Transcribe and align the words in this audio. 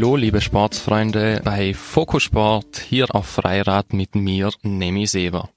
Hallo 0.00 0.16
liebe 0.16 0.40
Sportsfreunde 0.40 1.42
bei 1.44 1.74
Fokusport 1.74 2.78
hier 2.78 3.14
auf 3.14 3.26
Freirad 3.26 3.92
mit 3.92 4.14
mir, 4.14 4.50
Nemi 4.62 5.06
Sever. 5.06 5.50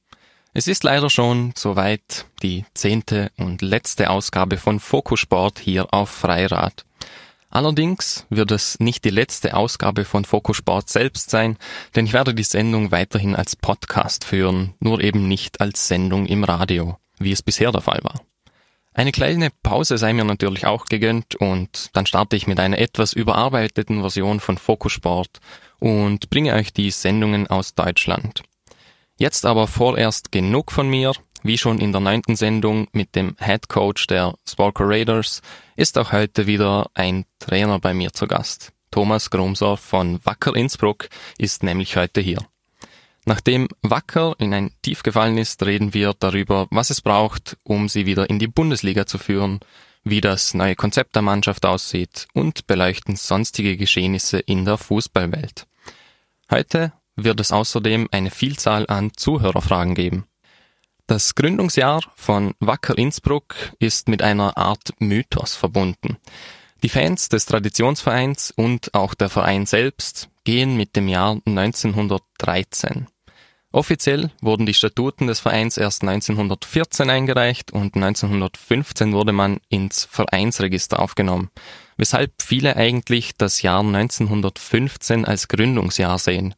Es 0.54 0.68
ist 0.68 0.84
leider 0.84 1.10
schon 1.10 1.54
soweit 1.56 2.26
die 2.42 2.66
zehnte 2.74 3.32
und 3.38 3.62
letzte 3.62 4.10
Ausgabe 4.10 4.58
von 4.58 4.82
Fokusport 4.82 5.60
hier 5.60 5.94
auf 5.94 6.10
Freirad. 6.10 6.84
Allerdings 7.52 8.26
wird 8.30 8.52
es 8.52 8.78
nicht 8.82 9.06
die 9.06 9.12
letzte 9.12 9.56
Ausgabe 9.56 10.04
von 10.04 10.26
Fokusport 10.26 10.90
selbst 10.90 11.30
sein, 11.30 11.58
denn 11.96 12.06
ich 12.06 12.12
werde 12.12 12.34
die 12.34 12.44
Sendung 12.44 12.92
weiterhin 12.92 13.38
als 13.38 13.56
Podcast 13.56 14.26
führen, 14.26 14.74
nur 14.82 15.00
eben 15.00 15.30
nicht 15.30 15.62
als 15.62 15.88
Sendung 15.88 16.26
im 16.26 16.44
Radio, 16.44 16.98
wie 17.18 17.32
es 17.32 17.42
bisher 17.42 17.72
der 17.72 17.80
Fall 17.80 18.02
war. 18.04 18.20
Eine 18.96 19.12
kleine 19.12 19.50
Pause 19.64 19.98
sei 19.98 20.14
mir 20.14 20.24
natürlich 20.24 20.68
auch 20.68 20.86
gegönnt 20.86 21.36
und 21.36 21.90
dann 21.94 22.06
starte 22.06 22.36
ich 22.36 22.46
mit 22.46 22.60
einer 22.60 22.78
etwas 22.78 23.14
überarbeiteten 23.14 24.02
Version 24.02 24.40
von 24.40 24.58
Fokusport 24.58 25.40
und 25.80 26.30
bringe 26.30 26.54
euch 26.54 26.74
die 26.74 26.92
Sendungen 26.92 27.48
aus 27.48 27.74
Deutschland. 27.74 28.44
Jetzt 29.18 29.46
aber 29.46 29.68
vorerst 29.68 30.32
genug 30.32 30.72
von 30.72 30.90
mir. 30.90 31.14
Wie 31.42 31.58
schon 31.58 31.80
in 31.80 31.92
der 31.92 32.02
neunten 32.02 32.36
Sendung 32.36 32.88
mit 32.94 33.16
dem 33.16 33.36
Head 33.40 33.68
Coach 33.68 34.08
der 34.08 34.36
Spalker 34.48 34.88
Raiders 34.88 35.42
ist 35.76 35.98
auch 35.98 36.12
heute 36.12 36.48
wieder 36.48 36.90
ein 36.94 37.26
Trainer 37.40 37.80
bei 37.80 37.94
mir 37.94 38.14
zu 38.14 38.28
Gast. 38.28 38.72
Thomas 38.92 39.30
Grumser 39.30 39.76
von 39.76 40.24
Wacker 40.24 40.56
Innsbruck 40.56 41.10
ist 41.38 41.64
nämlich 41.64 41.98
heute 41.98 42.22
hier. 42.22 42.38
Nachdem 43.26 43.70
Wacker 43.82 44.36
in 44.40 44.54
ein 44.54 44.72
Tief 44.82 45.04
gefallen 45.04 45.38
ist, 45.38 45.64
reden 45.64 45.94
wir 45.94 46.14
darüber, 46.18 46.68
was 46.72 46.90
es 46.90 47.02
braucht, 47.02 47.58
um 47.64 47.88
sie 47.88 48.06
wieder 48.06 48.30
in 48.30 48.38
die 48.38 48.48
Bundesliga 48.48 49.06
zu 49.06 49.18
führen, 49.18 49.62
wie 50.04 50.20
das 50.20 50.54
neue 50.54 50.76
Konzept 50.76 51.16
der 51.16 51.22
Mannschaft 51.22 51.66
aussieht 51.66 52.28
und 52.34 52.68
beleuchten 52.68 53.16
sonstige 53.16 53.78
Geschehnisse 53.78 54.40
in 54.40 54.66
der 54.66 54.78
Fußballwelt. 54.78 55.66
Heute 56.52 56.92
wird 57.16 57.40
es 57.40 57.52
außerdem 57.52 58.10
eine 58.12 58.32
Vielzahl 58.32 58.86
an 58.88 59.12
Zuhörerfragen 59.16 59.96
geben. 59.96 60.26
Das 61.08 61.36
Gründungsjahr 61.36 62.02
von 62.16 62.54
Wacker 62.60 62.98
Innsbruck 62.98 63.56
ist 63.80 64.10
mit 64.10 64.22
einer 64.22 64.58
Art 64.58 64.94
Mythos 65.00 65.56
verbunden. 65.56 66.18
Die 66.82 66.90
Fans 66.90 67.30
des 67.30 67.46
Traditionsvereins 67.46 68.52
und 68.52 68.94
auch 68.94 69.14
der 69.14 69.30
Verein 69.30 69.66
selbst 69.66 70.30
gehen 70.44 70.76
mit 70.76 70.98
dem 70.98 71.08
Jahr 71.08 71.40
1913. 71.46 73.08
Offiziell 73.74 74.30
wurden 74.40 74.68
die 74.68 74.76
Statuten 74.76 75.26
des 75.26 75.40
Vereins 75.40 75.78
erst 75.78 76.04
1914 76.04 77.10
eingereicht 77.10 77.74
und 77.74 77.96
1915 77.96 79.14
wurde 79.14 79.34
man 79.34 79.62
ins 79.68 80.06
Vereinsregister 80.06 81.00
aufgenommen, 81.00 81.50
weshalb 81.98 82.44
viele 82.44 82.76
eigentlich 82.76 83.36
das 83.36 83.64
Jahr 83.64 83.80
1915 83.80 85.26
als 85.26 85.48
Gründungsjahr 85.48 86.20
sehen. 86.20 86.54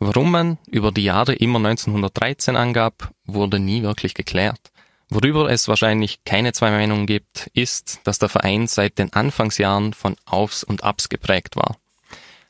Warum 0.00 0.32
man 0.32 0.58
über 0.68 0.90
die 0.90 1.04
Jahre 1.04 1.34
immer 1.34 1.58
1913 1.58 2.56
angab, 2.56 3.12
wurde 3.24 3.60
nie 3.60 3.84
wirklich 3.84 4.14
geklärt. 4.14 4.72
Worüber 5.10 5.48
es 5.52 5.68
wahrscheinlich 5.68 6.24
keine 6.24 6.52
zwei 6.52 6.72
Meinungen 6.72 7.06
gibt, 7.06 7.50
ist, 7.54 8.00
dass 8.02 8.18
der 8.18 8.28
Verein 8.28 8.66
seit 8.66 8.98
den 8.98 9.12
Anfangsjahren 9.12 9.94
von 9.94 10.16
Aufs 10.24 10.64
und 10.64 10.82
Abs 10.82 11.08
geprägt 11.08 11.54
war. 11.54 11.76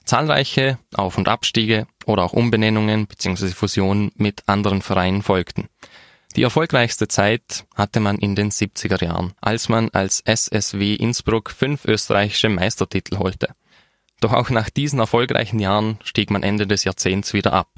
Zahlreiche 0.08 0.78
Auf- 0.94 1.18
und 1.18 1.28
Abstiege 1.28 1.86
oder 2.08 2.24
auch 2.24 2.32
Umbenennungen 2.32 3.06
bzw. 3.06 3.48
Fusionen 3.48 4.10
mit 4.16 4.42
anderen 4.46 4.82
Vereinen 4.82 5.22
folgten. 5.22 5.68
Die 6.36 6.42
erfolgreichste 6.42 7.08
Zeit 7.08 7.64
hatte 7.74 8.00
man 8.00 8.18
in 8.18 8.34
den 8.34 8.50
70er 8.50 9.02
Jahren, 9.02 9.32
als 9.40 9.68
man 9.68 9.90
als 9.90 10.20
SSW 10.20 10.94
Innsbruck 10.94 11.50
fünf 11.50 11.84
österreichische 11.84 12.48
Meistertitel 12.48 13.18
holte. 13.18 13.54
Doch 14.20 14.32
auch 14.32 14.50
nach 14.50 14.70
diesen 14.70 14.98
erfolgreichen 14.98 15.58
Jahren 15.58 15.98
stieg 16.02 16.30
man 16.30 16.42
Ende 16.42 16.66
des 16.66 16.84
Jahrzehnts 16.84 17.32
wieder 17.32 17.52
ab. 17.52 17.68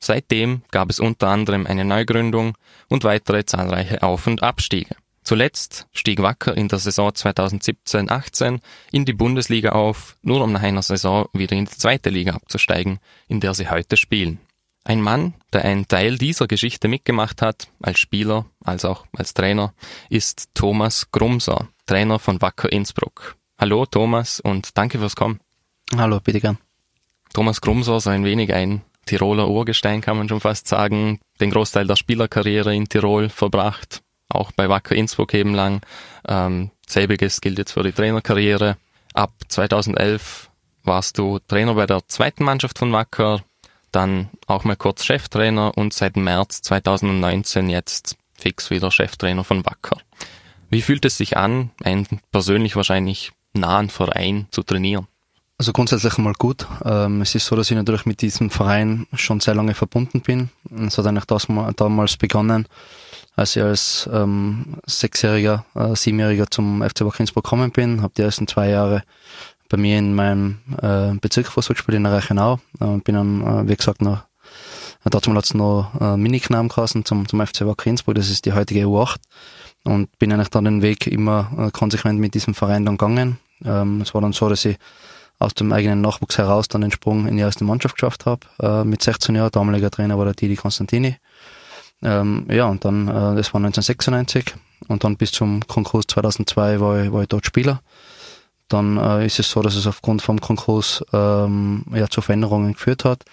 Seitdem 0.00 0.62
gab 0.70 0.90
es 0.90 1.00
unter 1.00 1.28
anderem 1.28 1.66
eine 1.66 1.84
Neugründung 1.84 2.56
und 2.88 3.04
weitere 3.04 3.44
zahlreiche 3.44 4.02
Auf- 4.02 4.26
und 4.26 4.42
Abstiege. 4.42 4.94
Zuletzt 5.28 5.86
stieg 5.92 6.22
Wacker 6.22 6.56
in 6.56 6.68
der 6.68 6.78
Saison 6.78 7.10
2017-18 7.10 8.60
in 8.92 9.04
die 9.04 9.12
Bundesliga 9.12 9.72
auf, 9.72 10.16
nur 10.22 10.42
um 10.42 10.52
nach 10.52 10.62
einer 10.62 10.80
Saison 10.80 11.26
wieder 11.34 11.54
in 11.54 11.66
die 11.66 11.70
zweite 11.70 12.08
Liga 12.08 12.32
abzusteigen, 12.32 12.98
in 13.26 13.38
der 13.38 13.52
sie 13.52 13.68
heute 13.68 13.98
spielen. 13.98 14.40
Ein 14.84 15.02
Mann, 15.02 15.34
der 15.52 15.66
einen 15.66 15.86
Teil 15.86 16.16
dieser 16.16 16.46
Geschichte 16.46 16.88
mitgemacht 16.88 17.42
hat, 17.42 17.68
als 17.82 17.98
Spieler, 17.98 18.46
als 18.64 18.86
auch 18.86 19.04
als 19.14 19.34
Trainer, 19.34 19.74
ist 20.08 20.48
Thomas 20.54 21.10
Grumser, 21.10 21.68
Trainer 21.84 22.18
von 22.18 22.40
Wacker 22.40 22.72
Innsbruck. 22.72 23.36
Hallo 23.58 23.84
Thomas 23.84 24.40
und 24.40 24.78
danke 24.78 24.98
fürs 24.98 25.14
Kommen. 25.14 25.40
Hallo, 25.94 26.20
bitte 26.20 26.40
gern. 26.40 26.56
Thomas 27.34 27.60
Grumser, 27.60 28.00
so 28.00 28.08
ein 28.08 28.24
wenig 28.24 28.54
ein 28.54 28.80
Tiroler 29.04 29.48
Urgestein 29.48 30.00
kann 30.00 30.16
man 30.16 30.30
schon 30.30 30.40
fast 30.40 30.68
sagen, 30.68 31.20
den 31.38 31.50
Großteil 31.50 31.86
der 31.86 31.96
Spielerkarriere 31.96 32.74
in 32.74 32.88
Tirol 32.88 33.28
verbracht, 33.28 34.02
auch 34.28 34.52
bei 34.52 34.68
Wacker 34.68 34.94
Innsbruck 34.94 35.34
eben 35.34 35.54
lang. 35.54 35.80
Ähm, 36.26 36.70
selbiges 36.86 37.40
gilt 37.40 37.58
jetzt 37.58 37.72
für 37.72 37.82
die 37.82 37.92
Trainerkarriere. 37.92 38.76
Ab 39.14 39.32
2011 39.48 40.50
warst 40.84 41.18
du 41.18 41.38
Trainer 41.40 41.74
bei 41.74 41.86
der 41.86 42.06
zweiten 42.08 42.44
Mannschaft 42.44 42.78
von 42.78 42.92
Wacker, 42.92 43.42
dann 43.92 44.28
auch 44.46 44.64
mal 44.64 44.76
kurz 44.76 45.04
Cheftrainer 45.04 45.76
und 45.76 45.92
seit 45.92 46.16
März 46.16 46.62
2019 46.62 47.68
jetzt 47.68 48.16
fix 48.34 48.70
wieder 48.70 48.90
Cheftrainer 48.90 49.44
von 49.44 49.64
Wacker. 49.64 49.98
Wie 50.70 50.82
fühlt 50.82 51.04
es 51.04 51.16
sich 51.16 51.36
an, 51.36 51.70
einen 51.82 52.06
persönlich 52.30 52.76
wahrscheinlich 52.76 53.32
nahen 53.54 53.88
Verein 53.88 54.46
zu 54.50 54.62
trainieren? 54.62 55.06
Also 55.60 55.72
grundsätzlich 55.72 56.16
mal 56.18 56.34
gut. 56.38 56.68
Ähm, 56.84 57.20
es 57.20 57.34
ist 57.34 57.46
so, 57.46 57.56
dass 57.56 57.68
ich 57.68 57.76
natürlich 57.76 58.06
mit 58.06 58.22
diesem 58.22 58.48
Verein 58.48 59.08
schon 59.14 59.40
sehr 59.40 59.56
lange 59.56 59.74
verbunden 59.74 60.20
bin. 60.20 60.50
Es 60.86 60.96
hat 60.96 61.06
eigentlich 61.06 61.24
das 61.24 61.48
mal, 61.48 61.72
damals 61.72 62.16
begonnen, 62.16 62.68
als 63.34 63.56
ich 63.56 63.62
als 63.62 64.08
ähm, 64.12 64.76
Sechsjähriger, 64.86 65.64
äh, 65.74 65.96
Siebenjähriger 65.96 66.48
zum 66.48 66.88
FC 66.88 67.00
Wacker 67.00 67.20
Innsbruck 67.20 67.42
gekommen 67.42 67.72
bin, 67.72 68.02
habe 68.02 68.12
die 68.16 68.22
ersten 68.22 68.46
zwei 68.46 68.70
Jahre 68.70 69.02
bei 69.68 69.76
mir 69.76 69.98
in 69.98 70.14
meinem 70.14 70.58
äh, 70.80 71.14
Bezirk 71.20 71.48
Fußball 71.48 71.74
gespielt 71.74 71.96
in 71.96 72.04
der 72.04 72.12
Reichenau 72.12 72.60
und 72.78 73.02
bin 73.02 73.16
dann, 73.16 73.42
äh, 73.42 73.68
wie 73.68 73.76
gesagt, 73.76 74.00
noch 74.00 74.18
äh, 75.04 75.10
dazu 75.10 75.34
hat 75.34 75.44
es 75.44 75.54
noch 75.54 75.90
äh, 76.00 76.16
Miniknamen 76.16 76.68
geheißen 76.68 77.04
zum, 77.04 77.26
zum 77.26 77.44
FC 77.44 77.66
Wacker 77.66 77.90
Innsbruck, 77.90 78.14
das 78.14 78.30
ist 78.30 78.46
die 78.46 78.52
heutige 78.52 78.84
U8 78.84 79.16
und 79.82 80.16
bin 80.20 80.32
eigentlich 80.32 80.50
dann 80.50 80.66
den 80.66 80.82
Weg 80.82 81.08
immer 81.08 81.50
äh, 81.58 81.70
konsequent 81.72 82.20
mit 82.20 82.34
diesem 82.34 82.54
Verein 82.54 82.86
dann 82.86 82.96
gegangen. 82.96 83.38
Ähm, 83.64 84.02
es 84.02 84.14
war 84.14 84.20
dann 84.20 84.32
so, 84.32 84.48
dass 84.48 84.64
ich 84.64 84.76
aus 85.38 85.54
dem 85.54 85.72
eigenen 85.72 86.00
Nachwuchs 86.00 86.38
heraus 86.38 86.68
dann 86.68 86.80
den 86.80 86.90
Sprung 86.90 87.26
in 87.26 87.36
die 87.36 87.42
erste 87.42 87.64
Mannschaft 87.64 87.96
geschafft 87.96 88.26
habe, 88.26 88.40
äh, 88.60 88.84
mit 88.84 89.02
16 89.02 89.34
Jahren. 89.34 89.50
Damaliger 89.52 89.90
Trainer 89.90 90.18
war 90.18 90.24
der 90.24 90.34
Didi 90.34 90.56
Konstantini. 90.56 91.16
Ähm, 92.02 92.46
ja, 92.50 92.66
und 92.66 92.84
dann, 92.84 93.08
äh, 93.08 93.36
das 93.36 93.52
war 93.54 93.60
1996 93.60 94.54
und 94.88 95.04
dann 95.04 95.16
bis 95.16 95.32
zum 95.32 95.66
Konkurs 95.66 96.06
2002 96.08 96.80
war 96.80 97.02
ich, 97.02 97.12
war 97.12 97.22
ich 97.22 97.28
dort 97.28 97.46
Spieler. 97.46 97.80
Dann 98.68 98.98
äh, 98.98 99.26
ist 99.26 99.38
es 99.38 99.50
so, 99.50 99.62
dass 99.62 99.74
es 99.74 99.86
aufgrund 99.86 100.22
vom 100.22 100.40
Konkurs 100.40 101.04
ähm, 101.12 101.84
ja, 101.92 102.08
zu 102.08 102.20
Veränderungen 102.20 102.74
geführt 102.74 103.04
hat. 103.04 103.24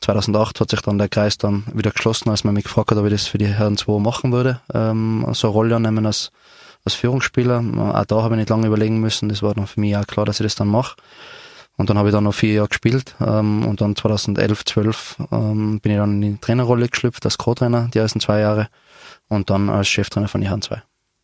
2008 0.00 0.60
hat 0.60 0.70
sich 0.70 0.80
dann 0.80 0.98
der 0.98 1.08
Kreis 1.08 1.38
dann 1.38 1.64
wieder 1.72 1.90
geschlossen, 1.90 2.30
als 2.30 2.44
man 2.44 2.54
mich 2.54 2.64
gefragt 2.64 2.90
hat, 2.90 2.98
ob 2.98 3.04
ich 3.04 3.12
das 3.12 3.26
für 3.26 3.38
die 3.38 3.46
Herren 3.46 3.76
2 3.76 4.00
machen 4.00 4.32
würde, 4.32 4.60
ähm, 4.72 5.26
so 5.32 5.48
eine 5.48 5.52
Rolle 5.52 5.76
annehmen 5.76 6.06
als, 6.06 6.32
als 6.84 6.94
Führungsspieler. 6.94 7.62
Auch 7.94 8.04
da 8.06 8.22
habe 8.22 8.34
ich 8.34 8.38
nicht 8.38 8.48
lange 8.48 8.66
überlegen 8.66 9.00
müssen, 9.00 9.28
das 9.28 9.42
war 9.42 9.54
dann 9.54 9.66
für 9.66 9.80
mich 9.80 9.96
auch 9.96 10.06
klar, 10.06 10.24
dass 10.24 10.40
ich 10.40 10.44
das 10.44 10.54
dann 10.54 10.68
mache. 10.68 10.96
Und 11.76 11.88
dann 11.88 11.96
habe 11.96 12.08
ich 12.08 12.12
dann 12.12 12.24
noch 12.24 12.34
vier 12.34 12.52
Jahre 12.54 12.68
gespielt 12.68 13.14
ähm, 13.20 13.66
und 13.66 13.80
dann 13.80 13.96
2011, 13.96 14.64
12 14.64 15.16
ähm, 15.32 15.80
bin 15.80 15.92
ich 15.92 15.98
dann 15.98 16.22
in 16.22 16.32
die 16.34 16.40
Trainerrolle 16.40 16.88
geschlüpft 16.88 17.24
als 17.24 17.38
Co-Trainer 17.38 17.88
die 17.92 17.98
ersten 17.98 18.20
zwei 18.20 18.40
Jahre 18.40 18.68
und 19.28 19.48
dann 19.48 19.70
als 19.70 19.88
Cheftrainer 19.88 20.28
von 20.28 20.42
Jahren 20.42 20.60
zwei. 20.60 20.82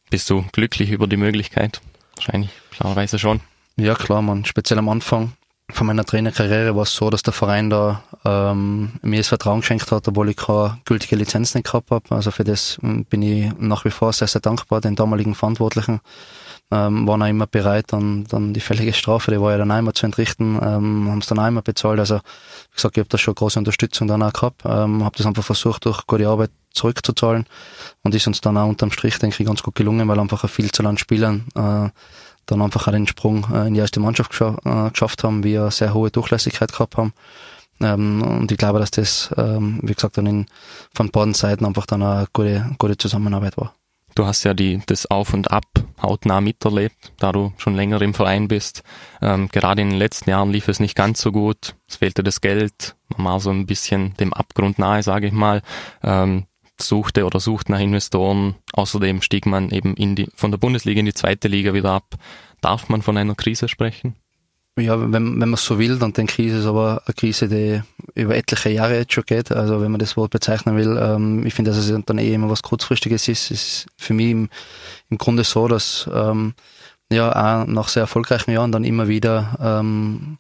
Bist 0.09 0.31
du 0.31 0.45
glücklich 0.53 0.91
über 0.91 1.07
die 1.07 1.17
Möglichkeit? 1.19 1.81
Wahrscheinlich, 2.15 2.51
klarerweise 2.71 3.19
schon. 3.19 3.41
Ja, 3.77 3.95
klar, 3.95 4.23
man. 4.23 4.45
Speziell 4.45 4.79
am 4.79 4.89
Anfang 4.89 5.33
von 5.71 5.87
meiner 5.87 6.05
Trainerkarriere 6.05 6.77
war 6.77 6.85
es 6.85 6.95
so, 6.95 7.11
dass 7.11 7.23
der 7.23 7.33
Verein 7.33 7.71
da 7.71 8.03
ähm, 8.25 8.93
mir 9.03 9.19
das 9.19 9.29
Vertrauen 9.29 9.61
geschenkt 9.61 9.91
hat, 9.91 10.07
obwohl 10.07 10.31
ich 10.31 10.37
keine 10.37 10.79
gültige 10.85 11.17
Lizenz 11.17 11.55
nicht 11.55 11.67
gehabt 11.67 11.91
habe. 11.91 12.15
Also 12.15 12.31
für 12.31 12.45
das 12.45 12.79
bin 12.81 13.23
ich 13.23 13.53
nach 13.59 13.85
wie 13.85 13.91
vor 13.91 14.13
sehr, 14.13 14.29
sehr 14.29 14.41
dankbar 14.41 14.81
den 14.81 14.95
damaligen 14.95 15.35
Verantwortlichen 15.35 16.01
ähm, 16.71 17.07
waren 17.07 17.23
auch 17.23 17.29
immer 17.29 17.47
bereit, 17.47 17.93
dann, 17.93 18.25
dann 18.25 18.53
die 18.53 18.61
fällige 18.61 18.93
Strafe, 18.93 19.31
die 19.31 19.41
war 19.41 19.53
ja 19.53 19.59
dann 19.59 19.71
einmal 19.71 19.95
zu 19.95 20.07
entrichten, 20.07 20.57
ähm, 20.57 21.09
haben 21.09 21.19
es 21.19 21.27
dann 21.27 21.39
einmal 21.39 21.63
bezahlt. 21.63 22.01
Also 22.01 22.17
wie 22.17 22.75
gesagt, 22.75 22.97
ich 22.97 23.01
habe 23.01 23.09
da 23.09 23.19
schon 23.19 23.35
große 23.35 23.59
Unterstützung 23.59 24.09
dann 24.09 24.23
auch 24.23 24.33
gehabt, 24.33 24.63
ähm, 24.65 25.05
habe 25.05 25.17
das 25.17 25.27
einfach 25.27 25.45
versucht, 25.45 25.85
durch 25.85 26.07
gute 26.07 26.29
Arbeit 26.29 26.51
zurückzuzahlen 26.73 27.47
und 28.03 28.15
ist 28.15 28.27
uns 28.27 28.41
dann 28.41 28.57
auch 28.57 28.69
unterm 28.69 28.91
Strich, 28.91 29.19
denke 29.19 29.37
ich, 29.41 29.47
ganz 29.47 29.63
gut 29.63 29.75
gelungen, 29.77 30.09
weil 30.09 30.19
einfach 30.19 30.43
ein 30.43 30.49
viel 30.49 30.71
zu 30.73 30.83
lang 30.83 30.99
Spielern 30.99 31.47
äh, 31.55 31.89
dann 32.47 32.63
einfach 32.63 32.87
auch 32.87 32.93
den 32.93 33.07
Sprung 33.07 33.47
äh, 33.53 33.69
in 33.69 33.75
die 33.75 33.81
erste 33.81 34.01
Mannschaft 34.01 34.31
gescha 34.31 34.57
äh, 34.65 34.91
geschafft 34.91 35.25
haben, 35.25 35.43
wir 35.43 35.63
eine 35.63 35.71
sehr 35.71 35.95
hohe 35.95 36.11
Durchlässigkeit 36.11 36.73
gehabt 36.73 36.97
haben. 36.97 37.13
Ähm, 37.81 38.23
und 38.23 38.51
ich 38.51 38.59
glaube, 38.59 38.79
dass 38.79 38.91
das, 38.91 39.31
ähm, 39.37 39.81
wie 39.83 39.95
gesagt, 39.95 40.17
dann 40.17 40.27
in, 40.27 40.47
von 40.95 41.11
beiden 41.11 41.35
Seiten 41.35 41.65
einfach 41.65 41.87
dann 41.87 42.03
eine 42.03 42.27
gute, 42.33 42.75
gute 42.79 42.97
Zusammenarbeit 42.97 43.57
war. 43.57 43.75
Du 44.17 44.25
hast 44.25 44.45
ja 44.45 44.55
die, 44.55 44.81
das 44.87 45.05
Auf 45.05 45.35
und 45.35 45.51
Ab 45.51 45.67
hautnah 46.01 46.41
miterlebt, 46.41 47.13
da 47.19 47.33
du 47.33 47.53
schon 47.59 47.77
länger 47.77 48.01
im 48.01 48.15
Verein 48.15 48.49
bist. 48.49 48.83
Ähm, 49.21 49.49
gerade 49.53 49.83
in 49.83 49.91
den 49.91 49.99
letzten 49.99 50.31
Jahren 50.31 50.51
lief 50.51 50.69
es 50.69 50.81
nicht 50.81 50.97
ganz 50.97 51.21
so 51.21 51.33
gut. 51.33 51.77
Es 51.87 51.97
fehlte 51.97 52.25
das 52.25 52.41
Geld. 52.41 52.97
Man 53.15 53.27
war 53.27 53.41
so 53.41 53.51
ein 53.51 53.67
bisschen 53.67 54.15
dem 54.15 54.33
Abgrund 54.33 54.79
nahe, 54.79 55.03
sage 55.03 55.27
ich 55.27 55.35
mal. 55.35 55.61
Ähm, 56.03 56.47
suchte 56.81 57.27
oder 57.27 57.41
sucht 57.41 57.69
nach 57.69 57.79
Investoren. 57.79 58.55
Außerdem 58.73 59.21
stieg 59.21 59.45
man 59.45 59.71
eben 59.71 59.95
in 59.95 60.17
die, 60.17 60.29
von 60.35 60.51
der 60.51 60.59
Bundesliga 60.59 60.99
in 60.99 61.07
die 61.07 61.15
zweite 61.15 61.49
Liga 61.49 61.75
wieder 61.75 61.91
ab. 61.91 62.15
Darf 62.63 62.89
man 62.89 63.03
von 63.03 63.19
einer 63.19 63.35
Krise 63.35 63.69
sprechen? 63.69 64.17
Ja, 64.79 65.01
wenn, 65.01 65.13
wenn 65.13 65.39
man 65.39 65.55
es 65.55 65.65
so 65.65 65.79
will, 65.79 65.99
dann 65.99 66.13
denke 66.13 66.43
ich, 66.43 66.49
ist 66.49 66.59
es 66.59 66.67
aber 66.67 67.03
eine 67.07 67.15
Krise, 67.15 67.49
die 67.49 67.81
über 68.15 68.37
etliche 68.37 68.69
Jahre 68.69 68.97
jetzt 68.99 69.15
schon 69.15 69.25
geht. 69.25 69.51
Also 69.51 69.81
wenn 69.81 69.91
man 69.91 69.99
das 70.01 70.19
Wort 70.19 70.31
bezeichnen 70.31 70.77
will, 70.77 70.99
ähm, 71.01 71.47
ich 71.47 71.55
finde, 71.55 71.71
dass 71.71 71.79
es 71.79 72.05
dann 72.05 72.19
eh 72.19 72.35
immer 72.35 72.51
was 72.51 72.63
Kurzfristiges 72.63 73.27
ist. 73.27 73.51
Es 73.51 73.51
ist 73.51 73.87
für 73.97 74.13
mich 74.13 74.31
im, 74.31 74.51
im 75.09 75.17
Grunde 75.17 75.45
so, 75.45 75.67
dass 75.67 76.11
ähm, 76.13 76.53
ja 77.11 77.31
auch 77.31 77.67
nach 77.67 77.89
sehr 77.89 78.03
erfolgreichen 78.03 78.51
Jahren 78.51 78.71
dann 78.71 78.85
immer 78.85 79.09
wieder 79.09 79.57
ähm, 79.63 80.37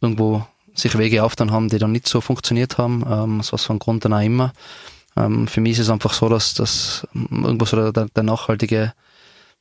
irgendwo 0.00 0.46
sich 0.74 0.96
Wege 0.96 1.24
aufgetan 1.24 1.50
haben, 1.50 1.68
die 1.68 1.78
dann 1.78 1.92
nicht 1.92 2.06
so 2.06 2.20
funktioniert 2.20 2.78
haben, 2.78 3.04
ähm, 3.08 3.40
aus 3.40 3.52
was 3.52 3.64
von 3.64 3.80
Grund 3.80 4.04
dann 4.04 4.12
auch 4.12 4.22
immer. 4.22 4.52
Ähm, 5.16 5.48
für 5.48 5.60
mich 5.60 5.72
ist 5.72 5.80
es 5.80 5.90
einfach 5.90 6.12
so, 6.12 6.28
dass 6.28 6.54
das 6.54 7.08
irgendwo 7.12 7.64
so 7.64 7.90
der, 7.90 8.06
der 8.06 8.22
nachhaltige 8.22 8.92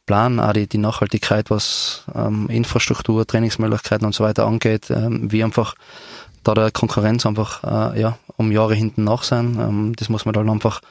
Plan, 0.05 0.39
auch 0.39 0.53
die, 0.53 0.67
die 0.67 0.77
Nachhaltigkeit, 0.77 1.49
was 1.49 2.03
ähm, 2.13 2.49
Infrastruktur, 2.49 3.25
Trainingsmöglichkeiten 3.25 4.05
und 4.05 4.13
so 4.13 4.23
weiter 4.23 4.45
angeht, 4.45 4.89
ähm, 4.89 5.31
wie 5.31 5.43
einfach 5.43 5.75
da 6.43 6.53
der 6.53 6.71
Konkurrenz 6.71 7.25
einfach 7.25 7.63
äh, 7.63 8.01
ja, 8.01 8.17
um 8.35 8.51
Jahre 8.51 8.75
hinten 8.75 9.05
nach 9.05 9.23
sein. 9.23 9.57
Ähm, 9.59 9.93
das 9.95 10.09
muss 10.09 10.25
man 10.25 10.33
dann 10.33 10.49
einfach 10.49 10.81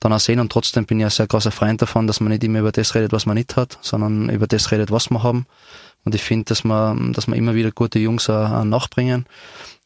dann 0.00 0.12
auch 0.12 0.20
sehen 0.20 0.38
und 0.38 0.52
trotzdem 0.52 0.86
bin 0.86 1.00
ich 1.00 1.06
ein 1.06 1.10
sehr 1.10 1.26
großer 1.26 1.50
Freund 1.50 1.82
davon, 1.82 2.06
dass 2.06 2.20
man 2.20 2.30
nicht 2.30 2.44
immer 2.44 2.60
über 2.60 2.72
das 2.72 2.94
redet, 2.94 3.12
was 3.12 3.26
man 3.26 3.36
nicht 3.36 3.56
hat, 3.56 3.78
sondern 3.80 4.28
über 4.28 4.46
das 4.46 4.70
redet, 4.70 4.90
was 4.90 5.10
wir 5.10 5.22
haben. 5.22 5.46
Und 6.04 6.14
ich 6.14 6.22
finde, 6.22 6.44
dass 6.44 6.62
man, 6.62 7.12
dass 7.12 7.26
man 7.26 7.38
immer 7.38 7.54
wieder 7.54 7.72
gute 7.72 7.98
Jungs 7.98 8.30
auch, 8.30 8.64
nachbringen. 8.64 9.26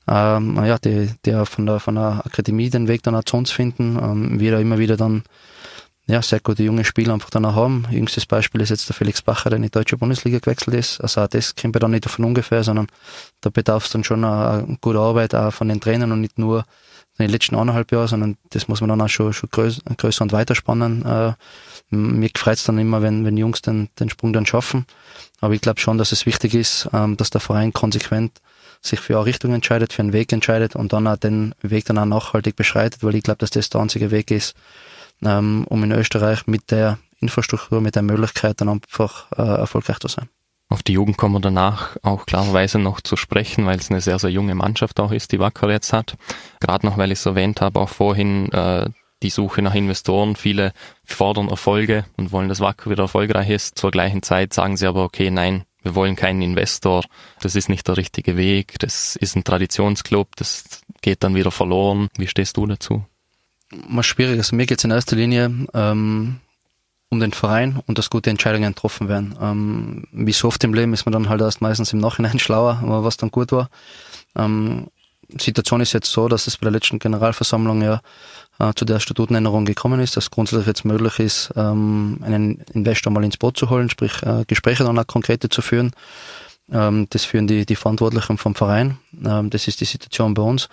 Ähm, 0.08 0.56
ja, 0.64 0.79
die, 0.79 1.11
die 1.25 1.46
von 1.46 1.67
der, 1.67 1.81
von 1.81 1.94
der 1.94 2.23
Akademie 2.26 2.69
den 2.69 2.88
Weg 2.88 3.02
dann 3.05 3.14
auch 3.14 3.25
zu 3.25 3.37
uns 3.37 3.50
finden, 3.50 3.99
ähm, 4.02 4.40
wir 4.40 4.52
da 4.52 4.58
immer 4.58 4.79
wieder 4.79 4.96
dann 4.96 5.23
ja, 6.06 6.20
sehr 6.20 6.40
gute 6.40 6.64
junge 6.64 6.84
Spieler 6.84 7.14
einfach 7.14 7.31
dann 7.31 7.44
auch 7.44 7.54
haben. 7.54 7.87
Jüngstes 7.90 8.26
Beispiel 8.26 8.60
ist 8.60 8.70
jetzt 8.70 8.88
der 8.88 8.96
Felix 8.96 9.22
Bacher, 9.22 9.50
der 9.50 9.58
in 9.58 9.62
die 9.62 9.70
deutsche 9.70 9.96
Bundesliga 9.96 10.38
gewechselt 10.38 10.75
ist. 10.75 11.00
Also 11.00 11.20
auch 11.20 11.28
das 11.28 11.54
kommt 11.54 11.76
ja 11.76 11.81
dann 11.81 11.93
nicht 11.93 12.08
von 12.08 12.25
ungefähr, 12.25 12.64
sondern 12.64 12.88
da 13.40 13.50
bedarf 13.50 13.84
es 13.84 13.93
dann 13.93 14.02
schon 14.02 14.25
eine 14.25 14.78
gute 14.81 14.99
Arbeit 14.99 15.34
auch 15.34 15.52
von 15.52 15.69
den 15.69 15.81
Trainern 15.81 16.10
und 16.10 16.20
nicht 16.20 16.38
nur 16.38 16.64
in 17.19 17.26
den 17.26 17.31
letzten 17.31 17.54
eineinhalb 17.54 17.93
Jahren, 17.93 18.08
sondern 18.08 18.37
das 18.50 18.69
muss 18.69 18.81
man 18.81 18.88
dann 18.88 19.00
auch 19.00 19.08
schon, 19.08 19.32
schon 19.32 19.50
größer, 19.50 19.82
größer 19.96 20.22
und 20.22 20.32
weiter 20.32 20.54
spannen. 20.54 21.04
Äh, 21.04 21.34
mir 21.90 22.31
freut 22.37 22.56
es 22.58 22.64
dann 22.64 22.78
immer, 22.78 23.02
wenn, 23.02 23.25
wenn 23.25 23.37
Jungs 23.37 23.62
den, 23.62 23.90
den 24.00 24.08
Sprung 24.08 24.32
dann 24.32 24.46
schaffen. 24.46 24.87
Aber 25.40 25.55
ich 25.55 25.60
glaube 25.60 25.78
schon, 25.78 25.98
dass 25.98 26.10
es 26.10 26.26
wichtig 26.26 26.55
ist, 26.55 26.88
ähm, 26.93 27.16
dass 27.16 27.31
der 27.31 27.40
Verein 27.40 27.72
konsequent 27.72 28.40
sich 28.81 28.98
für 28.98 29.16
eine 29.16 29.26
Richtung 29.26 29.52
entscheidet, 29.55 29.93
für 29.93 30.02
einen 30.02 30.12
Weg 30.12 30.32
entscheidet 30.32 30.75
und 30.75 30.93
dann 30.93 31.06
auch 31.06 31.16
den 31.16 31.55
Weg 31.62 31.84
dann 31.84 31.98
auch 31.98 32.06
nachhaltig 32.06 32.56
beschreitet, 32.56 33.05
weil 33.05 33.14
ich 33.14 33.22
glaube, 33.22 33.38
dass 33.38 33.50
das 33.50 33.70
der 33.70 33.81
einzige 33.81 34.10
Weg 34.10 34.31
ist, 34.31 34.55
ähm, 35.24 35.64
um 35.69 35.82
in 35.84 35.92
Österreich 35.92 36.46
mit 36.46 36.70
der 36.70 36.98
Infrastruktur, 37.20 37.80
mit 37.80 37.94
der 37.94 38.02
Möglichkeit 38.02 38.60
dann 38.60 38.69
einfach 38.69 39.30
äh, 39.32 39.42
erfolgreich 39.42 39.98
zu 39.98 40.08
sein. 40.08 40.28
Auf 40.69 40.82
die 40.82 40.94
Jugend 40.94 41.19
kommen 41.19 41.34
wir 41.34 41.40
danach 41.40 41.96
auch 42.02 42.24
klarerweise 42.24 42.78
noch 42.78 43.02
zu 43.02 43.16
sprechen, 43.16 43.66
weil 43.66 43.78
es 43.78 43.90
eine 43.90 44.00
sehr, 44.00 44.19
sehr 44.19 44.30
junge 44.30 44.54
Mannschaft 44.54 44.98
auch 45.00 45.12
ist, 45.12 45.32
die 45.32 45.38
Wacker 45.38 45.70
jetzt 45.70 45.92
hat. 45.92 46.16
Gerade 46.60 46.86
noch, 46.86 46.96
weil 46.96 47.12
ich 47.12 47.19
es 47.19 47.26
erwähnt 47.26 47.60
habe, 47.60 47.78
auch 47.78 47.90
vorhin 47.90 48.50
äh, 48.52 48.88
die 49.22 49.30
Suche 49.30 49.60
nach 49.60 49.74
Investoren. 49.74 50.34
Viele 50.34 50.72
fordern 51.04 51.48
Erfolge 51.48 52.06
und 52.16 52.32
wollen, 52.32 52.48
dass 52.48 52.60
Wacker 52.60 52.90
wieder 52.90 53.02
erfolgreich 53.02 53.50
ist. 53.50 53.78
Zur 53.78 53.90
gleichen 53.90 54.22
Zeit 54.22 54.54
sagen 54.54 54.78
sie 54.78 54.86
aber, 54.86 55.04
okay, 55.04 55.30
nein, 55.30 55.64
wir 55.82 55.94
wollen 55.94 56.16
keinen 56.16 56.42
Investor. 56.42 57.04
Das 57.40 57.54
ist 57.54 57.69
nicht 57.69 57.86
der 57.88 57.98
richtige 57.98 58.36
Weg. 58.36 58.78
Das 58.78 59.16
ist 59.16 59.36
ein 59.36 59.44
Traditionsclub. 59.44 60.36
Das 60.36 60.82
geht 61.02 61.22
dann 61.22 61.34
wieder 61.34 61.50
verloren. 61.50 62.08
Wie 62.16 62.28
stehst 62.28 62.56
du 62.56 62.66
dazu? 62.66 63.04
Mal 63.88 64.02
schwierig. 64.02 64.38
Also 64.38 64.56
mir 64.56 64.66
geht 64.66 64.78
es 64.78 64.84
in 64.84 64.90
erster 64.90 65.16
Linie 65.16 65.50
ähm, 65.74 66.36
um 67.08 67.20
den 67.20 67.32
Verein 67.32 67.80
und 67.86 67.98
dass 67.98 68.10
gute 68.10 68.30
Entscheidungen 68.30 68.72
getroffen 68.72 69.08
werden. 69.08 69.36
Ähm, 69.40 70.04
wie 70.12 70.32
so 70.32 70.48
oft 70.48 70.62
im 70.64 70.74
Leben 70.74 70.94
ist 70.94 71.04
man 71.04 71.12
dann 71.12 71.28
halt 71.28 71.40
erst 71.40 71.60
meistens 71.60 71.92
im 71.92 71.98
Nachhinein 71.98 72.38
schlauer, 72.38 72.80
was 72.82 73.16
dann 73.16 73.30
gut 73.30 73.52
war. 73.52 73.69
Ähm, 74.36 74.86
Situation 75.38 75.80
ist 75.80 75.92
jetzt 75.92 76.10
so, 76.10 76.28
dass 76.28 76.46
es 76.46 76.56
bei 76.56 76.64
der 76.64 76.72
letzten 76.72 76.98
Generalversammlung 76.98 77.82
ja 77.82 78.00
äh, 78.58 78.72
zu 78.74 78.84
der 78.84 79.00
Statutenänderung 79.00 79.64
gekommen 79.64 80.00
ist, 80.00 80.16
dass 80.16 80.30
grundsätzlich 80.30 80.66
jetzt 80.66 80.84
möglich 80.84 81.19
ist, 81.19 81.52
ähm, 81.56 82.19
einen 82.22 82.60
Investor 82.72 83.12
mal 83.12 83.24
ins 83.24 83.36
Boot 83.36 83.56
zu 83.56 83.70
holen, 83.70 83.88
sprich 83.90 84.22
äh, 84.22 84.44
Gespräche 84.46 84.84
dann 84.84 84.98
auch 84.98 85.06
konkrete 85.06 85.48
zu 85.48 85.62
führen. 85.62 85.92
Ähm, 86.70 87.06
das 87.10 87.24
führen 87.24 87.46
die, 87.46 87.66
die 87.66 87.76
Verantwortlichen 87.76 88.38
vom 88.38 88.54
Verein. 88.54 88.98
Ähm, 89.24 89.50
das 89.50 89.66
ist 89.68 89.80
die 89.80 89.84
Situation 89.84 90.34
bei 90.34 90.42
uns. 90.42 90.68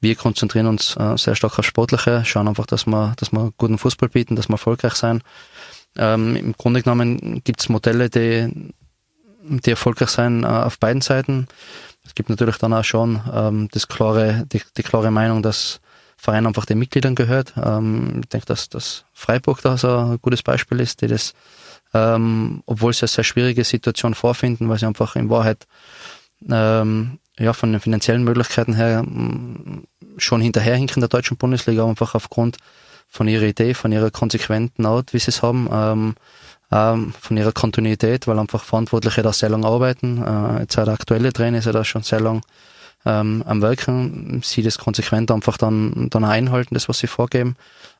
Wir 0.00 0.16
konzentrieren 0.16 0.66
uns 0.66 0.96
äh, 0.96 1.16
sehr 1.16 1.34
stark 1.34 1.58
auf 1.58 1.66
Sportliche, 1.66 2.24
schauen 2.24 2.48
einfach, 2.48 2.66
dass 2.66 2.86
wir, 2.86 3.14
dass 3.16 3.32
wir 3.32 3.52
guten 3.58 3.78
Fußball 3.78 4.08
bieten, 4.08 4.36
dass 4.36 4.48
wir 4.48 4.54
erfolgreich 4.54 4.94
sein. 4.94 5.22
Ähm, 5.96 6.36
Im 6.36 6.52
Grunde 6.54 6.82
genommen 6.82 7.42
gibt 7.44 7.60
es 7.60 7.68
Modelle, 7.68 8.08
die, 8.08 8.72
die 9.42 9.70
erfolgreich 9.70 10.08
sein 10.08 10.44
äh, 10.44 10.46
auf 10.46 10.78
beiden 10.78 11.02
Seiten. 11.02 11.46
Es 12.04 12.14
gibt 12.14 12.28
natürlich 12.30 12.58
dann 12.58 12.74
auch 12.74 12.84
schon 12.84 13.68
das 13.72 13.88
klare, 13.88 14.44
die, 14.52 14.60
die 14.76 14.82
klare 14.82 15.10
Meinung, 15.10 15.42
dass 15.42 15.80
Verein 16.18 16.46
einfach 16.46 16.66
den 16.66 16.78
Mitgliedern 16.78 17.14
gehört. 17.14 17.54
Ich 17.56 18.28
denke, 18.28 18.44
dass, 18.44 18.68
dass 18.68 19.06
Freiburg 19.14 19.62
da 19.62 19.78
so 19.78 19.88
ein 19.88 20.18
gutes 20.20 20.42
Beispiel 20.42 20.80
ist, 20.80 21.00
die 21.00 21.06
das 21.06 21.32
ähm, 21.94 22.62
obwohl 22.66 22.92
sie 22.92 23.02
eine 23.02 23.08
sehr 23.08 23.24
schwierige 23.24 23.64
Situation 23.64 24.14
vorfinden, 24.14 24.68
weil 24.68 24.78
sie 24.78 24.86
einfach 24.86 25.16
in 25.16 25.30
Wahrheit 25.30 25.66
ähm, 26.50 27.18
ja, 27.38 27.52
von 27.52 27.72
den 27.72 27.80
finanziellen 27.80 28.24
Möglichkeiten 28.24 28.74
her 28.74 29.02
mm, 29.02 29.84
schon 30.18 30.40
hinterherhinken 30.40 31.00
der 31.00 31.08
deutschen 31.08 31.36
Bundesliga, 31.36 31.86
einfach 31.86 32.14
aufgrund 32.14 32.58
von 33.08 33.28
ihrer 33.28 33.44
Idee, 33.44 33.74
von 33.74 33.92
ihrer 33.92 34.10
konsequenten 34.10 34.86
Art, 34.86 35.14
wie 35.14 35.18
sie 35.18 35.30
es 35.30 35.42
haben, 35.42 35.68
ähm, 35.72 36.14
ähm, 36.72 37.14
von 37.20 37.36
ihrer 37.36 37.52
Kontinuität, 37.52 38.26
weil 38.26 38.38
einfach 38.38 38.64
Verantwortliche 38.64 39.22
da 39.22 39.32
sehr 39.32 39.48
lange 39.48 39.66
arbeiten. 39.66 40.22
Äh, 40.22 40.60
jetzt 40.62 40.78
auch 40.78 40.84
der 40.84 40.94
aktuelle 40.94 41.32
Trainer 41.32 41.58
ist 41.58 41.66
ja 41.66 41.72
da 41.72 41.84
schon 41.84 42.02
sehr 42.02 42.20
lang 42.20 42.42
ähm, 43.04 43.44
am 43.46 43.62
Wirken, 43.62 44.40
sie 44.42 44.62
das 44.62 44.78
konsequent 44.78 45.30
einfach 45.30 45.58
dann, 45.58 46.08
dann 46.10 46.24
einhalten, 46.24 46.74
das, 46.74 46.88
was 46.88 46.98
sie 46.98 47.06
vorgeben 47.06 47.56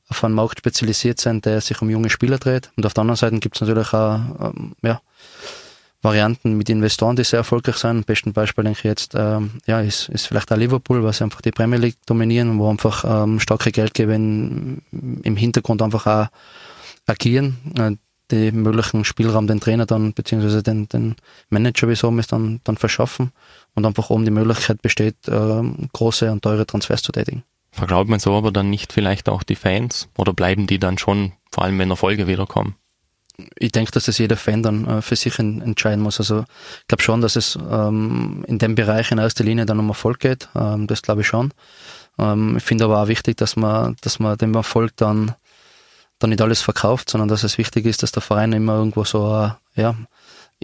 auf 0.09 0.23
einen 0.25 0.35
Markt 0.35 0.59
spezialisiert 0.59 1.21
sind, 1.21 1.45
der 1.47 1.61
sich 1.61 1.81
um 1.81 1.91
junge 1.91 2.11
Spieler 2.11 2.39
dreht. 2.39 2.71
Und 2.77 2.85
auf 2.87 2.95
der 2.95 3.03
anderen 3.03 3.17
Seite 3.17 3.39
gibt 3.39 3.57
es 3.57 3.61
natürlich 3.61 3.93
auch 3.93 4.21
ähm, 4.41 4.75
ja, 4.83 5.01
Varianten 6.03 6.57
mit 6.57 6.69
Investoren, 6.69 7.17
die 7.17 7.25
sehr 7.25 7.39
erfolgreich 7.39 7.77
sind. 7.77 7.91
Am 7.91 8.05
besten 8.05 8.33
Beispiel 8.33 8.65
denke 8.65 8.79
ich 8.79 8.85
jetzt, 8.85 9.15
ähm, 9.17 9.53
ja, 9.67 9.81
ist, 9.81 10.11
ist 10.11 10.27
vielleicht 10.27 10.53
auch 10.53 10.57
Liverpool, 10.57 11.03
weil 11.03 11.13
sie 11.13 11.25
einfach 11.25 11.41
die 11.41 11.51
Premier 11.51 11.79
League 11.79 11.97
dominieren, 12.07 12.59
wo 12.59 12.71
einfach 12.71 13.05
ähm, 13.07 13.41
starke 13.41 13.73
Geldgeber 13.73 14.15
im 14.15 14.83
Hintergrund 15.37 15.81
einfach 15.81 16.07
auch 16.07 16.27
agieren, 17.07 17.57
äh, 17.79 17.97
die 18.31 18.53
möglichen 18.53 19.05
Spielraum 19.05 19.47
den 19.47 19.61
Trainer 19.61 19.87
dann, 19.87 20.13
beziehungsweise 20.13 20.63
den, 20.63 20.89
den 20.89 21.17
Manager, 21.51 21.89
wie 21.89 21.95
so 21.95 22.11
ist, 22.19 22.33
dann, 22.33 22.61
dann 22.65 22.77
verschaffen 22.77 23.33
und 23.75 23.85
einfach 23.85 24.11
oben 24.11 24.25
die 24.25 24.31
Möglichkeit 24.31 24.83
besteht, 24.83 25.17
äh, 25.29 25.63
große 25.93 26.31
und 26.31 26.43
teure 26.43 26.67
Transfers 26.67 27.03
zu 27.03 27.13
tätigen. 27.13 27.45
Vergraut 27.75 28.09
man 28.09 28.21
so 28.21 28.37
aber 28.37 28.53
dann 28.53 28.71
nicht 28.71 28.93
vielleicht 28.93 29.29
auch 29.29 29.43
die 29.43 29.57
Fans 29.57 30.09
oder 30.17 30.33
bleiben 30.33 30.69
die 30.69 30.79
dann 30.79 30.97
schon, 30.97 31.33
vor 31.51 31.65
allem 31.65 31.77
wenn 31.81 31.91
Erfolge 31.91 32.29
wiederkommen? 32.29 32.77
Ich 33.59 33.73
denke, 33.73 33.91
dass 33.91 34.05
das 34.05 34.19
jeder 34.19 34.37
Fan 34.37 34.63
dann 34.63 34.87
äh, 34.87 35.03
für 35.03 35.17
sich 35.17 35.41
entscheiden 35.41 36.01
muss. 36.01 36.21
Also 36.21 36.45
ich 36.83 36.87
glaube 36.87 37.03
schon, 37.03 37.21
dass 37.21 37.35
es 37.35 37.59
ähm, 37.69 38.45
in 38.47 38.61
dem 38.61 38.77
Bereich 38.77 39.11
in 39.11 39.19
erster 39.19 39.43
Linie 39.43 39.67
dann 39.67 39.81
um 39.81 39.89
Erfolg 39.89 40.21
geht. 40.21 40.49
Ähm, 40.55 40.87
das 40.87 41.03
glaube 41.03 41.23
ich 41.23 41.27
schon. 41.27 41.53
Ähm, 42.17 42.59
ich 42.59 42.63
finde 42.63 42.85
aber 42.85 43.03
auch 43.03 43.09
wichtig, 43.09 43.39
dass 43.39 43.57
man, 43.57 43.97
dass 44.03 44.21
man 44.21 44.39
dem 44.39 44.55
Erfolg 44.55 44.93
dann, 44.95 45.35
dann 46.21 46.31
nicht 46.31 46.43
alles 46.43 46.63
verkauft, 46.63 47.11
sondern 47.11 47.29
dass 47.29 47.43
es 47.43 47.59
wichtig 47.59 47.87
ist, 47.87 48.05
dass 48.05 48.13
der 48.13 48.23
Verein 48.23 48.53
immer 48.53 48.75
irgendwo 48.75 49.03
so 49.03 49.35
äh, 49.35 49.51
ja, 49.75 49.97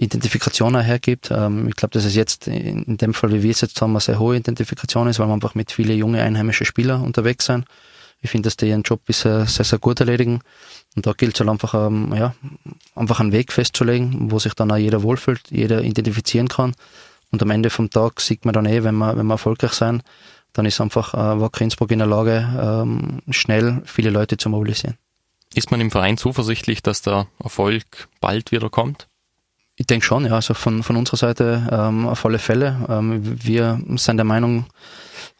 Identifikation 0.01 0.79
hergibt. 0.79 1.29
Ähm, 1.31 1.67
ich 1.67 1.75
glaube, 1.75 1.93
dass 1.93 2.05
es 2.05 2.15
jetzt 2.15 2.47
in 2.47 2.97
dem 2.97 3.13
Fall, 3.13 3.31
wie 3.31 3.43
wir 3.43 3.51
es 3.51 3.61
jetzt 3.61 3.79
haben, 3.81 3.91
eine 3.91 3.99
sehr 4.01 4.19
hohe 4.19 4.35
Identifikation 4.35 5.07
ist, 5.07 5.19
weil 5.19 5.27
wir 5.27 5.33
einfach 5.33 5.55
mit 5.55 5.71
vielen 5.71 5.97
jungen 5.97 6.19
einheimischen 6.19 6.65
Spielern 6.65 7.03
unterwegs 7.03 7.45
sind. 7.45 7.65
Ich 8.19 8.29
finde, 8.29 8.47
dass 8.47 8.57
die 8.57 8.67
ihren 8.67 8.83
Job 8.83 9.01
bisher 9.05 9.45
sehr, 9.45 9.65
sehr 9.65 9.79
gut 9.79 9.99
erledigen. 9.99 10.41
Und 10.95 11.05
da 11.05 11.13
gilt 11.13 11.35
es 11.35 11.39
halt 11.39 11.49
einfach, 11.49 11.73
ähm, 11.73 12.13
ja, 12.15 12.35
einfach 12.95 13.19
einen 13.19 13.31
Weg 13.31 13.51
festzulegen, 13.51 14.31
wo 14.31 14.39
sich 14.39 14.53
dann 14.53 14.71
auch 14.71 14.77
jeder 14.77 15.03
wohlfühlt, 15.03 15.41
jeder 15.49 15.83
identifizieren 15.83 16.47
kann. 16.47 16.73
Und 17.31 17.41
am 17.41 17.49
Ende 17.51 17.69
vom 17.69 17.89
Tag 17.89 18.21
sieht 18.21 18.43
man 18.43 18.53
dann 18.53 18.65
eh, 18.65 18.83
wenn 18.83 18.95
wir, 18.95 19.15
wenn 19.15 19.27
wir 19.27 19.35
erfolgreich 19.35 19.73
sein, 19.73 20.03
dann 20.53 20.65
ist 20.65 20.81
einfach 20.81 21.13
äh, 21.13 21.39
Wacker 21.39 21.61
Innsbruck 21.61 21.91
in 21.91 21.99
der 21.99 22.07
Lage, 22.07 22.47
ähm, 22.59 23.21
schnell 23.29 23.81
viele 23.85 24.09
Leute 24.09 24.37
zu 24.37 24.49
mobilisieren. 24.49 24.97
Ist 25.53 25.71
man 25.71 25.81
im 25.81 25.91
Verein 25.91 26.17
zuversichtlich, 26.17 26.81
dass 26.81 27.01
der 27.01 27.27
Erfolg 27.39 28.07
bald 28.19 28.51
wieder 28.51 28.69
kommt? 28.69 29.07
Ich 29.81 29.87
denke 29.87 30.05
schon, 30.05 30.25
ja. 30.27 30.35
Also 30.35 30.53
von, 30.53 30.83
von 30.83 30.95
unserer 30.95 31.17
Seite 31.17 31.67
ähm, 31.71 32.07
auf 32.07 32.23
alle 32.23 32.37
Fälle. 32.37 32.85
Ähm, 32.87 33.19
wir 33.43 33.81
sind 33.95 34.17
der 34.17 34.25
Meinung, 34.25 34.67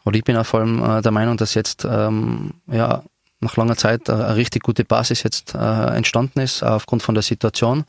oder 0.04 0.16
ich 0.16 0.24
bin 0.24 0.36
auch 0.36 0.44
vor 0.44 0.58
allem 0.58 0.82
äh, 0.82 1.00
der 1.00 1.12
Meinung, 1.12 1.36
dass 1.36 1.54
jetzt 1.54 1.86
ähm, 1.88 2.54
ja 2.66 3.04
nach 3.38 3.56
langer 3.56 3.76
Zeit 3.76 4.10
eine, 4.10 4.26
eine 4.26 4.34
richtig 4.34 4.64
gute 4.64 4.84
Basis 4.84 5.22
jetzt 5.22 5.54
äh, 5.54 5.96
entstanden 5.96 6.40
ist, 6.40 6.64
aufgrund 6.64 7.04
von 7.04 7.14
der 7.14 7.22
Situation. 7.22 7.84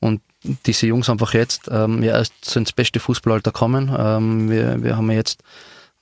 und 0.00 0.22
diese 0.64 0.86
Jungs 0.86 1.10
einfach 1.10 1.34
jetzt 1.34 1.68
ähm, 1.70 2.02
ja 2.02 2.14
erst 2.16 2.56
ins 2.56 2.72
beste 2.72 2.98
Fußballalter 2.98 3.52
kommen. 3.52 3.94
Ähm, 3.94 4.50
wir, 4.50 4.82
wir 4.82 4.96
haben 4.96 5.10
ja 5.10 5.18
jetzt, 5.18 5.42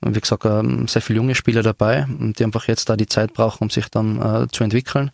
wie 0.00 0.20
gesagt, 0.20 0.44
ähm, 0.44 0.86
sehr 0.86 1.02
viele 1.02 1.16
junge 1.16 1.34
Spieler 1.34 1.64
dabei, 1.64 2.06
die 2.08 2.44
einfach 2.44 2.68
jetzt 2.68 2.88
da 2.88 2.94
die 2.94 3.06
Zeit 3.06 3.32
brauchen, 3.34 3.64
um 3.64 3.70
sich 3.70 3.88
dann 3.88 4.22
äh, 4.22 4.46
zu 4.46 4.62
entwickeln. 4.62 5.10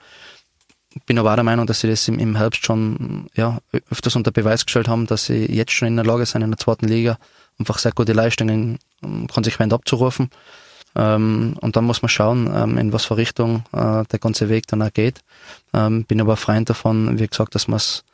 Bin 1.06 1.18
aber 1.18 1.30
auch 1.30 1.36
der 1.36 1.44
Meinung, 1.44 1.66
dass 1.66 1.80
sie 1.80 1.88
das 1.88 2.08
im, 2.08 2.36
Herbst 2.36 2.64
schon 2.64 3.26
ja, 3.34 3.58
öfters 3.90 4.16
unter 4.16 4.30
Beweis 4.30 4.64
gestellt 4.64 4.88
haben, 4.88 5.06
dass 5.06 5.26
sie 5.26 5.46
jetzt 5.46 5.72
schon 5.72 5.88
in 5.88 5.96
der 5.96 6.06
Lage 6.06 6.26
sind, 6.26 6.42
in 6.42 6.50
der 6.50 6.58
zweiten 6.58 6.88
Liga 6.88 7.18
einfach 7.58 7.78
sehr 7.78 7.92
gute 7.92 8.12
Leistungen 8.12 8.78
ähm, 9.02 9.26
konsequent 9.26 9.72
abzurufen. 9.72 10.30
Ähm, 10.96 11.56
und 11.60 11.76
dann 11.76 11.84
muss 11.84 12.02
man 12.02 12.08
schauen, 12.08 12.50
ähm, 12.54 12.78
in 12.78 12.92
was 12.92 13.04
für 13.04 13.16
Richtung 13.16 13.64
äh, 13.72 14.04
der 14.04 14.18
ganze 14.18 14.48
Weg 14.48 14.66
dann 14.66 14.82
auch 14.82 14.92
geht. 14.92 15.20
Ähm, 15.74 16.04
bin 16.04 16.20
aber 16.20 16.36
Freund 16.36 16.70
davon, 16.70 17.18
wie 17.18 17.26
gesagt, 17.26 17.54
dass 17.54 17.68
man 17.68 17.76
es 17.76 18.04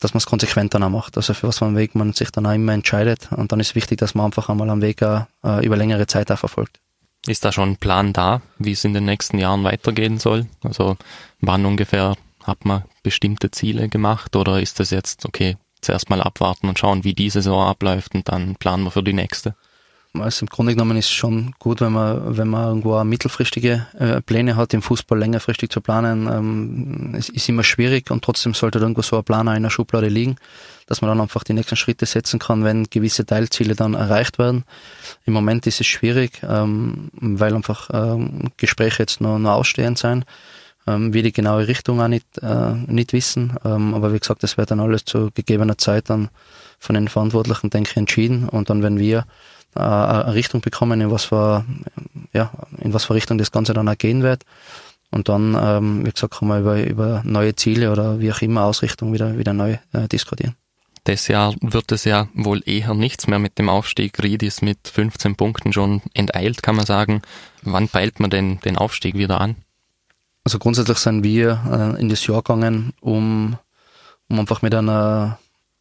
dass 0.00 0.26
konsequent 0.26 0.74
dann 0.74 0.82
auch 0.82 0.90
macht. 0.90 1.16
Also 1.16 1.32
für 1.32 1.46
was 1.46 1.58
für 1.58 1.66
einen 1.66 1.76
Weg 1.76 1.94
man 1.94 2.12
sich 2.12 2.30
dann 2.32 2.46
auch 2.46 2.52
immer 2.52 2.72
entscheidet. 2.72 3.30
Und 3.30 3.52
dann 3.52 3.60
ist 3.60 3.74
wichtig, 3.74 3.98
dass 3.98 4.14
man 4.14 4.26
einfach 4.26 4.48
einmal 4.48 4.68
am 4.68 4.82
Weg 4.82 5.02
auch, 5.02 5.26
äh, 5.44 5.64
über 5.64 5.76
längere 5.76 6.06
Zeit 6.06 6.30
auch 6.32 6.38
verfolgt. 6.38 6.80
Ist 7.26 7.44
da 7.44 7.52
schon 7.52 7.70
ein 7.70 7.76
Plan 7.76 8.12
da, 8.12 8.42
wie 8.58 8.72
es 8.72 8.84
in 8.84 8.94
den 8.94 9.04
nächsten 9.04 9.38
Jahren 9.38 9.62
weitergehen 9.62 10.18
soll? 10.18 10.46
Also 10.62 10.96
wann 11.40 11.64
ungefähr 11.66 12.16
hat 12.42 12.64
man 12.64 12.82
bestimmte 13.04 13.50
Ziele 13.52 13.88
gemacht 13.88 14.34
oder 14.34 14.60
ist 14.60 14.80
das 14.80 14.90
jetzt, 14.90 15.24
okay, 15.24 15.56
zuerst 15.80 16.10
mal 16.10 16.20
abwarten 16.20 16.68
und 16.68 16.78
schauen, 16.78 17.04
wie 17.04 17.14
die 17.14 17.30
Saison 17.30 17.66
abläuft 17.66 18.14
und 18.14 18.28
dann 18.28 18.56
planen 18.56 18.84
wir 18.84 18.90
für 18.90 19.02
die 19.04 19.12
nächste? 19.12 19.54
Also 20.14 20.44
im 20.44 20.48
Grunde 20.48 20.74
genommen 20.74 20.98
ist 20.98 21.06
es 21.06 21.12
schon 21.12 21.54
gut, 21.58 21.80
wenn 21.80 21.92
man, 21.92 22.36
wenn 22.36 22.48
man 22.48 22.68
irgendwo 22.68 23.02
mittelfristige 23.02 23.86
äh, 23.98 24.20
Pläne 24.20 24.56
hat, 24.56 24.74
im 24.74 24.82
Fußball 24.82 25.18
längerfristig 25.18 25.70
zu 25.70 25.80
planen. 25.80 26.26
Ähm, 26.26 27.14
es 27.16 27.30
ist 27.30 27.48
immer 27.48 27.64
schwierig 27.64 28.10
und 28.10 28.22
trotzdem 28.22 28.52
sollte 28.52 28.78
irgendwo 28.78 29.00
so 29.00 29.16
ein 29.16 29.24
Plan 29.24 29.48
in 29.48 29.62
der 29.62 29.70
Schublade 29.70 30.08
liegen, 30.08 30.36
dass 30.86 31.00
man 31.00 31.08
dann 31.08 31.20
einfach 31.22 31.44
die 31.44 31.54
nächsten 31.54 31.76
Schritte 31.76 32.04
setzen 32.04 32.38
kann, 32.38 32.62
wenn 32.62 32.90
gewisse 32.90 33.24
Teilziele 33.24 33.74
dann 33.74 33.94
erreicht 33.94 34.38
werden. 34.38 34.64
Im 35.24 35.32
Moment 35.32 35.66
ist 35.66 35.80
es 35.80 35.86
schwierig, 35.86 36.42
ähm, 36.42 37.10
weil 37.14 37.54
einfach 37.54 37.88
ähm, 37.94 38.50
Gespräche 38.58 39.04
jetzt 39.04 39.22
noch, 39.22 39.38
noch 39.38 39.52
ausstehend 39.52 39.96
sein. 39.96 40.26
Ähm, 40.86 41.14
wir 41.14 41.22
die 41.22 41.32
genaue 41.32 41.68
Richtung 41.68 42.02
auch 42.02 42.08
nicht, 42.08 42.26
äh, 42.42 42.74
nicht 42.86 43.14
wissen. 43.14 43.56
Ähm, 43.64 43.94
aber 43.94 44.12
wie 44.12 44.18
gesagt, 44.18 44.42
das 44.42 44.58
wird 44.58 44.70
dann 44.70 44.80
alles 44.80 45.06
zu 45.06 45.30
gegebener 45.32 45.78
Zeit 45.78 46.10
dann 46.10 46.28
von 46.78 46.94
den 46.94 47.08
Verantwortlichen, 47.08 47.70
denke 47.70 47.90
ich, 47.92 47.96
entschieden. 47.96 48.48
Und 48.48 48.68
dann, 48.68 48.82
wenn 48.82 48.98
wir 48.98 49.24
eine 49.74 50.34
Richtung 50.34 50.60
bekommen, 50.60 51.00
in 51.00 51.10
was 51.10 51.24
für, 51.24 51.64
ja, 52.32 52.50
in 52.78 52.92
was 52.92 53.04
für 53.04 53.14
Richtung 53.14 53.38
das 53.38 53.52
Ganze 53.52 53.74
dann 53.74 53.88
auch 53.88 53.98
gehen 53.98 54.22
wird. 54.22 54.44
Und 55.10 55.28
dann, 55.28 55.56
ähm, 55.60 56.06
wie 56.06 56.10
gesagt, 56.10 56.38
kann 56.38 56.48
man 56.48 56.62
über, 56.62 56.82
über 56.82 57.22
neue 57.24 57.54
Ziele 57.54 57.92
oder 57.92 58.18
wie 58.20 58.32
auch 58.32 58.40
immer 58.40 58.64
Ausrichtung 58.64 59.12
wieder, 59.12 59.36
wieder 59.36 59.52
neu 59.52 59.76
äh, 59.92 60.08
diskutieren. 60.08 60.56
Das 61.04 61.28
Jahr 61.28 61.54
wird 61.60 61.90
es 61.92 62.04
ja 62.04 62.28
wohl 62.32 62.62
eher 62.64 62.94
nichts 62.94 63.26
mehr 63.26 63.38
mit 63.38 63.58
dem 63.58 63.68
Aufstieg. 63.68 64.22
Ried 64.22 64.42
ist 64.42 64.62
mit 64.62 64.78
15 64.86 65.34
Punkten 65.34 65.72
schon 65.72 66.00
enteilt, 66.14 66.62
kann 66.62 66.76
man 66.76 66.86
sagen. 66.86 67.22
Wann 67.62 67.88
peilt 67.88 68.20
man 68.20 68.30
denn 68.30 68.60
den 68.60 68.78
Aufstieg 68.78 69.14
wieder 69.16 69.40
an? 69.40 69.56
Also 70.44 70.58
grundsätzlich 70.58 70.98
sind 70.98 71.24
wir 71.24 71.94
äh, 71.96 72.00
in 72.00 72.08
das 72.08 72.26
Jahr 72.26 72.42
gegangen, 72.42 72.94
um, 73.00 73.58
um 74.28 74.40
einfach 74.40 74.62
mit 74.62 74.74
einer 74.74 75.38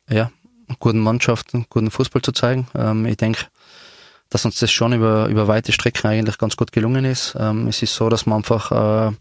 ja, 0.10 0.32
guten 0.80 1.00
Mannschaft, 1.00 1.52
guten 1.70 1.92
Fußball 1.92 2.22
zu 2.22 2.32
zeigen. 2.32 2.68
Ähm, 2.76 3.06
ich 3.06 3.18
denke, 3.18 3.46
dass 4.32 4.46
uns 4.46 4.60
das 4.60 4.72
schon 4.72 4.94
über, 4.94 5.28
über 5.28 5.48
weite 5.48 5.74
Strecken 5.74 6.08
eigentlich 6.08 6.40
ganz 6.40 6.56
gut 6.56 6.72
gelungen 6.72 7.06
ist. 7.06 7.36
Ähm, 7.38 7.68
es 7.68 7.84
ist 7.84 7.94
so, 7.94 8.10
dass 8.10 8.26
wir 8.26 8.34
einfach 8.34 8.72
äh, 8.72 9.12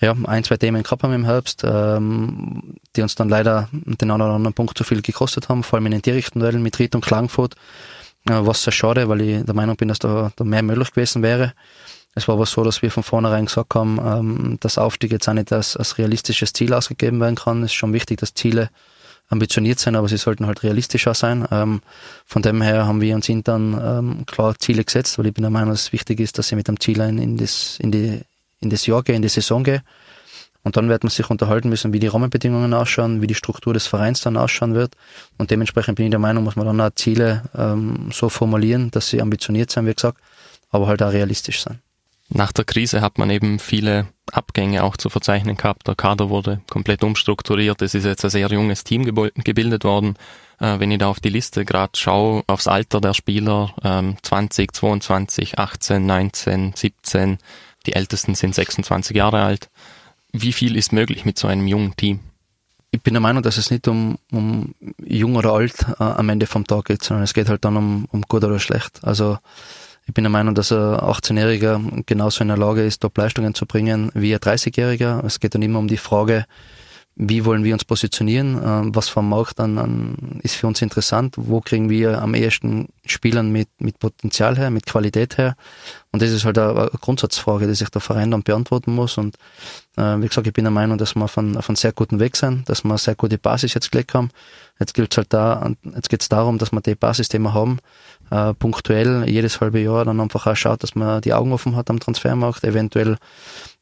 ja, 0.00 0.14
ein, 0.24 0.44
zwei 0.44 0.56
Themen 0.56 0.82
gehabt 0.82 1.02
haben 1.02 1.12
im 1.12 1.24
Herbst, 1.24 1.62
ähm, 1.64 2.76
die 2.96 3.02
uns 3.02 3.16
dann 3.16 3.28
leider 3.28 3.68
den 3.72 4.10
einen 4.10 4.22
oder 4.22 4.34
anderen 4.34 4.54
Punkt 4.54 4.78
zu 4.78 4.84
viel 4.84 5.02
gekostet 5.02 5.48
haben, 5.48 5.64
vor 5.64 5.76
allem 5.76 5.86
in 5.86 5.92
den 5.92 6.02
direkten 6.02 6.38
Duellen 6.38 6.62
mit 6.62 6.78
Ried 6.78 6.94
und 6.94 7.04
Klangfurt, 7.04 7.56
äh, 8.28 8.32
was 8.34 8.62
sehr 8.62 8.72
schade, 8.72 9.08
weil 9.08 9.20
ich 9.20 9.44
der 9.44 9.54
Meinung 9.54 9.76
bin, 9.76 9.88
dass 9.88 9.98
da, 9.98 10.30
da 10.36 10.44
mehr 10.44 10.62
möglich 10.62 10.92
gewesen 10.92 11.22
wäre. 11.22 11.52
Es 12.14 12.28
war 12.28 12.36
aber 12.36 12.46
so, 12.46 12.62
dass 12.62 12.82
wir 12.82 12.90
von 12.92 13.02
vornherein 13.02 13.46
gesagt 13.46 13.74
haben, 13.74 13.98
ähm, 13.98 14.58
dass 14.60 14.78
Aufstieg 14.78 15.10
jetzt 15.10 15.28
auch 15.28 15.32
nicht 15.34 15.52
als, 15.52 15.76
als 15.76 15.98
realistisches 15.98 16.52
Ziel 16.52 16.72
ausgegeben 16.72 17.20
werden 17.20 17.36
kann. 17.36 17.64
Es 17.64 17.72
ist 17.72 17.74
schon 17.74 17.92
wichtig, 17.92 18.20
dass 18.20 18.34
Ziele 18.34 18.70
ambitioniert 19.30 19.78
sein, 19.78 19.96
aber 19.96 20.08
sie 20.08 20.18
sollten 20.18 20.46
halt 20.46 20.62
realistischer 20.62 21.14
sein. 21.14 21.46
Ähm, 21.50 21.80
von 22.26 22.42
dem 22.42 22.60
her 22.60 22.86
haben 22.86 23.00
wir 23.00 23.14
uns 23.14 23.28
intern 23.28 23.80
ähm, 23.82 24.26
klar 24.26 24.58
Ziele 24.58 24.84
gesetzt, 24.84 25.18
weil 25.18 25.26
ich 25.26 25.34
bin 25.34 25.42
der 25.42 25.50
Meinung, 25.50 25.70
dass 25.70 25.82
es 25.82 25.92
wichtig 25.92 26.20
ist, 26.20 26.36
dass 26.36 26.50
ich 26.50 26.56
mit 26.56 26.68
dem 26.68 26.78
Ziel 26.78 27.00
in, 27.00 27.18
in, 27.18 27.36
das, 27.36 27.78
in, 27.78 27.92
die, 27.92 28.20
in 28.60 28.70
das 28.70 28.86
Jahr 28.86 29.02
gehe, 29.02 29.14
in 29.14 29.22
die 29.22 29.28
Saison 29.28 29.64
gehe. 29.64 29.82
Und 30.62 30.76
dann 30.76 30.90
wird 30.90 31.04
man 31.04 31.10
sich 31.10 31.30
unterhalten 31.30 31.70
müssen, 31.70 31.92
wie 31.94 32.00
die 32.00 32.08
Rahmenbedingungen 32.08 32.74
ausschauen, 32.74 33.22
wie 33.22 33.26
die 33.26 33.34
Struktur 33.34 33.72
des 33.72 33.86
Vereins 33.86 34.20
dann 34.20 34.36
ausschauen 34.36 34.74
wird. 34.74 34.94
Und 35.38 35.50
dementsprechend 35.50 35.96
bin 35.96 36.06
ich 36.06 36.10
der 36.10 36.18
Meinung, 36.18 36.44
muss 36.44 36.56
man 36.56 36.66
dann 36.66 36.80
auch 36.80 36.94
Ziele 36.94 37.44
ähm, 37.56 38.10
so 38.12 38.28
formulieren, 38.28 38.90
dass 38.90 39.08
sie 39.08 39.22
ambitioniert 39.22 39.70
sein, 39.70 39.86
wie 39.86 39.94
gesagt, 39.94 40.18
aber 40.70 40.86
halt 40.86 41.02
auch 41.02 41.12
realistisch 41.12 41.62
sein. 41.62 41.80
Nach 42.32 42.52
der 42.52 42.64
Krise 42.64 43.00
hat 43.00 43.18
man 43.18 43.28
eben 43.28 43.58
viele 43.58 44.06
Abgänge 44.30 44.84
auch 44.84 44.96
zu 44.96 45.10
verzeichnen 45.10 45.56
gehabt. 45.56 45.88
Der 45.88 45.96
Kader 45.96 46.30
wurde 46.30 46.60
komplett 46.70 47.02
umstrukturiert. 47.02 47.82
Es 47.82 47.94
ist 47.94 48.04
jetzt 48.04 48.24
ein 48.24 48.30
sehr 48.30 48.48
junges 48.48 48.84
Team 48.84 49.04
gebildet 49.04 49.84
worden. 49.84 50.14
Äh, 50.60 50.78
wenn 50.78 50.92
ich 50.92 50.98
da 50.98 51.08
auf 51.08 51.18
die 51.18 51.28
Liste 51.28 51.64
gerade 51.64 51.98
schaue, 51.98 52.44
aufs 52.46 52.68
Alter 52.68 53.00
der 53.00 53.14
Spieler, 53.14 53.74
ähm, 53.82 54.16
20, 54.22 54.72
22, 54.72 55.58
18, 55.58 56.06
19, 56.06 56.72
17, 56.76 57.38
die 57.86 57.94
Ältesten 57.94 58.36
sind 58.36 58.54
26 58.54 59.16
Jahre 59.16 59.42
alt. 59.42 59.68
Wie 60.32 60.52
viel 60.52 60.76
ist 60.76 60.92
möglich 60.92 61.24
mit 61.24 61.36
so 61.36 61.48
einem 61.48 61.66
jungen 61.66 61.96
Team? 61.96 62.20
Ich 62.92 63.02
bin 63.02 63.14
der 63.14 63.20
Meinung, 63.20 63.42
dass 63.42 63.56
es 63.56 63.70
nicht 63.70 63.88
um, 63.88 64.18
um 64.30 64.74
jung 65.04 65.36
oder 65.36 65.52
alt 65.52 65.86
äh, 65.98 66.02
am 66.02 66.28
Ende 66.28 66.46
vom 66.46 66.66
Tag 66.66 66.84
geht, 66.86 67.02
sondern 67.02 67.24
es 67.24 67.34
geht 67.34 67.48
halt 67.48 67.64
dann 67.64 67.76
um, 67.76 68.06
um 68.12 68.22
gut 68.22 68.44
oder 68.44 68.60
schlecht. 68.60 69.00
Also 69.02 69.38
ich 70.10 70.14
bin 70.14 70.24
der 70.24 70.30
Meinung, 70.32 70.56
dass 70.56 70.72
ein 70.72 70.78
18-Jähriger 70.78 72.02
genauso 72.04 72.42
in 72.42 72.48
der 72.48 72.56
Lage 72.56 72.84
ist, 72.84 72.98
Top-Leistungen 72.98 73.54
zu 73.54 73.64
bringen 73.64 74.10
wie 74.12 74.34
ein 74.34 74.40
30-Jähriger. 74.40 75.24
Es 75.24 75.38
geht 75.38 75.54
dann 75.54 75.62
immer 75.62 75.78
um 75.78 75.86
die 75.86 75.98
Frage, 75.98 76.46
wie 77.14 77.44
wollen 77.44 77.62
wir 77.62 77.74
uns 77.74 77.84
positionieren, 77.84 78.60
ähm, 78.60 78.92
was 78.92 79.08
vom 79.08 79.28
Markt 79.28 79.60
dann 79.60 80.40
ist 80.42 80.56
für 80.56 80.66
uns 80.66 80.82
interessant, 80.82 81.36
wo 81.36 81.60
kriegen 81.60 81.90
wir 81.90 82.20
am 82.20 82.34
ehesten 82.34 82.88
Spielern 83.10 83.50
mit, 83.50 83.68
mit 83.78 83.98
Potenzial 83.98 84.56
her, 84.56 84.70
mit 84.70 84.86
Qualität 84.86 85.38
her. 85.38 85.56
Und 86.12 86.22
das 86.22 86.30
ist 86.30 86.44
halt 86.44 86.58
eine, 86.58 86.90
Grundsatzfrage, 87.00 87.66
die 87.66 87.74
sich 87.74 87.88
der 87.90 88.00
Verein 88.00 88.30
dann 88.30 88.42
beantworten 88.42 88.94
muss. 88.94 89.18
Und 89.18 89.36
äh, 89.96 90.16
wie 90.18 90.26
gesagt, 90.26 90.46
ich 90.46 90.52
bin 90.52 90.64
der 90.64 90.72
Meinung, 90.72 90.98
dass 90.98 91.14
wir 91.14 91.24
auf 91.24 91.38
einem, 91.38 91.56
auf 91.56 91.68
einem 91.68 91.76
sehr 91.76 91.92
guten 91.92 92.18
Weg 92.20 92.36
sind, 92.36 92.68
dass 92.68 92.84
wir 92.84 92.90
eine 92.90 92.98
sehr 92.98 93.14
gute 93.14 93.38
Basis 93.38 93.74
jetzt 93.74 93.92
gelegt 93.92 94.14
haben. 94.14 94.30
Jetzt 94.80 94.94
gilt 94.94 95.12
es 95.12 95.18
halt 95.18 95.32
da, 95.32 95.70
jetzt 95.94 96.08
geht 96.08 96.22
es 96.22 96.28
darum, 96.28 96.58
dass 96.58 96.72
wir 96.72 96.80
die 96.80 96.94
Basis, 96.94 97.28
die 97.28 97.38
wir 97.38 97.52
haben, 97.52 97.78
äh, 98.30 98.54
punktuell 98.54 99.28
jedes 99.28 99.60
halbe 99.60 99.80
Jahr 99.80 100.04
dann 100.04 100.20
einfach 100.20 100.46
auch 100.46 100.56
schaut, 100.56 100.82
dass 100.82 100.94
man 100.94 101.20
die 101.20 101.34
Augen 101.34 101.52
offen 101.52 101.76
hat 101.76 101.90
am 101.90 102.00
Transfermarkt, 102.00 102.64
eventuell 102.64 103.18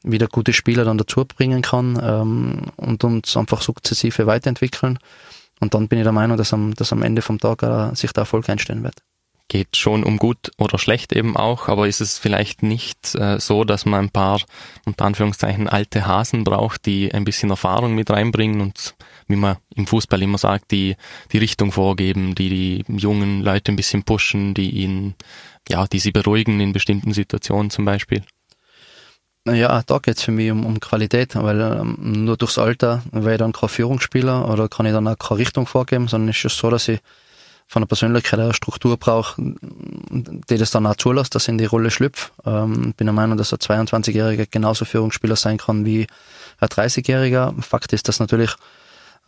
wieder 0.03 0.27
gute 0.27 0.53
Spieler 0.53 0.85
dann 0.85 0.99
dazu 0.99 1.25
bringen 1.25 1.63
kann 1.63 1.99
ähm, 2.03 2.63
und 2.77 3.05
uns 3.05 3.37
einfach 3.37 3.63
sukzessive 3.63 4.27
weiterentwickeln. 4.27 4.99
Und 5.61 5.75
dann 5.75 5.89
bin 5.89 5.99
ich 5.99 6.05
der 6.05 6.13
Meinung, 6.13 6.37
dass 6.37 6.53
am, 6.53 6.75
dass 6.75 6.93
am 6.93 7.03
Ende 7.03 7.23
vom 7.23 7.39
Tag 7.39 7.63
äh, 7.63 7.95
sich 7.95 8.13
der 8.13 8.23
Erfolg 8.23 8.49
einstellen 8.49 8.83
wird 8.83 8.97
geht 9.49 9.77
schon 9.77 10.05
um 10.05 10.19
gut 10.19 10.53
oder 10.59 10.79
schlecht 10.79 11.13
eben 11.13 11.37
auch, 11.37 11.69
aber 11.69 11.89
ist 11.89 12.01
es 12.01 12.19
vielleicht 12.19 12.63
nicht 12.63 13.15
äh, 13.15 13.41
so, 13.41 13.65
dass 13.65 13.87
man 13.87 14.07
ein 14.07 14.11
paar 14.11 14.41
unter 14.85 15.07
Anführungszeichen 15.07 15.69
alte 15.69 16.07
Hasen 16.07 16.45
braucht, 16.45 16.85
die 16.87 17.13
ein 17.13 17.25
bisschen 17.25 17.51
Erfahrung 17.51 17.95
mit 17.95 18.11
reinbringen 18.11 18.61
und 18.61 18.95
wie 19.27 19.37
man 19.37 19.57
im 19.75 19.87
Fußball 19.87 20.23
immer 20.23 20.39
sagt, 20.39 20.71
die 20.71 20.97
die 21.33 21.39
Richtung 21.39 21.73
vorgeben, 21.73 22.35
die 22.35 22.51
die 22.51 22.93
jungen 22.93 23.43
Leute 23.43 23.73
ein 23.73 23.77
bisschen 23.77 24.03
pushen, 24.03 24.55
die 24.55 24.71
ihnen 24.71 25.15
ja, 25.69 25.87
die 25.87 25.99
sie 25.99 26.13
beruhigen 26.13 26.61
in 26.61 26.73
bestimmten 26.73 27.13
Situationen 27.13 27.71
zum 27.71 27.85
Beispiel. 27.85 28.23
Ja, 29.47 29.83
da 29.87 29.99
geht's 29.99 30.23
für 30.23 30.33
mich 30.33 30.51
um, 30.51 30.67
um 30.67 30.81
Qualität, 30.81 31.35
weil 31.37 31.61
ähm, 31.61 31.97
nur 32.01 32.37
durchs 32.37 32.59
Alter 32.59 33.03
wäre 33.13 33.33
ich 33.35 33.39
dann 33.39 33.53
kein 33.53 33.69
Führungsspieler 33.69 34.49
oder 34.49 34.69
kann 34.69 34.85
ich 34.85 34.93
dann 34.93 35.09
auch 35.09 35.17
keine 35.17 35.41
Richtung 35.41 35.67
vorgeben, 35.67 36.09
sondern 36.09 36.31
es 36.31 36.45
ist 36.45 36.59
so, 36.59 36.69
dass 36.71 36.89
ich 36.89 37.01
von 37.69 37.83
der 37.83 37.87
Persönlichkeit 37.87 38.41
eine 38.41 38.55
Struktur 38.55 38.97
braucht, 38.97 39.37
die 39.39 40.57
das 40.57 40.71
dann 40.71 40.87
auch 40.87 40.97
zulässt, 40.97 41.35
dass 41.35 41.45
ich 41.45 41.51
in 41.51 41.59
die 41.59 41.67
Rolle 41.67 41.91
schlüpfe. 41.91 42.31
Ähm, 42.47 42.95
bin 42.97 43.07
der 43.07 43.13
Meinung, 43.13 43.37
dass 43.37 43.53
ein 43.53 43.59
22-Jähriger 43.59 44.47
genauso 44.51 44.87
Führungsspieler 44.87 45.37
sein 45.37 45.59
kann 45.59 45.85
wie 45.85 46.07
ein 46.61 46.69
30-Jähriger. 46.69 47.61
Fakt 47.63 47.93
ist, 47.93 48.09
dass 48.09 48.21
natürlich 48.21 48.57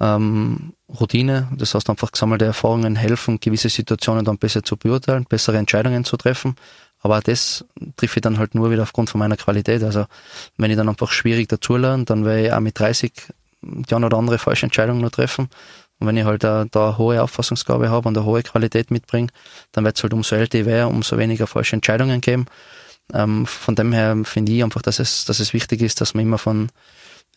ähm, 0.00 0.72
Routine, 0.88 1.48
das 1.52 1.74
heißt 1.74 1.90
einfach 1.90 2.12
gesammelte 2.12 2.46
Erfahrungen 2.46 2.96
helfen, 2.96 3.38
gewisse 3.40 3.68
Situationen 3.68 4.24
dann 4.24 4.38
besser 4.38 4.62
zu 4.62 4.78
beurteilen, 4.78 5.26
bessere 5.28 5.58
Entscheidungen 5.58 6.06
zu 6.06 6.16
treffen. 6.16 6.56
Aber 7.02 7.18
auch 7.18 7.22
das 7.22 7.64
treffe 7.96 8.18
ich 8.18 8.22
dann 8.22 8.38
halt 8.38 8.54
nur 8.54 8.70
wieder 8.70 8.82
aufgrund 8.82 9.10
von 9.10 9.18
meiner 9.18 9.36
Qualität. 9.36 9.82
Also 9.82 10.06
wenn 10.56 10.70
ich 10.70 10.78
dann 10.78 10.88
einfach 10.88 11.10
schwierig 11.10 11.48
dazulerne, 11.48 12.04
dann 12.06 12.24
werde 12.24 12.46
ich 12.46 12.52
auch 12.52 12.60
mit 12.60 12.78
30 12.78 13.12
die 13.62 13.94
eine 13.94 14.06
oder 14.06 14.16
andere 14.16 14.38
falsche 14.38 14.64
Entscheidung 14.66 15.00
nur 15.00 15.10
treffen. 15.10 15.50
Und 16.00 16.06
wenn 16.06 16.16
ich 16.16 16.24
halt 16.24 16.42
da, 16.42 16.64
da 16.70 16.96
hohe 16.96 17.22
Auffassungsgabe 17.22 17.90
habe 17.90 18.08
und 18.08 18.16
eine 18.16 18.26
hohe 18.26 18.42
Qualität 18.42 18.90
mitbringe, 18.90 19.28
dann 19.72 19.84
wird 19.84 19.96
es 19.96 20.02
halt 20.02 20.14
umso 20.14 20.34
älter 20.34 20.58
ich 20.58 20.66
wäre, 20.66 20.88
umso 20.88 21.18
weniger 21.18 21.46
falsche 21.46 21.76
Entscheidungen 21.76 22.20
geben. 22.20 22.46
Ähm, 23.12 23.46
von 23.46 23.74
dem 23.74 23.92
her 23.92 24.16
finde 24.24 24.52
ich 24.52 24.64
einfach, 24.64 24.82
dass 24.82 24.98
es, 24.98 25.26
dass 25.26 25.40
es 25.40 25.52
wichtig 25.52 25.82
ist, 25.82 26.00
dass 26.00 26.14
man 26.14 26.24
immer 26.24 26.38
von, 26.38 26.70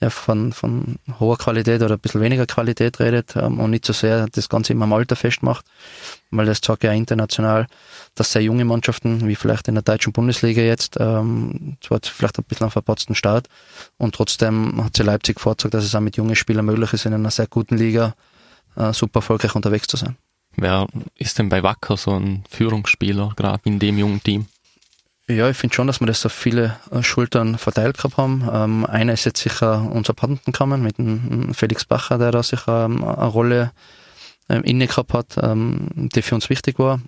ja, 0.02 0.10
von, 0.10 0.54
von 0.54 0.98
hoher 1.20 1.38
Qualität 1.38 1.82
oder 1.82 1.96
ein 1.96 2.00
bisschen 2.00 2.22
weniger 2.22 2.46
Qualität 2.46 3.00
redet 3.00 3.36
ähm, 3.36 3.60
und 3.60 3.72
nicht 3.72 3.86
so 3.86 3.92
sehr 3.92 4.28
das 4.32 4.48
Ganze 4.50 4.74
immer 4.74 4.86
am 4.86 4.94
Alter 4.94 5.16
festmacht, 5.16 5.66
weil 6.32 6.46
das 6.46 6.62
zeigt 6.62 6.84
ja 6.84 6.94
international, 6.94 7.68
dass 8.16 8.32
sehr 8.32 8.44
junge 8.44 8.66
Mannschaften, 8.66 9.28
wie 9.28 9.36
vielleicht 9.36 9.68
in 9.68 9.76
der 9.76 9.84
deutschen 9.84 10.14
Bundesliga 10.14 10.62
jetzt, 10.62 10.98
ähm, 11.00 11.78
zwar 11.82 12.00
vielleicht 12.02 12.38
ein 12.40 12.46
bisschen 12.46 12.66
einen 12.66 12.72
verpatzten 12.72 13.16
Start 13.16 13.48
und 13.98 14.16
trotzdem 14.16 14.84
hat 14.84 14.96
sie 14.96 15.04
Leipzig 15.04 15.40
vorgezeigt, 15.40 15.74
dass 15.74 15.84
es 15.84 15.96
auch 15.96 16.02
mit 16.02 16.18
jungen 16.18 16.36
Spielern 16.36 16.66
möglich 16.66 16.94
ist, 16.94 17.06
in 17.06 17.14
einer 17.14 17.32
sehr 17.32 17.48
guten 17.48 17.78
Liga 17.78 18.14
äh, 18.76 18.94
super 18.94 19.20
erfolgreich 19.20 19.56
unterwegs 19.56 19.88
zu 19.88 19.98
sein. 19.98 20.18
Wer 20.56 20.88
ist 21.18 21.40
denn 21.40 21.50
bei 21.50 21.64
Wacker 21.64 21.98
so 21.98 22.12
ein 22.12 22.44
Führungsspieler, 22.50 23.34
gerade 23.36 23.62
in 23.66 23.80
dem 23.80 23.98
jungen 23.98 24.22
Team? 24.22 24.48
Ja, 25.28 25.50
ich 25.50 25.56
finde 25.56 25.74
schon, 25.74 25.88
dass 25.88 26.02
wir 26.02 26.08
das 26.08 26.26
auf 26.26 26.34
viele 26.34 26.78
äh, 26.92 27.02
Schultern 27.02 27.58
verteilt 27.58 27.98
gehabt 27.98 28.18
haben. 28.18 28.48
Ähm, 28.52 28.86
einer 28.86 29.14
ist 29.14 29.24
jetzt 29.24 29.42
sicher 29.42 29.90
unser 29.92 30.14
Patentenkammer 30.14 30.78
mit 30.78 30.98
dem 30.98 31.54
Felix 31.54 31.86
Bacher, 31.86 32.18
der 32.18 32.32
da 32.32 32.44
sicher 32.44 32.86
ähm, 32.86 33.04
eine 33.04 33.28
Rolle 33.28 33.72
ähm, 34.50 34.64
inne 34.64 34.88
gehabt 34.88 35.14
hat, 35.14 35.38
ähm, 35.42 35.88
die 35.96 36.22
für 36.22 36.36
uns 36.36 36.50
wichtig 36.50 36.78
war. 36.78 37.00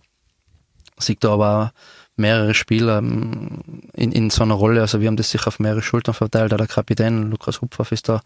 Sieht 0.97 1.25
da 1.25 1.33
aber 1.33 1.73
mehrere 2.15 2.53
Spieler 2.53 2.99
ähm, 2.99 3.89
in, 3.93 4.13
in 4.13 4.29
so 4.29 4.43
einer 4.43 4.55
Rolle. 4.55 4.79
Also 4.79 5.01
wir 5.01 5.07
haben 5.07 5.17
das 5.17 5.29
sicher 5.29 5.49
auf 5.49 5.59
mehrere 5.59 5.81
Schultern 5.81 6.13
verteilt. 6.15 6.53
Der 6.53 6.67
Kapitän 6.67 7.29
Lukas 7.29 7.59
Hupfaff 7.59 7.91
ist 7.91 8.07
da 8.07 8.21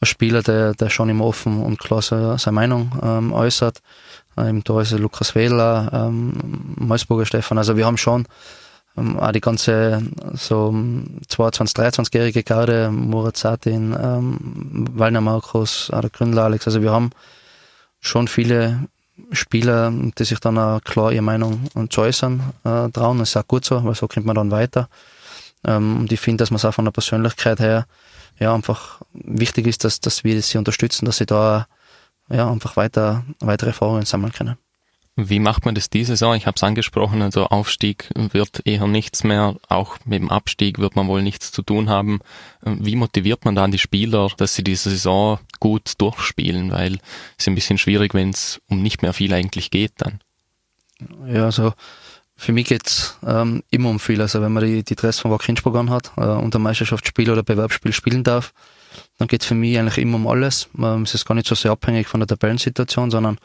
ein 0.00 0.06
Spieler, 0.06 0.42
der, 0.42 0.74
der 0.74 0.90
schon 0.90 1.08
immer 1.08 1.24
offen 1.24 1.62
und 1.62 1.78
klar 1.78 2.02
seine, 2.02 2.38
seine 2.38 2.54
Meinung 2.54 2.92
ähm, 3.02 3.32
äußert. 3.32 3.80
Ähm, 4.36 4.62
da 4.64 4.80
ist 4.80 4.92
Lukas 4.92 5.34
Wähler, 5.34 5.90
ähm, 5.92 6.74
Malsburger 6.76 7.26
Stefan. 7.26 7.58
Also 7.58 7.76
wir 7.76 7.86
haben 7.86 7.96
schon 7.96 8.26
ähm, 8.96 9.18
auch 9.18 9.32
die 9.32 9.40
ganze 9.40 10.02
so 10.34 10.74
22, 11.28 11.76
23-jährige 11.76 12.42
Garde, 12.42 12.90
Murat 12.90 13.36
Satin, 13.36 13.96
ähm, 13.98 14.86
Walner 14.92 15.20
Markus, 15.20 15.90
auch 15.90 16.00
der 16.00 16.10
Gründler 16.10 16.44
Alex. 16.44 16.66
Also 16.66 16.82
wir 16.82 16.92
haben 16.92 17.10
schon 18.00 18.28
viele 18.28 18.88
Spieler, 19.32 19.90
die 19.90 20.24
sich 20.24 20.40
dann 20.40 20.58
auch 20.58 20.82
klar 20.82 21.10
ihre 21.12 21.22
Meinung 21.22 21.68
zu 21.88 22.02
äußern 22.02 22.40
äh, 22.64 22.90
trauen. 22.90 23.18
Das 23.18 23.30
ist 23.30 23.36
auch 23.36 23.48
gut 23.48 23.64
so, 23.64 23.82
weil 23.82 23.94
so 23.94 24.06
kommt 24.08 24.26
man 24.26 24.36
dann 24.36 24.50
weiter. 24.50 24.88
Ähm, 25.64 26.00
und 26.00 26.12
ich 26.12 26.20
finde, 26.20 26.42
dass 26.42 26.50
man 26.50 26.56
es 26.56 26.64
auch 26.64 26.74
von 26.74 26.84
der 26.84 26.92
Persönlichkeit 26.92 27.60
her 27.60 27.86
ja 28.38 28.54
einfach 28.54 29.02
wichtig 29.12 29.66
ist, 29.66 29.84
dass, 29.84 30.00
dass 30.00 30.24
wir 30.24 30.40
sie 30.42 30.58
unterstützen, 30.58 31.06
dass 31.06 31.18
sie 31.18 31.26
da 31.26 31.66
ja 32.28 32.50
einfach 32.50 32.76
weiter 32.76 33.24
weitere 33.40 33.70
Erfahrungen 33.70 34.04
sammeln 34.04 34.32
können. 34.32 34.56
Wie 35.18 35.38
macht 35.38 35.64
man 35.64 35.74
das 35.74 35.88
diese 35.88 36.12
Saison? 36.12 36.34
Ich 36.34 36.46
habe 36.46 36.56
es 36.56 36.62
angesprochen, 36.62 37.22
also 37.22 37.46
Aufstieg 37.46 38.10
wird 38.14 38.60
eher 38.66 38.86
nichts 38.86 39.24
mehr, 39.24 39.56
auch 39.66 39.96
mit 40.04 40.20
dem 40.20 40.30
Abstieg 40.30 40.78
wird 40.78 40.94
man 40.94 41.08
wohl 41.08 41.22
nichts 41.22 41.52
zu 41.52 41.62
tun 41.62 41.88
haben. 41.88 42.20
Wie 42.60 42.96
motiviert 42.96 43.46
man 43.46 43.54
dann 43.54 43.70
die 43.70 43.78
Spieler, 43.78 44.28
dass 44.36 44.54
sie 44.54 44.62
diese 44.62 44.90
Saison 44.90 45.38
gut 45.58 45.94
durchspielen? 45.96 46.70
Weil 46.70 46.96
es 47.38 47.44
ist 47.44 47.48
ein 47.48 47.54
bisschen 47.54 47.78
schwierig, 47.78 48.12
wenn 48.12 48.28
es 48.28 48.60
um 48.68 48.82
nicht 48.82 49.00
mehr 49.00 49.14
viel 49.14 49.32
eigentlich 49.32 49.70
geht 49.70 49.92
dann. 49.96 50.20
Ja, 51.26 51.46
also 51.46 51.72
für 52.36 52.52
mich 52.52 52.66
geht's 52.66 53.16
ähm, 53.26 53.62
immer 53.70 53.88
um 53.88 53.98
viel. 53.98 54.20
Also 54.20 54.42
wenn 54.42 54.52
man 54.52 54.64
die, 54.64 54.82
die 54.82 54.94
Dress 54.94 55.20
von 55.20 55.30
Wack 55.30 55.48
Innsbruck 55.48 55.76
hat 55.88 56.12
äh, 56.16 56.20
und 56.20 56.54
ein 56.54 56.62
Meisterschaftsspiel 56.62 57.30
oder 57.30 57.42
Bewerbsspiel 57.42 57.92
spielen 57.92 58.24
darf, 58.24 58.52
dann 59.18 59.28
geht's 59.28 59.46
für 59.46 59.54
mich 59.54 59.78
eigentlich 59.78 59.98
immer 59.98 60.16
um 60.16 60.26
alles. 60.26 60.68
Ähm, 60.78 61.02
es 61.02 61.14
ist 61.14 61.24
gar 61.24 61.34
nicht 61.34 61.46
so 61.46 61.54
sehr 61.54 61.70
abhängig 61.70 62.08
von 62.08 62.20
der 62.20 62.26
Tabellensituation, 62.26 63.10
sondern 63.10 63.38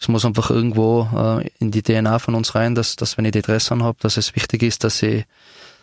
es 0.00 0.08
muss 0.08 0.24
einfach 0.24 0.50
irgendwo 0.50 1.08
äh, 1.14 1.48
in 1.60 1.70
die 1.70 1.82
DNA 1.82 2.18
von 2.18 2.34
uns 2.34 2.54
rein, 2.56 2.74
dass, 2.74 2.96
dass 2.96 3.16
wenn 3.16 3.24
ich 3.24 3.32
die 3.32 3.42
Dress 3.42 3.70
anhabe, 3.70 3.98
dass 4.00 4.16
es 4.16 4.34
wichtig 4.34 4.64
ist, 4.64 4.82
dass 4.82 5.00
ich, 5.02 5.24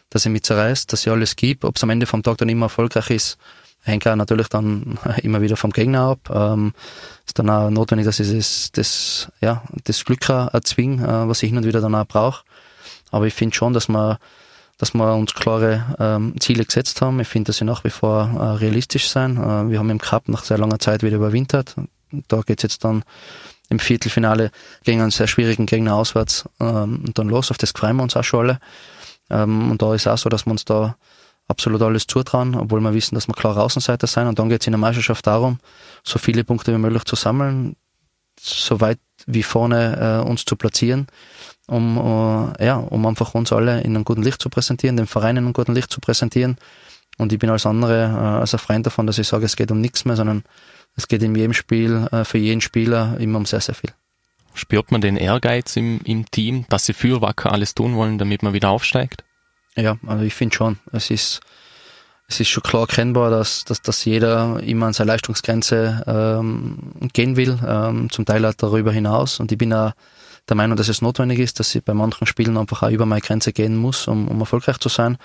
dass 0.10 0.26
ich 0.26 0.32
mich 0.32 0.44
zerreißt, 0.44 0.92
dass 0.92 1.06
ich 1.06 1.12
alles 1.12 1.38
gebe. 1.38 1.68
Ob 1.68 1.78
es 1.78 1.84
am 1.84 1.90
Ende 1.90 2.06
vom 2.06 2.22
Tag 2.22 2.38
dann 2.38 2.50
immer 2.50 2.66
erfolgreich 2.66 3.10
ist, 3.12 3.38
hängt 3.84 4.08
auch 4.08 4.16
natürlich 4.16 4.48
dann 4.48 5.00
immer 5.24 5.42
wieder 5.42 5.58
vom 5.58 5.72
Gegner 5.72 6.02
ab. 6.02 6.30
Ähm, 6.34 6.74
ist 7.26 7.40
dann 7.40 7.50
auch 7.50 7.70
notwendig, 7.70 8.06
dass 8.06 8.20
ich 8.20 8.32
das, 8.32 8.72
das, 8.72 9.32
ja, 9.42 9.64
das 9.84 10.04
Glück 10.06 10.28
erzwinge, 10.30 11.04
äh, 11.04 11.28
was 11.28 11.44
ich 11.44 11.50
hin 11.50 11.58
und 11.58 11.66
wieder 11.66 11.82
dann 11.82 11.96
auch 11.96 12.06
brauche. 12.06 12.44
Aber 13.12 13.28
ich 13.28 13.34
finde 13.34 13.56
schon, 13.56 13.74
dass 13.74 13.90
wir, 13.90 14.20
dass 14.78 14.94
wir 14.94 15.14
uns 15.14 15.34
klare 15.34 15.96
ähm, 16.00 16.36
Ziele 16.40 16.66
gesetzt 16.66 17.02
haben. 17.02 17.20
Ich 17.20 17.28
finde, 17.28 17.48
dass 17.48 17.58
sie 17.58 17.66
nach 17.66 17.84
wie 17.84 17.90
vor 17.90 18.30
äh, 18.34 18.58
realistisch 18.58 19.10
sein. 19.10 19.38
Äh, 19.38 19.70
wir 19.70 19.80
haben 19.80 19.90
im 19.90 20.00
Cup 20.00 20.30
nach 20.30 20.44
sehr 20.44 20.58
langer 20.58 20.80
Zeit 20.80 21.04
wieder 21.04 21.18
überwintert. 21.18 21.76
Da 22.28 22.42
geht's 22.42 22.64
jetzt 22.64 22.84
dann 22.84 23.04
im 23.70 23.80
Viertelfinale 23.80 24.52
gegen 24.84 25.02
einen 25.02 25.12
sehr 25.12 25.28
schwierigen 25.28 25.66
Gegner 25.66 25.96
auswärts 25.96 26.46
ähm, 26.60 27.04
und 27.06 27.18
dann 27.18 27.30
los. 27.30 27.52
Auf 27.52 27.58
das 27.58 27.72
freuen 27.72 27.96
wir 27.98 28.04
uns 28.04 28.16
auch 28.16 28.24
schon 28.24 28.42
alle. 28.42 28.60
Ähm, 29.30 29.72
und 29.72 29.82
da 29.82 29.94
ist 29.96 30.08
auch 30.08 30.18
so, 30.18 30.30
dass 30.30 30.46
wir 30.46 30.52
uns 30.52 30.66
da 30.66 30.96
absolut 31.52 31.82
alles 31.82 32.08
zutrauen, 32.08 32.56
obwohl 32.56 32.80
wir 32.82 32.94
wissen, 32.94 33.16
dass 33.16 33.28
wir 33.28 33.36
klar 33.36 33.58
Außenseiter 33.58 34.08
sein. 34.08 34.28
Und 34.28 34.40
dann 34.40 34.50
geht 34.50 34.62
es 34.62 34.68
in 34.68 34.72
der 34.72 34.80
Meisterschaft 34.80 35.28
darum, 35.28 35.60
so 36.04 36.18
viele 36.18 36.44
Punkte 36.44 36.74
wie 36.74 36.78
möglich 36.78 37.04
zu 37.04 37.16
sammeln, 37.16 37.76
so 38.40 38.82
weit 38.82 39.00
wie 39.28 39.44
vorne 39.44 40.24
äh, 40.26 40.28
uns 40.28 40.46
zu 40.46 40.56
platzieren, 40.56 41.08
um, 41.68 41.98
äh, 42.60 42.66
ja, 42.66 42.78
um 42.78 43.06
einfach 43.06 43.36
uns 43.36 43.54
alle 43.54 43.82
in 43.82 43.96
einem 43.96 44.04
guten 44.04 44.24
Licht 44.24 44.42
zu 44.42 44.50
präsentieren, 44.50 44.98
den 44.98 45.06
Verein 45.06 45.38
in 45.38 45.44
einem 45.46 45.54
guten 45.54 45.76
Licht 45.76 45.92
zu 45.92 46.02
präsentieren. 46.02 46.58
Und 47.18 47.32
ich 47.32 47.40
bin 47.40 47.50
als 47.50 47.66
andere 47.66 48.06
äh, 48.06 48.40
als 48.40 48.54
ein 48.54 48.60
Freund 48.60 48.86
davon, 48.86 49.06
dass 49.06 49.20
ich 49.20 49.28
sage, 49.28 49.46
es 49.46 49.56
geht 49.56 49.72
um 49.72 49.80
nichts 49.80 50.06
mehr, 50.06 50.16
sondern 50.16 50.44
es 50.96 51.08
geht 51.08 51.22
in 51.22 51.36
jedem 51.36 51.54
Spiel, 51.54 52.08
äh, 52.12 52.24
für 52.26 52.40
jeden 52.40 52.62
Spieler 52.62 53.18
immer 53.20 53.38
um 53.38 53.46
sehr, 53.46 53.62
sehr 53.62 53.76
viel. 53.76 53.92
Spürt 54.54 54.92
man 54.92 55.02
den 55.02 55.18
Ehrgeiz 55.18 55.76
im, 55.78 56.02
im 56.04 56.30
Team, 56.30 56.66
dass 56.70 56.86
sie 56.86 56.94
für 56.94 57.22
Wacker 57.22 57.52
alles 57.52 57.76
tun 57.76 57.96
wollen, 57.96 58.18
damit 58.18 58.44
man 58.44 58.54
wieder 58.54 58.70
aufsteigt? 58.70 59.24
Ja, 59.82 59.98
also 60.06 60.24
ich 60.24 60.36
finde 60.36 60.56
schon. 60.56 60.78
Es 60.92 61.10
ist, 61.10 61.42
es 62.28 62.40
ist 62.40 62.50
schon 62.50 62.62
klar 62.62 62.84
erkennbar, 62.84 63.32
dass, 63.32 63.66
dass, 63.66 63.82
dass 63.82 64.06
jeder 64.06 64.62
immer 64.62 64.86
an 64.86 64.94
seine 64.94 65.12
Leistungsgrenze 65.12 66.04
ähm, 66.06 66.78
gehen 67.14 67.36
will, 67.36 67.58
ähm, 67.68 68.10
zum 68.12 68.26
Teil 68.26 68.46
auch 68.46 68.54
darüber 68.54 68.92
hinaus. 68.92 69.40
Und 69.40 69.52
ich 69.52 69.58
bin 69.58 69.74
auch 69.74 69.94
der 70.50 70.56
Meinung, 70.56 70.78
dass 70.78 70.88
es 70.88 71.02
notwendig 71.02 71.40
ist, 71.40 71.60
dass 71.60 71.74
ich 71.74 71.84
bei 71.84 71.96
manchen 71.96 72.28
Spielen 72.28 72.58
einfach 72.58 72.84
auch 72.84 72.92
über 72.92 73.08
meine 73.08 73.22
Grenze 73.22 73.54
gehen 73.54 73.76
muss, 73.76 74.08
um, 74.08 74.28
um 74.28 74.40
erfolgreich 74.40 74.78
zu 74.78 74.90
sein. 74.90 75.18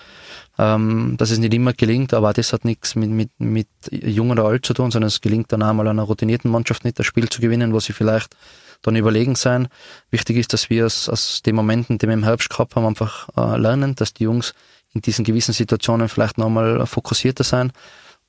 Ähm, 0.59 1.16
dass 1.19 1.31
es 1.31 1.38
nicht 1.38 1.53
immer 1.53 1.75
gelingt, 1.75 2.14
aber 2.14 2.33
das 2.33 2.55
hat 2.55 2.64
nichts 2.64 2.95
mit, 2.95 3.11
mit, 3.11 3.31
mit 3.38 3.69
jung 3.90 4.31
oder 4.31 4.45
alt 4.47 4.64
zu 4.64 4.73
tun, 4.73 4.90
sondern 4.90 5.09
es 5.09 5.21
gelingt 5.21 5.53
dann 5.53 5.62
einmal 5.62 5.87
einer 5.88 6.03
routinierten 6.03 6.51
Mannschaft 6.51 6.85
nicht, 6.85 6.99
das 6.99 7.05
Spiel 7.05 7.29
zu 7.29 7.42
gewinnen, 7.42 7.75
wo 7.75 7.81
sie 7.81 7.92
vielleicht 7.92 8.35
dann 8.83 8.97
überlegen 8.97 9.35
sein. 9.35 9.69
Wichtig 10.11 10.37
ist, 10.37 10.53
dass 10.53 10.71
wir 10.71 10.87
aus, 10.87 11.09
aus 11.09 11.43
den 11.43 11.57
Momenten, 11.57 11.99
die 11.99 12.07
wir 12.07 12.15
im 12.15 12.25
Herbst 12.25 12.51
gehabt 12.51 12.77
haben, 12.77 12.87
einfach 12.87 13.29
äh, 13.37 13.57
lernen, 13.59 13.95
dass 13.95 14.15
die 14.15 14.25
Jungs 14.25 14.55
in 14.93 15.03
diesen 15.03 15.25
gewissen 15.25 15.53
Situationen 15.53 16.09
vielleicht 16.09 16.39
nochmal 16.39 16.87
fokussierter 16.87 17.45
sein, 17.45 17.73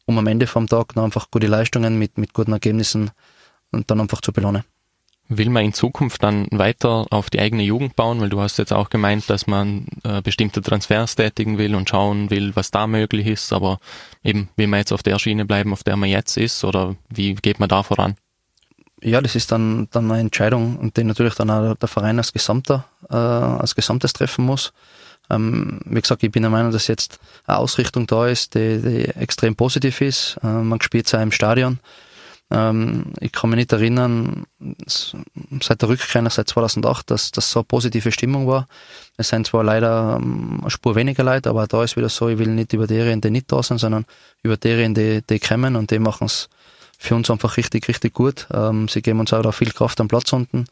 um 0.06 0.18
am 0.18 0.28
Ende 0.28 0.48
vom 0.48 0.68
Tag 0.68 0.96
noch 0.96 1.04
einfach 1.04 1.32
gute 1.32 1.48
Leistungen 1.48 1.98
mit, 1.98 2.18
mit 2.18 2.34
guten 2.34 2.52
Ergebnissen 2.52 3.12
und 3.72 3.90
dann 3.90 4.02
einfach 4.02 4.22
zu 4.22 4.34
belohnen. 4.34 4.64
Will 5.30 5.50
man 5.50 5.66
in 5.66 5.74
Zukunft 5.74 6.24
dann 6.24 6.48
weiter 6.52 7.06
auf 7.10 7.30
die 7.30 7.42
eigene 7.42 7.64
Jugend 7.64 7.98
bauen? 7.98 8.22
Weil 8.22 8.30
du 8.30 8.40
hast 8.40 8.58
jetzt 8.58 8.72
auch 8.72 8.90
gemeint, 8.90 9.30
dass 9.30 9.46
man 9.46 9.88
äh, 10.06 10.22
bestimmte 10.22 10.62
Transfers 10.62 11.16
tätigen 11.16 11.58
will 11.58 11.76
und 11.76 11.90
schauen 11.90 12.30
will, 12.30 12.56
was 12.56 12.72
da 12.72 12.88
möglich 12.88 13.28
ist. 13.28 13.52
Aber 13.52 13.80
eben, 14.24 14.48
will 14.56 14.68
man 14.68 14.80
jetzt 14.80 14.94
auf 14.94 15.04
der 15.04 15.20
Schiene 15.20 15.44
bleiben, 15.44 15.74
auf 15.74 15.84
der 15.84 15.98
man 15.98 16.08
jetzt 16.10 16.38
ist? 16.38 16.64
Oder 16.64 16.96
wie 17.10 17.36
geht 17.36 17.60
man 17.60 17.68
da 17.68 17.84
voran? 17.84 18.16
Ja, 19.08 19.22
das 19.22 19.36
ist 19.36 19.54
dann, 19.54 19.88
dann 19.92 20.12
eine 20.12 20.20
Entscheidung, 20.20 20.92
die 20.96 21.04
natürlich 21.06 21.36
dann 21.36 21.50
auch 21.50 21.76
der 21.76 21.88
Verein 21.88 22.18
als 22.18 22.34
Gesamter, 22.34 22.86
äh, 23.10 23.16
als 23.16 23.74
Gesamtes 23.74 24.12
treffen 24.12 24.44
muss. 24.44 24.74
Ähm, 25.30 25.80
wie 25.86 26.02
gesagt, 26.02 26.24
ich 26.24 26.32
bin 26.32 26.44
der 26.44 26.52
Meinung, 26.52 26.74
dass 26.74 26.88
jetzt 26.88 27.18
eine 27.46 27.58
Ausrichtung 27.58 28.06
da 28.06 28.28
ist, 28.28 28.54
die, 28.56 28.82
die 28.82 29.06
extrem 29.16 29.56
positiv 29.56 30.02
ist. 30.02 30.38
Äh, 30.44 30.48
man 30.48 30.82
spielt 30.82 31.08
zwar 31.08 31.24
im 31.24 31.32
Stadion, 31.32 31.80
ähm, 32.52 33.14
ich 33.22 33.32
kann 33.32 33.50
mich 33.50 33.58
nicht 33.58 33.72
erinnern, 33.72 34.46
seit 35.62 35.82
der 35.82 35.90
Rückkehr, 35.90 36.30
seit 36.30 36.50
2008, 36.50 37.10
dass 37.12 37.32
das 37.32 37.50
so 37.50 37.60
eine 37.60 37.66
positive 37.66 38.12
Stimmung 38.12 38.46
war. 38.46 38.68
Es 39.16 39.30
sind 39.30 39.48
zwar 39.48 39.64
leider 39.64 40.18
ähm, 40.22 40.60
eine 40.62 40.70
Spur 40.70 40.96
weniger 40.96 41.24
Leute, 41.24 41.50
aber 41.50 41.68
da 41.68 41.84
ist 41.84 41.96
wieder 41.96 42.10
so, 42.10 42.28
ich 42.28 42.40
will 42.40 42.48
nicht 42.48 42.74
über 42.74 42.88
die 42.88 43.00
reden, 43.00 43.22
die 43.22 43.32
nicht 43.32 43.50
da 43.52 43.64
sind, 43.64 43.80
sondern 43.80 44.06
über 44.44 44.58
die 44.58 44.72
reden, 44.72 44.96
die, 44.96 45.22
die 45.30 45.40
kommen 45.40 45.78
und 45.78 45.92
die 45.92 46.00
machen 46.00 46.26
es 46.26 46.50
für 46.98 47.16
uns 47.16 47.30
einfach 47.30 47.58
richtig, 47.58 47.88
richtig 47.88 48.14
gut. 48.14 48.48
Ähm, 48.52 48.88
sie 48.88 49.02
geben 49.02 49.20
uns 49.20 49.34
auch 49.34 49.42
da 49.42 49.52
viel 49.52 49.72
Kraft 49.72 50.02
am 50.02 50.08
Platz 50.08 50.34
unten. 50.34 50.66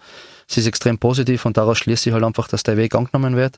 Sie 0.47 0.59
ist 0.59 0.67
extrem 0.67 0.97
positiv 0.97 1.45
und 1.45 1.57
daraus 1.57 1.77
schließe 1.77 2.09
ich 2.09 2.13
halt 2.13 2.23
einfach, 2.23 2.47
dass 2.47 2.63
der 2.63 2.77
Weg 2.77 2.93
angenommen 2.95 3.35
wird, 3.35 3.57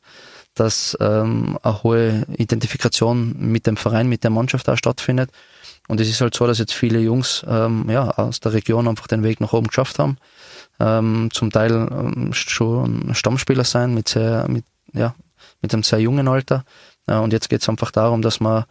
dass 0.55 0.97
ähm, 0.99 1.57
eine 1.61 1.83
hohe 1.83 2.25
Identifikation 2.37 3.35
mit 3.37 3.67
dem 3.67 3.77
Verein, 3.77 4.07
mit 4.07 4.23
der 4.23 4.31
Mannschaft 4.31 4.69
auch 4.69 4.77
stattfindet 4.77 5.31
und 5.87 6.01
es 6.01 6.09
ist 6.09 6.21
halt 6.21 6.35
so, 6.35 6.45
dass 6.45 6.59
jetzt 6.59 6.73
viele 6.73 6.99
Jungs 6.99 7.45
ähm, 7.47 7.89
ja, 7.89 8.09
aus 8.09 8.39
der 8.41 8.53
Region 8.53 8.87
einfach 8.87 9.07
den 9.07 9.23
Weg 9.23 9.39
nach 9.39 9.53
oben 9.53 9.67
geschafft 9.67 9.99
haben. 9.99 10.17
Ähm, 10.79 11.29
zum 11.31 11.49
Teil 11.49 11.71
ähm, 11.71 12.33
schon 12.33 13.13
Stammspieler 13.15 13.63
sein 13.63 13.93
mit 13.93 14.09
sehr, 14.09 14.47
mit, 14.49 14.65
ja, 14.93 15.15
mit 15.61 15.73
einem 15.73 15.83
sehr 15.83 15.99
jungen 15.99 16.27
Alter. 16.27 16.65
Äh, 17.07 17.15
und 17.15 17.31
jetzt 17.31 17.49
geht 17.49 17.61
es 17.61 17.69
einfach 17.69 17.91
darum, 17.91 18.21
dass 18.21 18.41
man 18.41 18.65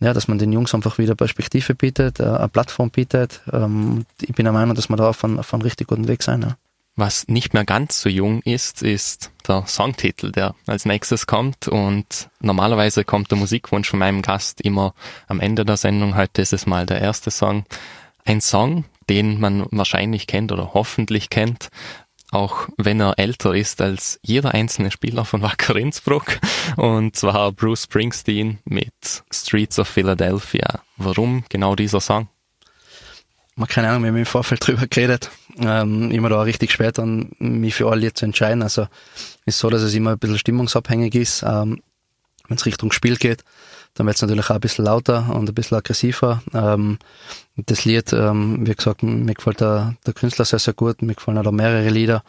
ja, 0.00 0.14
dass 0.14 0.28
man 0.28 0.38
den 0.38 0.52
Jungs 0.52 0.74
einfach 0.74 0.98
wieder 0.98 1.14
Perspektive 1.14 1.74
bietet, 1.74 2.20
äh, 2.20 2.24
eine 2.24 2.48
Plattform 2.48 2.90
bietet. 2.90 3.40
Ähm, 3.52 4.06
ich 4.20 4.34
bin 4.34 4.44
der 4.44 4.52
Meinung, 4.52 4.74
dass 4.74 4.88
wir 4.88 4.96
da 4.96 5.08
auf 5.10 5.22
einem, 5.24 5.38
auf 5.38 5.52
einem 5.52 5.62
richtig 5.62 5.88
guten 5.88 6.08
Weg 6.08 6.22
sein. 6.22 6.42
Ja. 6.42 6.56
Was 6.96 7.28
nicht 7.28 7.54
mehr 7.54 7.64
ganz 7.64 8.00
so 8.00 8.08
jung 8.08 8.42
ist, 8.42 8.82
ist 8.82 9.30
der 9.46 9.66
Songtitel, 9.66 10.32
der 10.32 10.54
als 10.66 10.84
nächstes 10.84 11.26
kommt. 11.26 11.68
Und 11.68 12.28
normalerweise 12.40 13.04
kommt 13.04 13.30
der 13.30 13.38
Musikwunsch 13.38 13.88
von 13.88 13.98
meinem 13.98 14.22
Gast 14.22 14.60
immer 14.60 14.94
am 15.28 15.40
Ende 15.40 15.64
der 15.64 15.76
Sendung. 15.76 16.16
Heute 16.16 16.42
ist 16.42 16.52
es 16.52 16.66
mal 16.66 16.86
der 16.86 17.00
erste 17.00 17.30
Song. 17.30 17.64
Ein 18.24 18.40
Song, 18.40 18.84
den 19.08 19.40
man 19.40 19.66
wahrscheinlich 19.70 20.26
kennt 20.26 20.52
oder 20.52 20.74
hoffentlich 20.74 21.30
kennt, 21.30 21.70
auch 22.30 22.68
wenn 22.76 23.00
er 23.00 23.18
älter 23.18 23.54
ist 23.54 23.80
als 23.80 24.18
jeder 24.22 24.54
einzelne 24.54 24.90
Spieler 24.90 25.24
von 25.24 25.42
Wacker 25.42 25.76
Innsbruck. 25.76 26.38
Und 26.76 27.16
zwar 27.16 27.52
Bruce 27.52 27.84
Springsteen 27.84 28.58
mit 28.64 29.24
Streets 29.32 29.78
of 29.78 29.88
Philadelphia. 29.88 30.80
Warum 30.96 31.44
genau 31.48 31.74
dieser 31.74 32.00
Song? 32.00 32.28
Keine 33.68 33.88
Ahnung, 33.90 34.02
wir 34.04 34.08
haben 34.08 34.16
im 34.16 34.26
Vorfeld 34.26 34.66
drüber 34.66 34.86
geredet. 34.86 35.30
Ähm, 35.58 36.10
immer 36.10 36.28
da 36.30 36.42
richtig 36.42 36.72
spät 36.72 36.98
an 36.98 37.32
mich 37.38 37.74
für 37.74 37.90
alle 37.90 38.14
zu 38.14 38.24
entscheiden. 38.24 38.62
Also 38.62 38.86
ist 39.44 39.58
so, 39.58 39.68
dass 39.68 39.82
es 39.82 39.94
immer 39.94 40.12
ein 40.12 40.18
bisschen 40.18 40.38
stimmungsabhängig 40.38 41.14
ist. 41.14 41.42
Ähm, 41.42 41.82
Wenn 42.50 42.56
es 42.56 42.66
Richtung 42.66 42.90
Spiel 42.90 43.16
geht, 43.16 43.44
dann 43.94 44.06
wird 44.06 44.16
es 44.16 44.22
natürlich 44.22 44.46
auch 44.46 44.56
ein 44.56 44.60
bisschen 44.60 44.84
lauter 44.84 45.32
und 45.32 45.48
ein 45.48 45.54
bisschen 45.54 45.78
aggressiver. 45.78 46.42
Ähm, 46.52 46.98
das 47.54 47.84
Lied, 47.84 48.12
ähm, 48.12 48.66
wie 48.66 48.74
gesagt, 48.74 49.04
mir 49.04 49.34
gefällt 49.34 49.60
der, 49.60 49.94
der 50.04 50.14
Künstler 50.14 50.44
sehr, 50.44 50.58
sehr 50.58 50.74
gut. 50.74 51.00
Mir 51.00 51.14
gefallen 51.14 51.38
auch 51.38 51.44
da 51.44 51.52
mehrere 51.52 51.88
Lieder. 51.90 52.24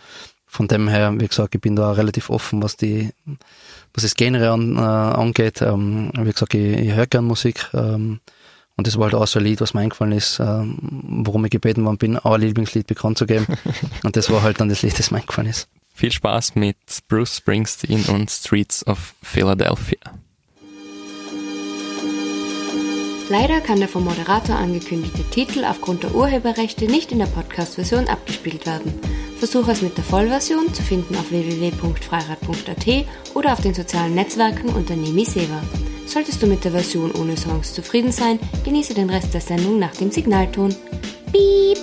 Von 0.46 0.68
dem 0.68 0.88
her, 0.88 1.12
wie 1.18 1.28
gesagt, 1.28 1.56
ich 1.56 1.62
bin 1.62 1.76
da 1.76 1.92
relativ 1.94 2.30
offen, 2.30 2.62
was 2.62 2.78
die, 2.78 3.10
was 3.96 4.04
das 4.04 4.14
Genre 4.14 4.52
an, 4.52 4.76
äh, 4.76 4.80
angeht. 4.80 5.64
Ähm, 5.64 6.12
wie 6.16 6.32
gesagt, 6.32 6.54
ich, 6.54 6.78
ich 6.78 6.94
höre 6.94 7.08
gern 7.08 7.26
Musik. 7.26 7.68
Ähm, 7.74 8.20
und 8.78 8.86
das 8.86 8.98
war 8.98 9.06
halt 9.06 9.16
auch 9.16 9.26
so 9.26 9.40
ein 9.40 9.46
Lied, 9.46 9.60
was 9.60 9.74
mir 9.74 9.82
eingefallen 9.82 10.14
ist, 10.14 10.40
ähm, 10.40 10.78
worum 11.26 11.46
ich 11.46 11.52
gebeten 11.52 11.84
worden 11.84 11.98
bin, 11.98 12.18
ein 12.20 12.42
Lieblingslied 12.42 12.86
bekannt 12.86 13.18
zu 13.18 13.26
geben. 13.26 13.48
und 14.04 14.16
das 14.16 14.30
war 14.30 14.44
halt 14.44 14.60
dann 14.60 14.70
das 14.70 14.84
Lied, 14.84 15.00
das 15.00 15.10
mir 15.10 15.18
eingefallen 15.18 15.50
ist. 15.50 15.68
Viel 16.02 16.12
Spaß 16.12 16.56
mit 16.56 16.78
Bruce 17.10 17.38
Springsteen 17.38 18.04
und 18.06 18.32
Streets 18.32 18.84
of 18.88 19.14
Philadelphia. 19.22 20.00
Leider 23.30 23.62
kann 23.62 23.78
der 23.78 23.88
vom 23.88 24.06
Moderator 24.06 24.56
angekündigte 24.56 25.24
Titel 25.30 25.64
aufgrund 25.64 26.02
der 26.02 26.16
Urheberrechte 26.16 26.86
nicht 26.86 27.12
in 27.12 27.20
der 27.20 27.28
Podcast-Version 27.28 28.08
abgespielt 28.08 28.66
werden. 28.66 29.00
Versuche 29.38 29.74
es 29.74 29.84
mit 29.84 29.96
der 29.96 30.04
Vollversion 30.04 30.74
zu 30.74 30.82
finden 30.82 31.16
auf 31.18 31.30
www.freirad.at 31.30 33.06
oder 33.36 33.54
auf 33.54 33.62
den 33.62 33.76
sozialen 33.76 34.16
Netzwerken 34.16 34.70
unter 34.70 34.96
Nemi 34.96 35.24
Seva. 35.24 35.62
Solltest 36.08 36.42
du 36.42 36.48
mit 36.48 36.66
der 36.66 36.72
Version 36.72 37.12
ohne 37.12 37.38
Songs 37.38 37.76
zufrieden 37.76 38.12
sein, 38.12 38.40
genieße 38.64 38.96
den 38.96 39.12
Rest 39.12 39.36
der 39.36 39.42
Sendung 39.42 39.78
nach 39.78 39.96
dem 39.96 40.10
Signalton. 40.10 40.76
Piep! 41.32 41.78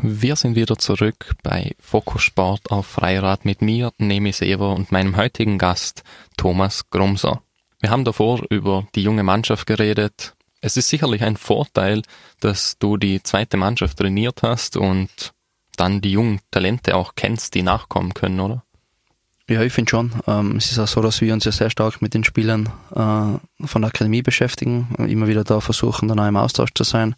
Wir 0.00 0.36
sind 0.36 0.54
wieder 0.54 0.78
zurück 0.78 1.34
bei 1.42 1.74
Fokus 1.80 2.22
Sport 2.22 2.70
auf 2.70 2.86
Freirad 2.86 3.44
mit 3.44 3.62
mir, 3.62 3.92
Nemi 3.98 4.30
Sever 4.30 4.70
und 4.70 4.92
meinem 4.92 5.16
heutigen 5.16 5.58
Gast 5.58 6.04
Thomas 6.36 6.88
Grumser. 6.90 7.42
Wir 7.80 7.90
haben 7.90 8.04
davor 8.04 8.44
über 8.48 8.86
die 8.94 9.02
junge 9.02 9.24
Mannschaft 9.24 9.66
geredet. 9.66 10.36
Es 10.60 10.76
ist 10.76 10.88
sicherlich 10.88 11.24
ein 11.24 11.36
Vorteil, 11.36 12.02
dass 12.38 12.78
du 12.78 12.96
die 12.96 13.24
zweite 13.24 13.56
Mannschaft 13.56 13.98
trainiert 13.98 14.44
hast 14.44 14.76
und 14.76 15.32
dann 15.76 16.00
die 16.00 16.12
jungen 16.12 16.40
Talente 16.52 16.94
auch 16.94 17.16
kennst, 17.16 17.56
die 17.56 17.62
nachkommen 17.62 18.14
können, 18.14 18.38
oder? 18.38 18.62
Ja, 19.48 19.62
ich 19.62 19.72
finde 19.72 19.90
schon. 19.90 20.12
Ähm, 20.28 20.58
es 20.58 20.70
ist 20.70 20.78
auch 20.78 20.86
so, 20.86 21.02
dass 21.02 21.20
wir 21.20 21.34
uns 21.34 21.44
ja 21.44 21.50
sehr 21.50 21.70
stark 21.70 22.02
mit 22.02 22.14
den 22.14 22.22
Spielern 22.22 22.68
äh, 22.92 23.66
von 23.66 23.82
der 23.82 23.88
Akademie 23.88 24.22
beschäftigen, 24.22 24.94
immer 25.08 25.26
wieder 25.26 25.42
da 25.42 25.60
versuchen, 25.60 26.06
dann 26.06 26.20
auch 26.20 26.28
im 26.28 26.36
Austausch 26.36 26.70
zu 26.72 26.84
sein. 26.84 27.16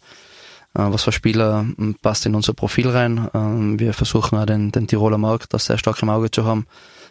Äh, 0.73 0.91
was 0.91 1.03
für 1.03 1.11
Spieler 1.11 1.65
hm, 1.77 1.95
passt 2.01 2.25
in 2.25 2.35
unser 2.35 2.53
Profil 2.53 2.89
rein. 2.89 3.29
Ähm, 3.33 3.79
wir 3.79 3.93
versuchen 3.93 4.37
auch 4.37 4.45
den, 4.45 4.71
den 4.71 4.87
Tiroler 4.87 5.17
Markt 5.17 5.53
das 5.53 5.65
sehr 5.65 5.77
stark 5.77 6.01
im 6.01 6.09
Auge 6.09 6.31
zu 6.31 6.45
haben. 6.45 6.65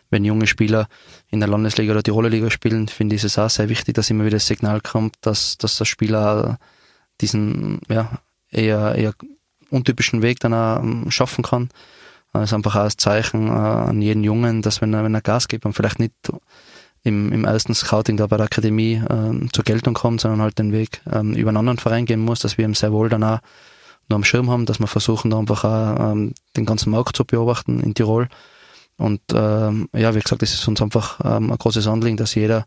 Wenn 0.09 0.25
junge 0.25 0.46
Spieler 0.46 0.88
in 1.29 1.40
der 1.40 1.49
Landesliga 1.49 1.92
oder 1.92 2.03
Tiroler 2.03 2.31
Liga 2.31 2.51
spielen, 2.51 2.88
finde 2.88 3.14
ich 3.14 3.23
es 3.23 3.38
auch 3.38 3.51
sehr 3.51 3.68
wichtig, 3.68 3.94
dass 3.94 4.11
immer 4.11 4.25
wieder 4.25 4.37
das 4.37 4.46
Signal 4.46 4.81
kommt, 4.81 5.14
dass, 5.20 5.57
dass 5.57 5.77
der 5.79 5.85
Spieler 5.85 6.59
diesen 7.20 7.81
ja, 7.88 8.18
eher, 8.51 8.96
eher 8.96 9.14
untypischen 9.70 10.23
Weg 10.23 10.40
dann 10.40 10.55
auch 10.55 10.81
hm, 10.81 11.11
schaffen 11.11 11.44
kann. 11.44 11.68
Das 12.33 12.44
ist 12.44 12.53
einfach 12.55 12.77
auch 12.77 12.85
ein 12.85 12.96
Zeichen 12.96 13.49
äh, 13.49 13.51
an 13.51 14.01
jeden 14.01 14.25
Jungen, 14.25 14.62
dass 14.62 14.81
wenn 14.81 14.94
er, 14.94 15.05
wenn 15.05 15.14
er 15.14 15.20
Gas 15.20 15.49
gibt 15.49 15.66
und 15.66 15.75
vielleicht 15.75 15.99
nicht 15.99 16.14
im, 17.03 17.33
im 17.33 17.45
ersten 17.45 17.75
Scouting 17.75 18.17
da 18.17 18.27
bei 18.27 18.37
der 18.37 18.47
Akademie 18.47 18.95
äh, 18.95 19.49
zur 19.53 19.65
Geltung 19.65 19.95
kommt, 19.95 20.21
sondern 20.21 20.43
halt 20.43 20.59
den 20.59 20.73
Weg 20.73 21.01
ähm, 21.11 21.35
über 21.35 21.49
einen 21.49 21.57
anderen 21.57 21.79
Verein 21.79 22.07
gehen 22.07 22.21
muss, 22.21 22.41
dass 22.41 22.59
wir 22.59 22.65
ihm 22.65 22.75
sehr 22.75 22.93
wohl 22.93 23.09
dann 23.09 23.25
auch 23.25 23.39
nur 24.09 24.17
am 24.17 24.25
Schirm 24.25 24.51
haben, 24.51 24.67
dass 24.67 24.81
wir 24.81 24.87
versuchen, 24.87 25.31
da 25.31 25.39
einfach 25.39 25.65
auch 25.65 26.13
ähm, 26.13 26.35
den 26.57 26.67
ganzen 26.67 26.91
Markt 26.91 27.17
zu 27.17 27.25
beobachten 27.25 27.81
in 27.81 27.95
Tirol. 27.95 28.29
Und 28.97 29.21
ähm, 29.33 29.89
ja, 29.95 30.15
wie 30.15 30.21
gesagt, 30.21 30.43
es 30.43 30.53
ist 30.53 30.69
uns 30.69 30.83
einfach 30.83 31.21
ähm, 31.25 31.51
ein 31.51 31.59
großes 31.59 31.87
Anliegen, 31.87 32.19
dass 32.19 32.35
jeder 32.35 32.67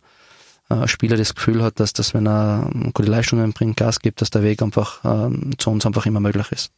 äh, 0.69 0.87
Spieler 0.87 1.17
das 1.17 1.35
Gefühl 1.35 1.61
hat, 1.61 1.79
dass, 1.79 1.93
dass 1.93 2.13
wenn 2.13 2.27
er 2.27 2.71
gute 2.93 3.09
Leistungen 3.09 3.53
bringt, 3.53 3.77
Gas 3.77 3.99
gibt, 3.99 4.21
dass 4.21 4.31
der 4.31 4.41
Weg 4.41 4.61
einfach 4.63 5.01
ähm, 5.03 5.51
zu 5.57 5.69
uns 5.69 5.85
einfach 5.85 6.05
immer 6.05 6.21
möglich 6.21 6.51
ist. 6.51 6.71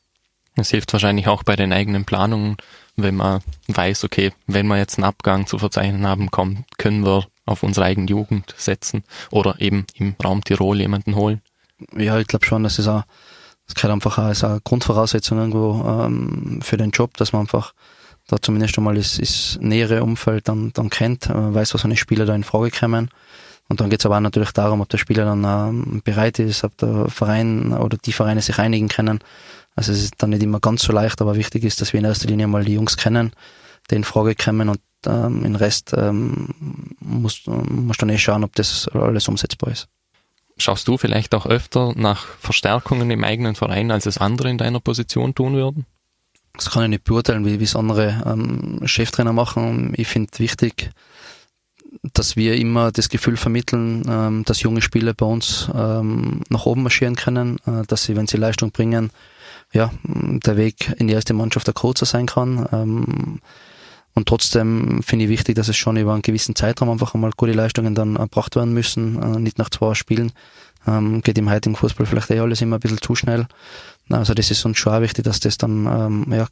Es 0.56 0.70
hilft 0.72 0.94
wahrscheinlich 0.94 1.28
auch 1.28 1.44
bei 1.44 1.56
den 1.56 1.74
eigenen 1.74 2.06
Planungen, 2.06 2.58
wenn 2.96 3.16
man 3.16 3.42
weiß, 3.68 4.06
okay, 4.06 4.32
wenn 4.48 4.68
wir 4.68 4.78
jetzt 4.78 4.98
einen 4.98 5.06
Abgang 5.06 5.48
zu 5.48 5.58
verzeichnen 5.58 6.08
haben, 6.08 6.32
kommen, 6.32 6.66
können 6.78 7.06
wir 7.06 7.28
auf 7.46 7.64
unsere 7.64 7.86
eigene 7.86 8.08
Jugend 8.08 8.54
setzen 8.58 9.04
oder 9.32 9.60
eben 9.60 9.86
im 9.96 10.16
Raum 10.24 10.44
Tirol 10.44 10.80
jemanden 10.80 11.16
holen? 11.16 11.42
Ja, 11.96 12.18
ich 12.20 12.28
glaube 12.28 12.46
schon, 12.46 12.64
das 12.64 12.80
ist 12.80 12.88
auch, 12.88 13.04
das 13.68 13.76
gehört 13.76 13.94
einfach 13.94 14.18
auch 14.18 14.24
als 14.24 14.44
eine 14.44 14.62
Grundvoraussetzung 14.64 15.38
irgendwo 15.38 15.84
ähm, 15.88 16.62
für 16.62 16.78
den 16.78 16.92
Job, 16.92 17.18
dass 17.18 17.34
man 17.34 17.42
einfach 17.42 17.74
da 18.28 18.42
zumindest 18.42 18.78
einmal 18.78 18.96
das, 18.96 19.18
das 19.18 19.60
nähere 19.62 20.04
Umfeld 20.04 20.48
dann, 20.48 20.72
dann 20.74 20.90
kennt, 20.90 21.30
äh, 21.30 21.54
weiß, 21.54 21.74
was 21.74 21.86
eine 21.86 21.98
Spieler 21.98 22.26
da 22.26 22.34
in 22.34 22.44
Frage 22.44 22.72
kommen. 22.72 23.10
Und 23.68 23.82
dann 23.82 23.90
geht 23.90 24.00
es 24.00 24.06
aber 24.06 24.18
auch 24.18 24.22
natürlich 24.22 24.52
darum, 24.52 24.82
ob 24.82 24.90
der 24.90 25.00
Spieler 25.00 25.26
dann 25.26 25.44
ähm, 25.44 26.02
bereit 26.04 26.40
ist, 26.40 26.64
ob 26.64 26.78
der 26.78 27.08
Verein 27.10 27.74
oder 27.74 27.98
die 27.98 28.14
Vereine 28.14 28.42
sich 28.42 28.60
einigen 28.60 28.90
können. 28.90 29.20
Also 29.76 29.92
es 29.92 30.04
ist 30.04 30.16
dann 30.18 30.30
nicht 30.30 30.44
immer 30.44 30.60
ganz 30.60 30.84
so 30.84 30.94
leicht, 30.94 31.22
aber 31.22 31.36
wichtig 31.36 31.64
ist, 31.64 31.82
dass 31.82 31.94
wir 31.94 32.00
in 32.00 32.06
erster 32.06 32.28
Linie 32.28 32.48
mal 32.48 32.64
die 32.64 32.74
Jungs 32.74 32.98
kennen, 32.98 33.34
die 33.92 33.96
in 33.96 34.04
Frage 34.04 34.36
kommen 34.36 34.70
und 34.70 34.80
ähm, 35.06 35.44
den 35.44 35.56
Rest 35.56 35.94
ähm, 35.96 36.50
musst, 37.00 37.48
musst 37.48 38.02
dann 38.02 38.10
eh 38.10 38.18
schauen, 38.18 38.44
ob 38.44 38.56
das 38.56 38.88
alles 38.90 39.28
umsetzbar 39.28 39.72
ist. 39.72 39.88
Schaust 40.58 40.88
du 40.88 40.98
vielleicht 40.98 41.36
auch 41.36 41.46
öfter 41.46 41.94
nach 41.96 42.26
Verstärkungen 42.40 43.12
im 43.12 43.26
eigenen 43.26 43.56
Verein, 43.56 43.92
als 43.92 44.06
es 44.06 44.18
andere 44.18 44.50
in 44.50 44.58
deiner 44.58 44.80
Position 44.80 45.36
tun 45.36 45.54
würden? 45.54 45.86
Das 46.54 46.72
kann 46.72 46.84
ich 46.84 46.90
nicht 46.90 47.04
beurteilen, 47.04 47.46
wie 47.46 47.62
es 47.62 47.76
andere 47.76 48.24
ähm, 48.26 48.80
Cheftrainer 48.86 49.34
machen. 49.34 49.94
Ich 49.98 50.08
finde 50.08 50.32
wichtig, 50.38 50.92
dass 52.14 52.38
wir 52.38 52.56
immer 52.56 52.94
das 52.94 53.10
Gefühl 53.10 53.36
vermitteln, 53.36 54.04
ähm, 54.08 54.44
dass 54.46 54.62
junge 54.62 54.82
Spieler 54.82 55.14
bei 55.14 55.26
uns 55.26 55.70
ähm, 55.76 56.42
nach 56.50 56.66
oben 56.66 56.84
marschieren 56.84 57.16
können, 57.16 57.58
äh, 57.66 57.84
dass 57.88 58.04
sie, 58.04 58.16
wenn 58.16 58.28
sie 58.28 58.38
Leistung 58.38 58.72
bringen, 58.72 59.12
ja, 59.74 59.92
der 60.04 60.58
Weg 60.58 60.94
in 60.98 61.08
die 61.08 61.14
erste 61.14 61.34
Mannschaft 61.34 61.68
der 61.68 61.74
kurzer 61.74 62.06
sein 62.06 62.26
kann. 62.26 62.68
Ähm, 62.72 63.40
und 64.14 64.28
trotzdem 64.30 65.04
finde 65.04 65.26
ich 65.26 65.30
wichtig, 65.32 65.56
dass 65.56 65.68
es 65.68 65.76
schon 65.76 65.98
über 65.98 66.14
einen 66.14 66.22
gewissen 66.22 66.56
Zeitraum 66.56 66.90
einfach 66.90 67.14
einmal 67.14 67.32
gute 67.36 67.52
Leistungen 67.52 67.96
dann 67.96 68.16
erbracht 68.16 68.56
werden 68.56 68.74
müssen, 68.74 69.22
äh, 69.22 69.40
nicht 69.40 69.58
nach 69.58 69.70
zwei 69.70 69.94
Spielen. 69.94 70.32
Ähm, 70.88 71.22
geht 71.22 71.38
im 71.38 71.50
heutigen 71.50 71.76
Fußball 71.76 72.06
vielleicht 72.06 72.32
eh 72.32 72.40
alles 72.40 72.62
immer 72.62 72.78
ein 72.78 72.80
bisschen 72.80 73.02
zu 73.02 73.16
schnell. 73.16 73.48
Also 74.10 74.34
das 74.34 74.52
ist 74.52 74.64
uns 74.66 74.78
schon 74.78 74.94
auch 74.94 75.02
wichtig, 75.02 75.26
dass 75.26 75.42
das 75.42 75.58
dann 75.58 75.86
ähm, 75.86 76.26
ja, 76.32 76.48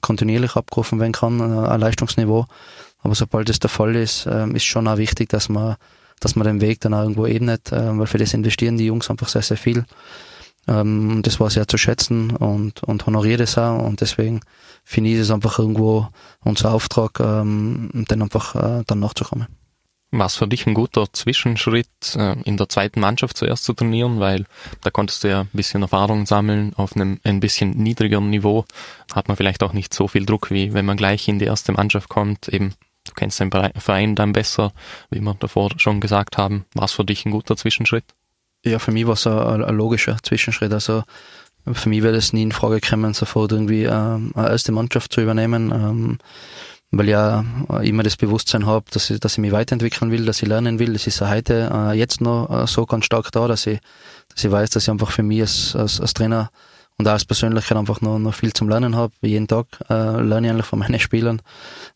kontinuierlich 0.00 0.54
abgerufen 0.54 1.00
werden 1.00 1.12
kann, 1.12 1.40
äh, 1.40 1.68
ein 1.68 1.80
Leistungsniveau. 1.80 2.46
Aber 3.02 3.14
sobald 3.14 3.48
das 3.48 3.58
der 3.58 3.70
Fall 3.70 3.96
ist, 3.96 4.26
äh, 4.26 4.48
ist 4.50 4.64
schon 4.64 4.86
auch 4.86 4.98
wichtig, 4.98 5.30
dass 5.30 5.48
man, 5.48 5.76
dass 6.20 6.36
man 6.36 6.46
den 6.46 6.60
Weg 6.60 6.80
dann 6.80 6.94
auch 6.94 7.02
irgendwo 7.02 7.26
ebnet, 7.26 7.72
äh, 7.72 7.98
weil 7.98 8.06
für 8.06 8.18
das 8.18 8.34
investieren 8.34 8.76
die 8.76 8.86
Jungs 8.86 9.10
einfach 9.10 9.28
sehr, 9.28 9.42
sehr 9.42 9.56
viel. 9.56 9.84
Ähm, 10.68 11.22
das 11.22 11.40
war 11.40 11.50
sehr 11.50 11.68
zu 11.68 11.78
schätzen 11.78 12.30
und, 12.32 12.82
und 12.82 13.06
honoriert 13.06 13.40
es 13.40 13.58
auch 13.58 13.82
und 13.82 14.00
deswegen 14.00 14.40
finde 14.84 15.10
ich 15.10 15.16
es 15.16 15.30
einfach 15.30 15.58
irgendwo 15.58 16.08
unser 16.40 16.72
Auftrag, 16.72 17.20
ähm, 17.20 17.90
dann 18.08 18.22
einfach 18.22 18.54
äh, 18.54 18.84
dann 18.86 19.00
nachzukommen. 19.00 19.46
War 20.12 20.26
es 20.26 20.34
für 20.34 20.48
dich 20.48 20.66
ein 20.66 20.74
guter 20.74 21.12
Zwischenschritt, 21.12 22.16
äh, 22.16 22.34
in 22.42 22.56
der 22.56 22.68
zweiten 22.68 22.98
Mannschaft 22.98 23.36
zuerst 23.36 23.62
zu 23.64 23.74
trainieren, 23.74 24.18
weil 24.18 24.44
da 24.82 24.90
konntest 24.90 25.22
du 25.22 25.28
ja 25.28 25.42
ein 25.42 25.50
bisschen 25.52 25.82
Erfahrung 25.82 26.26
sammeln 26.26 26.72
auf 26.74 26.96
einem 26.96 27.20
ein 27.22 27.38
bisschen 27.38 27.70
niedrigeren 27.70 28.28
Niveau. 28.28 28.64
Hat 29.14 29.28
man 29.28 29.36
vielleicht 29.36 29.62
auch 29.62 29.72
nicht 29.72 29.94
so 29.94 30.08
viel 30.08 30.26
Druck, 30.26 30.50
wie 30.50 30.74
wenn 30.74 30.84
man 30.84 30.96
gleich 30.96 31.28
in 31.28 31.38
die 31.38 31.44
erste 31.44 31.70
Mannschaft 31.70 32.08
kommt. 32.08 32.48
Eben, 32.48 32.74
du 33.06 33.12
kennst 33.14 33.38
den 33.38 33.52
Verein 33.52 34.16
dann 34.16 34.32
besser, 34.32 34.72
wie 35.10 35.20
wir 35.20 35.34
davor 35.34 35.70
schon 35.76 36.00
gesagt 36.00 36.36
haben. 36.36 36.64
War 36.74 36.86
es 36.86 36.92
für 36.92 37.04
dich 37.04 37.24
ein 37.24 37.30
guter 37.30 37.56
Zwischenschritt? 37.56 38.04
Ja, 38.64 38.78
für 38.78 38.92
mich 38.92 39.06
war 39.06 39.14
es 39.14 39.26
ein, 39.26 39.64
ein, 39.64 39.74
logischer 39.74 40.16
Zwischenschritt. 40.22 40.72
Also 40.72 41.02
für 41.72 41.88
mich 41.88 42.02
wäre 42.02 42.16
es 42.16 42.32
nie 42.32 42.42
in 42.42 42.52
Frage 42.52 42.80
gekommen, 42.80 43.14
sofort 43.14 43.52
irgendwie 43.52 43.84
ähm, 43.84 44.32
eine 44.34 44.50
erste 44.50 44.72
Mannschaft 44.72 45.12
zu 45.12 45.20
übernehmen, 45.20 45.70
ähm, 45.72 46.18
weil 46.90 47.06
ich 47.06 47.12
ja 47.12 47.44
immer 47.82 48.02
das 48.02 48.16
Bewusstsein 48.16 48.66
habe, 48.66 48.86
dass 48.90 49.10
ich, 49.10 49.20
dass 49.20 49.34
ich 49.34 49.38
mich 49.38 49.52
weiterentwickeln 49.52 50.10
will, 50.10 50.24
dass 50.24 50.42
ich 50.42 50.48
lernen 50.48 50.78
will. 50.78 50.92
Das 50.92 51.06
ist 51.06 51.20
ja 51.20 51.30
heute 51.30 51.70
äh, 51.72 51.92
jetzt 51.92 52.20
noch 52.20 52.50
äh, 52.50 52.66
so 52.66 52.86
ganz 52.86 53.04
stark 53.04 53.30
da, 53.32 53.46
dass 53.46 53.66
ich, 53.66 53.78
dass 54.34 54.44
ich 54.44 54.50
weiß, 54.50 54.70
dass 54.70 54.84
ich 54.84 54.90
einfach 54.90 55.10
für 55.10 55.22
mich 55.22 55.42
als, 55.42 55.76
als, 55.76 56.00
als 56.00 56.14
Trainer 56.14 56.50
und 56.98 57.06
auch 57.06 57.12
als 57.12 57.24
Persönlichkeit 57.24 57.78
einfach 57.78 58.00
noch, 58.00 58.18
noch 58.18 58.34
viel 58.34 58.52
zum 58.52 58.68
Lernen 58.68 58.96
habe. 58.96 59.12
Jeden 59.22 59.48
Tag 59.48 59.66
äh, 59.88 60.20
lerne 60.20 60.48
ich 60.48 60.52
eigentlich 60.52 60.66
von 60.66 60.80
meinen 60.80 61.00
Spielern. 61.00 61.40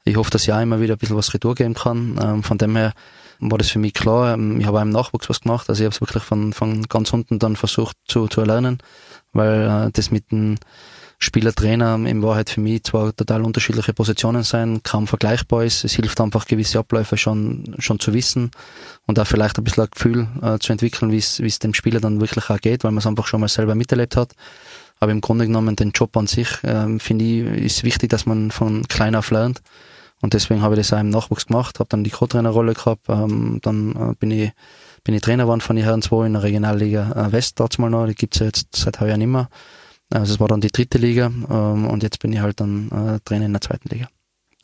Ich 0.05 0.17
hoffe, 0.17 0.31
dass 0.31 0.45
ich 0.45 0.53
auch 0.53 0.61
immer 0.61 0.81
wieder 0.81 0.95
ein 0.95 0.99
bisschen 0.99 1.17
was 1.17 1.35
Retour 1.35 1.55
geben 1.55 1.75
kann. 1.75 2.19
Ähm, 2.23 2.43
von 2.43 2.59
dem 2.59 2.77
her 2.77 2.93
war 3.41 3.59
das 3.59 3.71
für 3.71 3.79
mich 3.79 3.95
klar. 3.95 4.35
Ähm, 4.35 4.61
ich 4.61 4.67
habe 4.67 4.79
auch 4.79 4.83
im 4.83 4.91
Nachwuchs 4.91 5.29
was 5.29 5.41
gemacht. 5.41 5.69
Also 5.69 5.83
ich 5.83 5.87
habe 5.87 5.95
es 5.95 6.01
wirklich 6.01 6.23
von, 6.23 6.53
von 6.53 6.83
ganz 6.85 7.13
unten 7.13 7.39
dann 7.39 7.57
versucht 7.57 7.97
zu, 8.07 8.29
zu 8.29 8.41
erlernen, 8.41 8.79
weil 9.33 9.87
äh, 9.87 9.91
das 9.93 10.11
mit 10.11 10.31
dem 10.31 10.57
Spieler-Trainer 11.19 11.95
in 12.07 12.23
Wahrheit 12.23 12.51
für 12.51 12.61
mich 12.61 12.85
zwar 12.85 13.15
total 13.15 13.43
unterschiedliche 13.43 13.95
Positionen 13.95 14.43
sein, 14.43 14.83
kaum 14.83 15.07
vergleichbar 15.07 15.65
ist. 15.65 15.85
Es 15.85 15.95
hilft 15.95 16.21
einfach 16.21 16.47
gewisse 16.47 16.79
Abläufe 16.79 17.17
schon, 17.17 17.75
schon 17.79 17.99
zu 17.99 18.13
wissen 18.13 18.51
und 19.07 19.19
auch 19.19 19.27
vielleicht 19.27 19.59
ein 19.59 19.65
bisschen 19.65 19.85
ein 19.85 19.91
Gefühl 19.91 20.29
äh, 20.43 20.59
zu 20.59 20.73
entwickeln, 20.73 21.11
wie 21.11 21.19
es, 21.19 21.41
wie 21.41 21.47
es 21.47 21.59
dem 21.59 21.75
Spieler 21.75 22.01
dann 22.01 22.21
wirklich 22.21 22.51
auch 22.51 22.61
geht, 22.61 22.85
weil 22.85 22.91
man 22.91 22.99
es 22.99 23.07
einfach 23.07 23.27
schon 23.27 23.41
mal 23.41 23.49
selber 23.49 23.75
miterlebt 23.75 24.17
hat. 24.17 24.33
Aber 25.01 25.13
im 25.13 25.21
Grunde 25.21 25.47
genommen 25.47 25.77
den 25.77 25.91
Job 25.91 26.17
an 26.17 26.27
sich, 26.27 26.63
äh, 26.63 26.99
finde 26.99 27.25
ich, 27.25 27.65
ist 27.65 27.85
wichtig, 27.85 28.11
dass 28.11 28.27
man 28.27 28.51
von 28.51 28.87
klein 28.89 29.15
auf 29.15 29.31
lernt. 29.31 29.63
Und 30.25 30.33
deswegen 30.33 30.63
habe 30.63 30.75
ich 30.75 30.81
das 30.81 30.95
auch 30.95 31.01
im 31.01 31.11
Nachwuchs 31.11 31.45
gemacht, 31.45 31.81
habe 31.81 31.89
dann 31.91 32.03
die 32.03 32.09
Co-Trainerrolle 32.09 32.73
gehabt, 32.73 33.11
ähm, 33.11 33.59
dann 33.61 33.95
äh, 33.95 34.15
bin 34.19 34.31
ich 34.31 34.53
bin 35.05 35.15
ich 35.15 35.21
Trainer 35.21 35.43
geworden 35.43 35.61
von 35.61 35.77
den 35.77 35.85
Herren 35.85 36.01
2 36.01 36.25
in 36.25 36.33
der 36.33 36.43
Regionalliga 36.43 37.13
äh, 37.13 37.33
West 37.33 37.61
dort 37.61 37.79
mal 37.79 37.91
noch, 37.91 38.07
die 38.07 38.15
gibt's 38.15 38.39
ja 38.39 38.47
jetzt 38.47 38.75
seit 38.75 39.01
heuer 39.01 39.19
nicht 39.19 39.27
mehr. 39.27 39.51
Also 40.11 40.33
es 40.33 40.41
war 40.41 40.49
dann 40.49 40.63
die 40.63 40.73
dritte 40.73 40.97
Liga 40.97 41.27
ähm, 41.27 41.87
und 41.87 42.03
jetzt 42.03 42.21
bin 42.21 42.33
ich 42.33 42.41
halt 42.41 42.59
dann 42.61 42.89
äh, 42.89 43.21
Trainer 43.23 43.45
in 43.45 43.53
der 43.53 43.61
zweiten 43.61 43.91
Liga. 43.91 44.09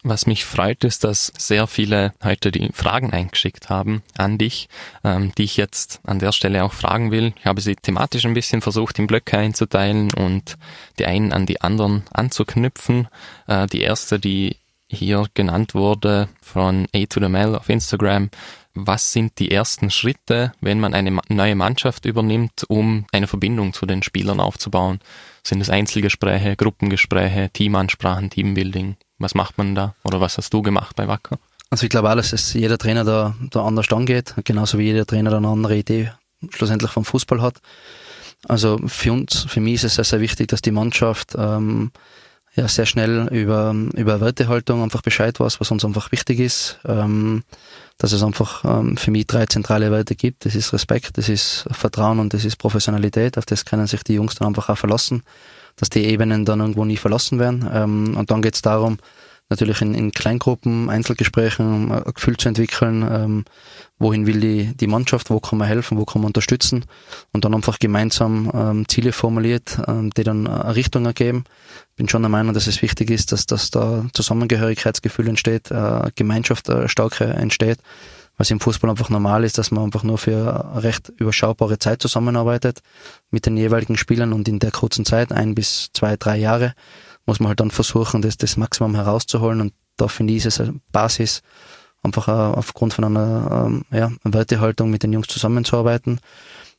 Was 0.02 0.26
mich 0.26 0.46
freut, 0.46 0.82
ist, 0.82 1.04
dass 1.04 1.30
sehr 1.36 1.66
viele 1.66 2.14
heute 2.24 2.50
die 2.50 2.70
Fragen 2.72 3.12
eingeschickt 3.12 3.68
haben 3.68 4.02
an 4.16 4.38
dich, 4.38 4.70
ähm, 5.04 5.32
die 5.36 5.44
ich 5.44 5.58
jetzt 5.58 6.00
an 6.04 6.20
der 6.20 6.32
Stelle 6.32 6.64
auch 6.64 6.72
fragen 6.72 7.10
will. 7.10 7.34
Ich 7.38 7.44
habe 7.44 7.60
sie 7.60 7.76
thematisch 7.76 8.24
ein 8.24 8.32
bisschen 8.32 8.62
versucht, 8.62 8.98
in 8.98 9.06
Blöcke 9.06 9.36
einzuteilen 9.36 10.10
und 10.14 10.56
die 10.98 11.04
einen 11.04 11.34
an 11.34 11.44
die 11.44 11.60
anderen 11.60 12.04
anzuknüpfen. 12.14 13.08
Äh, 13.46 13.66
die 13.66 13.82
erste, 13.82 14.18
die 14.18 14.56
hier 14.90 15.24
genannt 15.34 15.74
wurde 15.74 16.28
von 16.42 16.86
A 16.94 17.04
to 17.06 17.20
the 17.20 17.28
Mail 17.28 17.54
auf 17.54 17.68
Instagram, 17.68 18.30
was 18.74 19.12
sind 19.12 19.38
die 19.38 19.50
ersten 19.50 19.90
Schritte, 19.90 20.52
wenn 20.60 20.80
man 20.80 20.94
eine 20.94 21.18
neue 21.28 21.56
Mannschaft 21.56 22.04
übernimmt, 22.04 22.64
um 22.68 23.06
eine 23.12 23.26
Verbindung 23.26 23.72
zu 23.72 23.86
den 23.86 24.02
Spielern 24.02 24.40
aufzubauen? 24.40 25.00
Sind 25.42 25.60
es 25.60 25.70
Einzelgespräche, 25.70 26.56
Gruppengespräche, 26.56 27.50
Teamansprachen, 27.52 28.30
Teambuilding? 28.30 28.96
Was 29.18 29.34
macht 29.34 29.58
man 29.58 29.74
da? 29.74 29.94
Oder 30.04 30.20
was 30.20 30.38
hast 30.38 30.52
du 30.54 30.62
gemacht 30.62 30.96
bei 30.96 31.08
Wacker? 31.08 31.38
Also 31.70 31.84
ich 31.84 31.90
glaube 31.90 32.10
alles, 32.10 32.30
dass 32.30 32.52
jeder 32.52 32.78
Trainer 32.78 33.04
da, 33.04 33.34
da 33.50 33.64
anders 33.64 33.90
angeht, 33.92 34.34
genauso 34.44 34.78
wie 34.78 34.84
jeder 34.84 35.06
Trainer 35.06 35.34
eine 35.34 35.48
andere 35.48 35.76
Idee 35.76 36.12
schlussendlich 36.50 36.90
vom 36.90 37.04
Fußball 37.04 37.42
hat. 37.42 37.60
Also 38.48 38.78
für 38.86 39.12
uns, 39.12 39.46
für 39.48 39.60
mich 39.60 39.74
ist 39.74 39.84
es 39.84 39.94
sehr, 39.96 40.04
sehr 40.04 40.20
wichtig, 40.20 40.48
dass 40.48 40.62
die 40.62 40.70
Mannschaft 40.70 41.34
ähm, 41.36 41.92
ja 42.54 42.68
sehr 42.68 42.86
schnell 42.86 43.28
über, 43.30 43.74
über 43.94 44.20
Wertehaltung 44.20 44.82
einfach 44.82 45.02
Bescheid 45.02 45.38
weiß, 45.38 45.60
was 45.60 45.70
uns 45.70 45.84
einfach 45.84 46.12
wichtig 46.12 46.40
ist. 46.40 46.78
Ähm, 46.86 47.42
dass 48.00 48.12
es 48.12 48.22
einfach 48.22 48.64
ähm, 48.64 48.96
für 48.96 49.10
mich 49.10 49.26
drei 49.26 49.44
zentrale 49.44 49.90
Werte 49.92 50.14
gibt. 50.14 50.46
Das 50.46 50.54
ist 50.54 50.72
Respekt, 50.72 51.18
das 51.18 51.28
ist 51.28 51.66
Vertrauen 51.70 52.18
und 52.18 52.32
das 52.32 52.46
ist 52.46 52.56
Professionalität. 52.56 53.36
Auf 53.36 53.44
das 53.44 53.66
können 53.66 53.86
sich 53.86 54.02
die 54.02 54.14
Jungs 54.14 54.36
dann 54.36 54.48
einfach 54.48 54.70
auch 54.70 54.78
verlassen, 54.78 55.22
dass 55.76 55.90
die 55.90 56.04
Ebenen 56.06 56.46
dann 56.46 56.60
irgendwo 56.60 56.86
nie 56.86 56.96
verlassen 56.96 57.38
werden. 57.38 57.68
Ähm, 57.70 58.16
und 58.16 58.30
dann 58.30 58.40
geht 58.40 58.54
es 58.54 58.62
darum, 58.62 58.96
natürlich 59.50 59.82
in, 59.82 59.94
in 59.94 60.12
Kleingruppen, 60.12 60.88
Einzelgesprächen 60.88 61.92
ein 61.92 62.04
Gefühl 62.14 62.36
zu 62.36 62.48
entwickeln, 62.48 63.06
ähm, 63.10 63.44
wohin 63.98 64.26
will 64.26 64.40
die, 64.40 64.74
die 64.76 64.86
Mannschaft, 64.86 65.28
wo 65.28 65.40
kann 65.40 65.58
man 65.58 65.68
helfen, 65.68 65.98
wo 65.98 66.04
kann 66.04 66.22
man 66.22 66.28
unterstützen 66.28 66.86
und 67.32 67.44
dann 67.44 67.54
einfach 67.54 67.78
gemeinsam 67.78 68.50
ähm, 68.54 68.88
Ziele 68.88 69.12
formuliert, 69.12 69.78
ähm, 69.86 70.10
die 70.10 70.22
dann 70.22 70.46
eine 70.46 70.74
Richtung 70.74 71.04
ergeben. 71.04 71.44
Bin 71.96 72.08
schon 72.08 72.22
der 72.22 72.30
Meinung, 72.30 72.54
dass 72.54 72.66
es 72.66 72.80
wichtig 72.80 73.10
ist, 73.10 73.32
dass, 73.32 73.44
dass 73.46 73.70
da 73.70 74.06
Zusammengehörigkeitsgefühl 74.14 75.28
entsteht, 75.28 75.70
äh, 75.70 76.10
Gemeinschaft 76.14 76.68
äh, 76.68 76.88
stark 76.88 77.20
entsteht, 77.20 77.78
was 78.38 78.50
im 78.50 78.60
Fußball 78.60 78.88
einfach 78.88 79.10
normal 79.10 79.44
ist, 79.44 79.58
dass 79.58 79.70
man 79.70 79.84
einfach 79.84 80.02
nur 80.02 80.16
für 80.16 80.70
eine 80.72 80.82
recht 80.82 81.12
überschaubare 81.18 81.78
Zeit 81.78 82.00
zusammenarbeitet 82.00 82.80
mit 83.30 83.44
den 83.44 83.56
jeweiligen 83.56 83.98
Spielern 83.98 84.32
und 84.32 84.48
in 84.48 84.60
der 84.60 84.70
kurzen 84.70 85.04
Zeit, 85.04 85.30
ein 85.30 85.54
bis 85.54 85.90
zwei, 85.92 86.16
drei 86.16 86.38
Jahre, 86.38 86.72
muss 87.26 87.40
man 87.40 87.48
halt 87.48 87.60
dann 87.60 87.70
versuchen, 87.70 88.22
das, 88.22 88.36
das 88.36 88.56
Maximum 88.56 88.94
herauszuholen. 88.94 89.60
Und 89.60 89.72
da 89.96 90.08
finde 90.08 90.34
ich, 90.34 90.44
ist 90.44 90.60
es 90.60 90.68
eine 90.68 90.80
Basis, 90.92 91.42
einfach 92.02 92.28
aufgrund 92.28 92.94
von 92.94 93.04
einer 93.04 93.66
ähm, 93.66 93.84
ja, 93.90 94.10
Wertehaltung 94.24 94.90
mit 94.90 95.02
den 95.02 95.12
Jungs 95.12 95.28
zusammenzuarbeiten, 95.28 96.20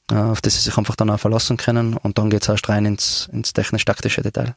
äh, 0.09 0.15
auf 0.15 0.41
das 0.41 0.55
sie 0.55 0.61
sich 0.61 0.77
einfach 0.77 0.95
dann 0.95 1.09
auch 1.09 1.19
verlassen 1.19 1.57
können. 1.57 1.95
Und 1.95 2.17
dann 2.17 2.29
geht 2.29 2.43
es 2.43 2.49
erst 2.49 2.69
rein 2.69 2.85
ins, 2.85 3.29
ins 3.31 3.53
technisch-taktische 3.53 4.21
Detail. 4.21 4.55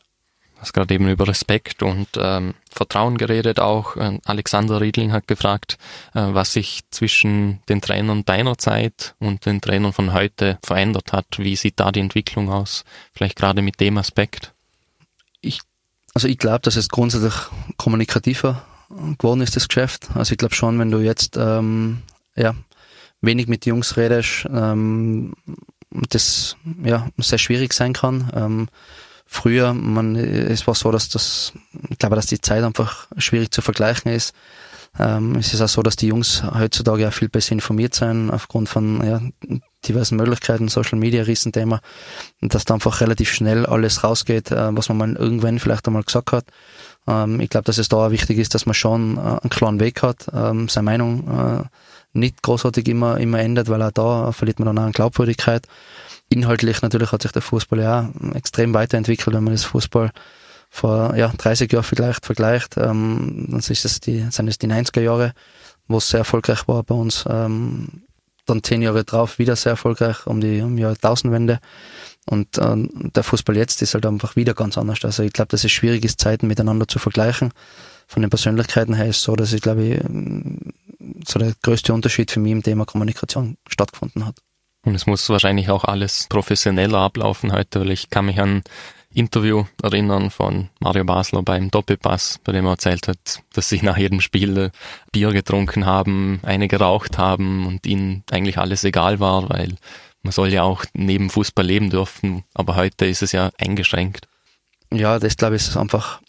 Du 0.55 0.61
hast 0.61 0.73
gerade 0.73 0.95
eben 0.95 1.09
über 1.09 1.29
Respekt 1.29 1.83
und 1.83 2.09
ähm, 2.17 2.55
Vertrauen 2.71 3.19
geredet 3.19 3.61
auch. 3.61 3.97
Ähm, 3.99 4.21
Alexander 4.25 4.81
Riedling 4.81 5.13
hat 5.13 5.27
gefragt, 5.27 5.77
äh, 6.15 6.21
was 6.23 6.55
sich 6.55 6.81
zwischen 6.91 7.61
den 7.69 7.83
Trainern 7.83 8.25
deiner 8.25 8.57
Zeit 8.57 9.15
und 9.19 9.45
den 9.45 9.61
Trainern 9.61 9.93
von 9.93 10.15
heute 10.15 10.59
verändert 10.65 11.13
hat. 11.13 11.27
Wie 11.37 11.57
sieht 11.57 11.81
da 11.81 11.93
die 11.93 12.01
Entwicklung 12.01 12.51
aus? 12.51 12.85
Vielleicht 13.13 13.37
gerade 13.37 13.61
mit 13.61 13.79
dem 13.81 13.99
Aspekt. 13.99 14.55
Also 16.15 16.29
ich 16.29 16.39
glaube, 16.39 16.61
dass 16.61 16.77
es 16.77 16.89
grundsätzlich 16.89 17.35
kommunikativer 17.77 18.65
geworden 19.19 19.41
ist, 19.41 19.57
das 19.57 19.69
Geschäft. 19.69 20.09
Also 20.15 20.33
ich 20.33 20.39
glaube 20.39 20.55
schon, 20.55 20.79
wenn 20.79 20.91
du 20.91 20.99
jetzt 20.99 21.37
ähm, 21.37 22.03
ja, 22.37 22.55
wenig 23.21 23.49
mit 23.49 23.67
Jungs 23.67 23.97
redest, 23.97 24.47
ähm, 24.49 25.35
das 25.91 26.57
ja 26.83 27.09
sehr 27.19 27.39
schwierig 27.39 27.73
sein 27.73 27.93
kann. 27.93 28.31
Ähm, 28.35 28.69
früher, 29.27 29.75
man, 29.75 30.17
es 30.17 30.67
war 30.67 30.75
so, 30.75 30.93
dass 30.93 31.09
das, 31.09 31.53
ich 31.89 31.99
glaube, 31.99 32.17
dass 32.17 32.27
die 32.27 32.41
Zeit 32.41 32.63
einfach 32.63 33.09
schwierig 33.19 33.51
zu 33.51 33.63
vergleichen 33.63 34.13
ist. 34.13 34.35
Ähm, 34.99 35.37
es 35.37 35.53
ist 35.53 35.61
auch 35.61 35.69
so, 35.69 35.83
dass 35.83 35.97
die 35.97 36.09
Jungs 36.09 36.43
heutzutage 36.43 37.09
auch 37.09 37.13
viel 37.13 37.29
besser 37.29 37.53
informiert 37.53 37.95
sind 37.95 38.31
aufgrund 38.31 38.69
von 38.69 39.05
ja, 39.05 39.21
diversen 39.87 40.17
Möglichkeiten, 40.17 40.69
Social 40.69 40.99
Media, 40.99 41.23
Riesenthema, 41.23 41.81
und 42.41 42.55
dass 42.55 42.65
da 42.65 42.75
einfach 42.75 43.01
relativ 43.01 43.33
schnell 43.33 43.67
alles 43.67 44.05
rausgeht, 44.05 44.51
äh, 44.51 44.77
was 44.77 44.89
man 44.89 44.99
mal 44.99 45.17
irgendwann 45.17 45.59
vielleicht 45.59 45.87
einmal 45.87 46.05
gesagt 46.05 46.33
hat. 46.33 46.45
Ähm, 47.07 47.41
ich 47.41 47.51
glaube, 47.51 47.65
dass 47.65 47.79
es 47.79 47.89
da 47.89 48.07
auch 48.07 48.11
wichtig 48.11 48.39
ist, 48.39 48.55
dass 48.55 48.67
man 48.67 48.75
schon 48.75 49.17
äh, 49.17 49.21
einen 49.21 49.51
klaren 49.51 49.81
Weg 49.81 50.03
hat, 50.03 50.27
ähm, 50.33 50.69
seine 50.69 50.85
Meinung 50.85 51.29
äh, 51.29 51.65
nicht 52.13 52.43
großartig 52.43 52.87
immer, 52.89 53.19
immer 53.19 53.41
ändert, 53.41 53.69
weil 53.69 53.83
auch 53.83 53.91
da 53.91 54.33
verliert 54.33 54.61
man 54.61 54.67
dann 54.67 54.79
auch 54.79 54.87
an 54.87 54.93
Glaubwürdigkeit. 54.93 55.67
Inhaltlich 56.29 56.81
natürlich 56.81 57.11
hat 57.13 57.23
sich 57.23 57.33
der 57.33 57.43
Fußball 57.43 57.81
ja 57.81 58.09
extrem 58.35 58.73
weiterentwickelt, 58.73 59.35
wenn 59.35 59.45
man 59.45 59.53
das 59.53 59.65
Fußball 59.65 60.13
vor 60.75 61.15
ja, 61.15 61.29
30 61.29 61.73
Jahren 61.73 61.85
vielleicht 61.85 62.27
vergleicht, 62.27 62.77
ähm, 62.79 63.47
dann 63.49 63.61
ist 63.61 63.85
es 63.85 64.01
die, 64.01 64.27
sind 64.31 64.49
es 64.49 64.59
die 64.59 64.67
90er 64.67 65.03
Jahre, 65.03 65.33
wo 65.87 65.99
es 65.99 66.09
sehr 66.09 66.19
erfolgreich 66.19 66.67
war 66.67 66.83
bei 66.83 66.97
uns. 66.97 67.25
Ähm, 67.29 68.03
dann 68.45 68.65
zehn 68.65 68.83
Jahre 68.83 69.05
drauf 69.05 69.39
wieder 69.39 69.55
sehr 69.55 69.71
erfolgreich 69.71 70.27
um 70.27 70.41
die 70.41 70.63
um 70.63 70.77
Jahrtausendwende. 70.77 71.61
Und 72.27 72.59
äh, 72.59 72.75
der 73.15 73.23
Fußball 73.23 73.57
jetzt 73.57 73.83
ist 73.83 73.95
halt 73.95 74.05
einfach 74.05 74.35
wieder 74.35 74.53
ganz 74.53 74.77
anders. 74.77 75.05
Also 75.05 75.23
ich 75.23 75.33
glaube, 75.33 75.51
dass 75.51 75.63
es 75.63 75.71
schwierig 75.71 76.05
ist, 76.05 76.21
Zeiten 76.21 76.49
miteinander 76.49 76.89
zu 76.89 76.99
vergleichen. 76.99 77.53
Von 78.09 78.23
den 78.23 78.31
Persönlichkeiten 78.31 78.95
her 78.95 79.07
ist 79.07 79.23
so, 79.23 79.37
dass 79.37 79.53
ich 79.53 79.63
glaube, 79.63 79.85
ich, 79.85 80.01
so 81.25 81.39
der 81.39 81.55
größte 81.63 81.95
Unterschied 81.95 82.33
für 82.33 82.41
mich 82.41 82.51
im 82.51 82.65
Thema 82.65 82.85
Kommunikation 82.85 83.59
stattgefunden 83.69 84.27
hat. 84.27 84.39
Und 84.85 84.97
es 84.97 85.07
muss 85.07 85.29
wahrscheinlich 85.29 85.71
auch 85.71 85.85
alles 85.85 86.27
professioneller 86.29 86.99
ablaufen 86.99 87.53
heute, 87.53 87.81
weil 87.81 87.93
ich 87.93 88.11
kann 88.11 88.27
mich 88.27 88.41
an 88.41 88.65
Interview 89.15 89.65
erinnern 89.83 90.31
von 90.31 90.69
Mario 90.81 91.05
Basler 91.05 91.43
beim 91.43 91.71
Doppelpass, 91.71 92.41
bei 92.45 92.53
dem 92.53 92.67
er 92.67 92.73
erzählt 92.73 93.09
hat, 93.09 93.43
dass 93.53 93.69
sie 93.69 93.81
nach 93.83 93.97
jedem 93.97 94.21
Spiel 94.21 94.71
Bier 95.13 95.31
getrunken 95.31 95.87
haben, 95.87 96.41
eine 96.43 96.69
geraucht 96.69 97.19
haben 97.19 97.67
und 97.67 97.87
ihnen 97.87 98.25
eigentlich 98.31 98.59
alles 98.59 98.85
egal 98.85 99.21
war, 99.21 99.49
weil 99.51 99.77
man 100.23 100.33
soll 100.33 100.49
ja 100.49 100.63
auch 100.63 100.85
neben 100.95 101.31
Fußball 101.31 101.65
leben 101.65 101.91
dürfen, 101.91 102.45
aber 102.55 102.77
heute 102.77 103.07
ist 103.07 103.23
es 103.23 103.33
ja 103.33 103.51
eingeschränkt. 103.59 104.27
Ja, 104.93 105.19
das 105.19 105.37
glaube 105.37 105.57
ich 105.57 105.63
ist 105.63 105.77
einfach 105.77 106.21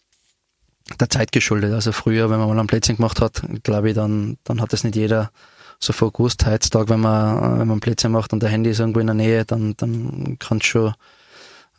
der 1.00 1.10
Zeit 1.10 1.32
geschuldet. 1.32 1.74
Also 1.74 1.91
früher, 1.91 2.30
wenn 2.30 2.39
man 2.39 2.48
mal 2.48 2.60
ein 2.60 2.67
Plätzchen 2.67 2.98
gemacht 2.98 3.21
hat, 3.21 3.41
glaube 3.63 3.89
ich, 3.89 3.95
dann, 3.95 4.38
dann 4.43 4.62
hat 4.62 4.74
es 4.74 4.84
nicht 4.84 4.95
jeder 4.95 5.32
sofort 5.80 6.13
gewusst. 6.13 6.45
Heutzutage, 6.45 6.89
wenn 6.89 7.00
man, 7.00 7.60
wenn 7.60 7.67
man 7.67 7.80
Plätzchen 7.80 8.12
macht 8.12 8.34
und 8.34 8.43
der 8.43 8.50
Handy 8.50 8.69
ist 8.69 8.80
irgendwo 8.80 9.00
in 9.00 9.08
der 9.08 9.15
Nähe, 9.15 9.45
dann, 9.45 9.76
dann 9.78 10.38
kann 10.39 10.60
es 10.60 10.65
schon 10.65 10.93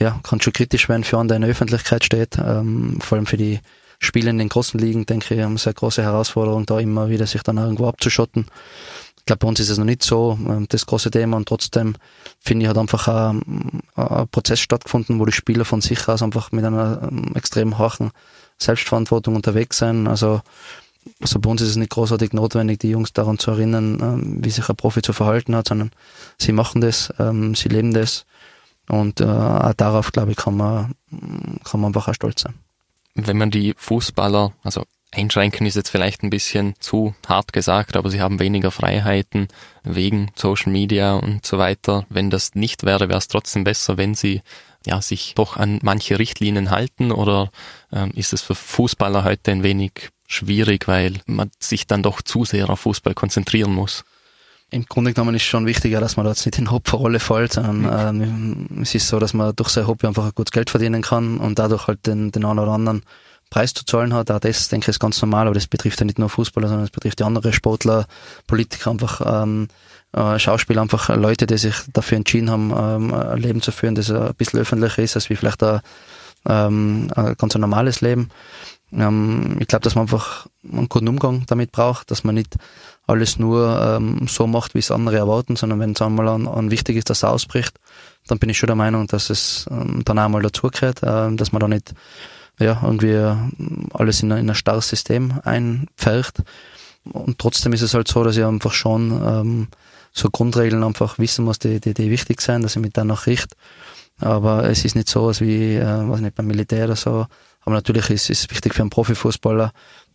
ja, 0.00 0.20
kann 0.22 0.40
schon 0.40 0.52
kritisch 0.52 0.88
werden 0.88 1.04
für 1.04 1.18
einen, 1.18 1.28
der 1.28 1.36
in 1.36 1.42
der 1.42 1.50
Öffentlichkeit 1.50 2.04
steht. 2.04 2.38
Ähm, 2.38 2.98
vor 3.00 3.16
allem 3.16 3.26
für 3.26 3.36
die 3.36 3.60
Spieler 3.98 4.30
in 4.30 4.38
den 4.38 4.48
großen 4.48 4.78
Ligen, 4.78 5.06
denke 5.06 5.34
ich, 5.34 5.40
haben 5.40 5.50
eine 5.50 5.58
sehr 5.58 5.72
große 5.72 6.02
Herausforderung, 6.02 6.66
da 6.66 6.78
immer 6.78 7.08
wieder 7.08 7.26
sich 7.26 7.42
dann 7.42 7.56
irgendwo 7.56 7.86
abzuschotten. 7.86 8.46
Ich 9.18 9.24
glaube, 9.24 9.40
bei 9.40 9.48
uns 9.48 9.58
ist 9.58 9.70
es 9.70 9.78
noch 9.78 9.84
nicht 9.84 10.04
so, 10.04 10.38
ähm, 10.48 10.66
das 10.68 10.86
große 10.86 11.10
Thema 11.10 11.36
und 11.36 11.48
trotzdem 11.48 11.96
finde 12.38 12.64
ich, 12.64 12.68
hat 12.68 12.78
einfach 12.78 13.08
ein, 13.08 13.82
ein 13.96 14.28
Prozess 14.28 14.60
stattgefunden, 14.60 15.18
wo 15.18 15.24
die 15.24 15.32
Spieler 15.32 15.64
von 15.64 15.80
sich 15.80 16.06
aus 16.08 16.22
einfach 16.22 16.52
mit 16.52 16.64
einer 16.64 17.08
ähm, 17.10 17.32
extrem 17.34 17.78
hohen 17.78 18.12
Selbstverantwortung 18.58 19.34
unterwegs 19.34 19.78
sind. 19.78 20.06
Also, 20.06 20.42
also 21.20 21.40
bei 21.40 21.50
uns 21.50 21.62
ist 21.62 21.70
es 21.70 21.76
nicht 21.76 21.90
großartig 21.90 22.34
notwendig, 22.34 22.80
die 22.80 22.90
Jungs 22.90 23.12
daran 23.12 23.38
zu 23.38 23.50
erinnern, 23.50 23.98
ähm, 24.00 24.44
wie 24.44 24.50
sich 24.50 24.68
ein 24.68 24.76
Profi 24.76 25.02
zu 25.02 25.12
verhalten 25.12 25.56
hat, 25.56 25.68
sondern 25.68 25.90
sie 26.38 26.52
machen 26.52 26.80
das, 26.80 27.12
sie 27.54 27.68
leben 27.68 27.94
das 27.94 28.26
Und 28.88 29.20
äh, 29.20 29.24
darauf, 29.76 30.12
glaube 30.12 30.32
ich, 30.32 30.36
kann 30.36 30.56
man, 30.56 30.94
kann 31.64 31.80
man 31.80 31.88
einfach 31.88 32.08
auch 32.08 32.14
stolz 32.14 32.42
sein. 32.42 32.54
Wenn 33.14 33.38
man 33.38 33.50
die 33.50 33.74
Fußballer, 33.76 34.52
also 34.62 34.84
einschränken 35.10 35.66
ist 35.66 35.76
jetzt 35.76 35.88
vielleicht 35.88 36.22
ein 36.22 36.30
bisschen 36.30 36.74
zu 36.78 37.14
hart 37.26 37.52
gesagt, 37.52 37.96
aber 37.96 38.10
sie 38.10 38.20
haben 38.20 38.38
weniger 38.38 38.70
Freiheiten 38.70 39.48
wegen 39.82 40.30
Social 40.34 40.72
Media 40.72 41.14
und 41.14 41.46
so 41.46 41.58
weiter. 41.58 42.04
Wenn 42.08 42.30
das 42.30 42.54
nicht 42.54 42.84
wäre, 42.84 43.08
wäre 43.08 43.18
es 43.18 43.28
trotzdem 43.28 43.64
besser, 43.64 43.96
wenn 43.96 44.14
sie 44.14 44.42
ja, 44.84 45.00
sich 45.02 45.34
doch 45.34 45.56
an 45.56 45.80
manche 45.82 46.18
Richtlinien 46.18 46.70
halten 46.70 47.10
oder 47.10 47.50
ähm, 47.92 48.12
ist 48.14 48.32
es 48.32 48.42
für 48.42 48.54
Fußballer 48.54 49.24
heute 49.24 49.50
ein 49.50 49.62
wenig 49.62 50.10
schwierig, 50.26 50.86
weil 50.86 51.14
man 51.26 51.50
sich 51.58 51.86
dann 51.86 52.02
doch 52.02 52.22
zu 52.22 52.44
sehr 52.44 52.70
auf 52.70 52.80
Fußball 52.80 53.14
konzentrieren 53.14 53.74
muss? 53.74 54.04
Im 54.70 54.84
Grunde 54.86 55.12
genommen 55.12 55.36
ist 55.36 55.44
schon 55.44 55.64
wichtiger, 55.64 56.00
dass 56.00 56.16
man 56.16 56.24
da 56.24 56.32
jetzt 56.32 56.44
nicht 56.44 56.58
in 56.58 56.72
Hopferrolle 56.72 57.20
fällt, 57.20 57.56
ähm, 57.56 58.66
es 58.82 58.94
ist 58.96 59.06
so, 59.06 59.20
dass 59.20 59.32
man 59.32 59.54
durch 59.54 59.68
sein 59.68 59.86
Hobby 59.86 60.08
einfach 60.08 60.24
ein 60.24 60.32
gutes 60.34 60.50
Geld 60.50 60.70
verdienen 60.70 61.02
kann 61.02 61.38
und 61.38 61.58
dadurch 61.58 61.86
halt 61.86 62.04
den, 62.06 62.32
den 62.32 62.44
einen 62.44 62.58
oder 62.58 62.72
anderen 62.72 63.02
Preis 63.48 63.74
zu 63.74 63.84
zahlen 63.84 64.12
hat. 64.12 64.30
Auch 64.30 64.40
das, 64.40 64.68
denke 64.68 64.84
ich, 64.84 64.88
ist 64.88 64.98
ganz 64.98 65.22
normal, 65.22 65.46
aber 65.46 65.54
das 65.54 65.68
betrifft 65.68 66.00
ja 66.00 66.06
nicht 66.06 66.18
nur 66.18 66.28
Fußballer, 66.28 66.66
sondern 66.66 66.84
es 66.84 66.90
betrifft 66.90 67.20
die 67.20 67.24
andere 67.24 67.52
Sportler, 67.52 68.06
Politiker, 68.48 68.90
einfach 68.90 69.20
ähm, 69.24 69.68
äh, 70.12 70.38
Schauspieler, 70.38 70.82
einfach 70.82 71.14
Leute, 71.16 71.46
die 71.46 71.58
sich 71.58 71.76
dafür 71.92 72.16
entschieden 72.16 72.50
haben, 72.50 72.74
ähm, 72.76 73.14
ein 73.14 73.38
Leben 73.38 73.62
zu 73.62 73.70
führen, 73.70 73.94
das 73.94 74.10
ein 74.10 74.34
bisschen 74.34 74.60
öffentlicher 74.60 75.02
ist, 75.02 75.14
als 75.14 75.30
wie 75.30 75.36
vielleicht 75.36 75.62
ein, 75.62 75.80
ähm, 76.48 77.08
ein 77.14 77.34
ganz 77.36 77.54
normales 77.54 78.00
Leben. 78.00 78.30
Ähm, 78.92 79.56
ich 79.60 79.68
glaube, 79.68 79.82
dass 79.82 79.94
man 79.94 80.02
einfach 80.02 80.46
einen 80.64 80.88
guten 80.88 81.08
Umgang 81.08 81.44
damit 81.46 81.70
braucht, 81.70 82.10
dass 82.10 82.24
man 82.24 82.34
nicht 82.34 82.56
alles 83.06 83.38
nur 83.38 83.80
ähm, 83.80 84.26
so 84.28 84.46
macht, 84.46 84.74
wie 84.74 84.80
es 84.80 84.90
andere 84.90 85.16
erwarten, 85.16 85.56
sondern 85.56 85.80
wenn 85.80 85.92
es 85.92 86.02
einmal 86.02 86.28
an, 86.28 86.48
an 86.48 86.70
wichtig 86.70 86.96
ist, 86.96 87.08
dass 87.08 87.18
es 87.18 87.24
ausbricht, 87.24 87.78
dann 88.26 88.38
bin 88.38 88.50
ich 88.50 88.58
schon 88.58 88.66
der 88.66 88.76
Meinung, 88.76 89.06
dass 89.06 89.30
es 89.30 89.66
ähm, 89.70 90.02
dann 90.04 90.18
einmal 90.18 90.42
dazugehört, 90.42 91.02
äh, 91.02 91.34
dass 91.34 91.52
man 91.52 91.60
da 91.60 91.68
nicht 91.68 91.94
ja, 92.58 92.80
irgendwie 92.82 93.12
äh, 93.12 93.36
alles 93.92 94.22
in, 94.22 94.30
in 94.32 94.50
ein 94.50 94.54
starres 94.54 94.88
System 94.88 95.40
einpfercht. 95.44 96.42
Und 97.04 97.38
trotzdem 97.38 97.72
ist 97.72 97.82
es 97.82 97.94
halt 97.94 98.08
so, 98.08 98.24
dass 98.24 98.36
ich 98.36 98.44
einfach 98.44 98.72
schon 98.72 99.12
ähm, 99.12 99.68
so 100.12 100.28
Grundregeln 100.30 100.82
einfach 100.82 101.18
wissen 101.18 101.44
muss, 101.44 101.58
die, 101.58 101.78
die, 101.78 101.94
die 101.94 102.10
wichtig 102.10 102.40
sind, 102.40 102.62
dass 102.62 102.74
ich 102.74 102.82
mich 102.82 102.92
danach 102.92 103.26
richte. 103.26 103.54
Aber 104.18 104.64
es 104.64 104.84
ist 104.84 104.96
nicht 104.96 105.08
so, 105.08 105.28
als 105.28 105.40
wie, 105.40 105.76
äh, 105.76 106.08
was 106.08 106.20
nicht, 106.20 106.34
beim 106.34 106.46
Militär 106.46 106.86
oder 106.86 106.96
so. 106.96 107.26
Aber 107.60 107.74
natürlich 107.74 108.10
ist 108.10 108.30
es 108.30 108.50
wichtig 108.50 108.74
für 108.74 108.82
einen 108.82 108.90
Profifußballer, 108.90 109.72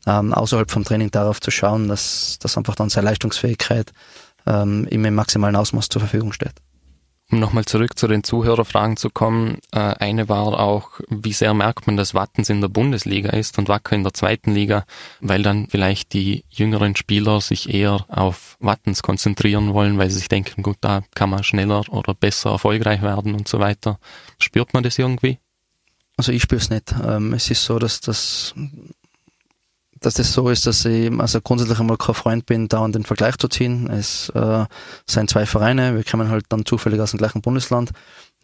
ähm, 0.08 0.34
außerhalb 0.34 0.70
vom 0.72 0.84
Training 0.84 1.12
darauf 1.12 1.40
zu 1.42 1.52
schauen, 1.52 1.88
dass, 1.88 2.38
dass 2.40 2.58
einfach 2.58 2.76
dann 2.76 2.90
seine 2.90 3.06
Leistungsfähigkeit 3.06 3.92
ähm, 4.46 4.88
immer 4.90 5.10
im 5.10 5.16
maximalen 5.16 5.56
Ausmaß 5.56 5.90
zur 5.90 6.02
Verfügung 6.02 6.34
steht. 6.34 6.54
Um 7.32 7.40
nochmal 7.40 7.64
zurück 7.64 7.98
zu 7.98 8.10
den 8.10 8.26
Zuhörerfragen 8.26 8.98
zu 8.98 9.10
kommen, 9.10 9.60
äh, 9.72 9.80
eine 9.80 10.28
war 10.28 10.60
auch, 10.60 11.00
wie 11.08 11.32
sehr 11.32 11.54
merkt 11.54 11.88
man, 11.88 11.96
dass 11.96 12.14
Wattens 12.14 12.50
in 12.50 12.60
der 12.60 12.68
Bundesliga 12.68 13.30
ist 13.30 13.58
und 13.58 13.70
Wacker 13.70 13.96
in 13.96 14.04
der 14.04 14.14
zweiten 14.14 14.52
Liga, 14.52 14.84
weil 15.22 15.42
dann 15.42 15.68
vielleicht 15.70 16.12
die 16.12 16.44
jüngeren 16.50 16.98
Spieler 16.98 17.40
sich 17.40 17.74
eher 17.74 18.06
auf 18.10 18.58
Wattens 18.60 19.02
konzentrieren 19.02 19.74
wollen, 19.74 19.98
weil 19.98 20.10
sie 20.10 20.18
sich 20.18 20.28
denken, 20.28 20.62
gut, 20.62 20.76
da 20.82 21.04
kann 21.16 21.30
man 21.30 21.46
schneller 21.46 21.84
oder 21.90 22.14
besser 22.14 22.52
erfolgreich 22.52 23.02
werden 23.02 23.34
und 23.34 23.48
so 23.48 23.60
weiter. 23.60 23.98
Spürt 24.38 24.74
man 24.74 24.84
das 24.84 25.00
irgendwie? 25.00 25.40
Also 26.18 26.34
ich 26.34 26.42
spüre 26.42 26.60
es 26.60 26.70
nicht. 26.70 26.94
Ähm, 27.02 27.32
es 27.32 27.50
ist 27.50 27.64
so, 27.64 27.80
dass 27.80 28.02
das 28.02 28.54
dass 30.02 30.16
das 30.16 30.34
so 30.34 30.50
ist, 30.50 30.66
dass 30.66 30.84
ich 30.84 31.12
also 31.20 31.40
grundsätzlich 31.42 31.80
einmal 31.80 31.98
kein 31.98 32.16
Freund 32.16 32.46
bin, 32.48 32.68
da 32.68 32.84
an 32.84 32.92
den 32.92 33.04
Vergleich 33.04 33.38
zu 33.38 33.48
ziehen. 33.48 33.88
Es 33.90 34.30
äh, 34.30 34.66
sind 35.08 35.30
zwei 35.30 35.46
Vereine, 35.46 35.96
wir 35.96 36.04
kommen 36.04 36.30
halt 36.30 36.46
dann 36.50 36.66
zufällig 36.66 37.00
aus 37.00 37.12
dem 37.12 37.20
gleichen 37.20 37.42
Bundesland, 37.42 37.92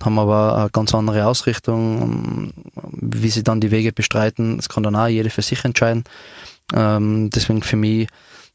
haben 0.01 0.19
aber 0.19 0.55
eine 0.55 0.69
ganz 0.69 0.93
andere 0.93 1.25
Ausrichtung, 1.25 2.53
wie 2.91 3.29
sie 3.29 3.43
dann 3.43 3.59
die 3.59 3.71
Wege 3.71 3.91
bestreiten. 3.91 4.57
Das 4.57 4.69
kann 4.69 4.83
dann 4.83 4.95
auch 4.95 5.07
jeder 5.07 5.31
für 5.31 5.41
sich 5.41 5.65
entscheiden. 5.65 6.03
Ähm, 6.75 7.31
deswegen 7.31 7.63
für 7.63 7.75
mich, 7.75 8.07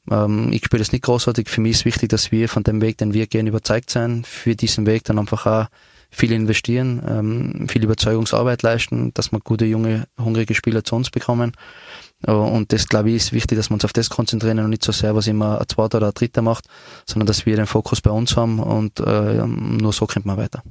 ähm, 0.09 0.53
ich 0.53 0.65
spüre 0.65 0.79
das 0.79 0.93
nicht 0.93 1.05
großartig. 1.05 1.49
Für 1.49 1.61
mich 1.61 1.73
ist 1.73 1.85
wichtig, 1.85 2.09
dass 2.09 2.31
wir 2.31 2.49
von 2.49 2.63
dem 2.63 2.81
Weg, 2.81 2.99
den 2.99 3.15
wir 3.15 3.27
gehen, 3.27 3.49
überzeugt 3.49 3.91
sein. 3.91 4.23
Für 4.25 4.55
diesen 4.55 4.87
Weg 4.87 5.05
dann 5.05 5.19
einfach 5.19 5.47
auch 5.47 5.67
viel 6.13 6.31
investieren, 6.31 7.03
ähm, 7.09 7.69
viel 7.69 7.83
Überzeugungsarbeit 7.83 8.63
leisten, 8.63 9.13
dass 9.15 9.33
wir 9.33 9.41
gute, 9.41 9.65
junge, 9.65 10.07
hungrige 10.21 10.55
Spieler 10.55 10.85
zu 10.85 10.95
uns 10.95 11.11
bekommen. 11.11 11.53
Und 12.27 12.73
das, 12.73 12.89
glaube 12.89 13.11
ich, 13.11 13.17
ist 13.17 13.33
wichtig, 13.33 13.59
dass 13.59 13.71
wir 13.71 13.75
uns 13.75 13.85
auf 13.85 13.93
das 13.93 14.11
konzentrieren 14.11 14.61
und 14.61 14.71
nicht 14.71 14.85
so 14.85 14.93
sehr, 14.93 15.15
was 15.15 15.27
immer 15.27 15.61
ein 15.61 15.69
zweiter 15.69 15.99
oder 15.99 16.09
ein 16.09 16.15
dritter 16.15 16.43
macht, 16.43 16.67
sondern 17.07 17.27
dass 17.27 17.47
wir 17.47 17.57
den 17.57 17.67
Fokus 17.67 18.01
bei 18.01 18.11
uns 18.11 18.37
haben 18.37 18.61
und 18.61 19.01
äh, 19.01 19.47
nur 19.47 19.93
so 19.93 20.07
kommt 20.07 20.27
man 20.27 20.37
weiter. 20.37 20.63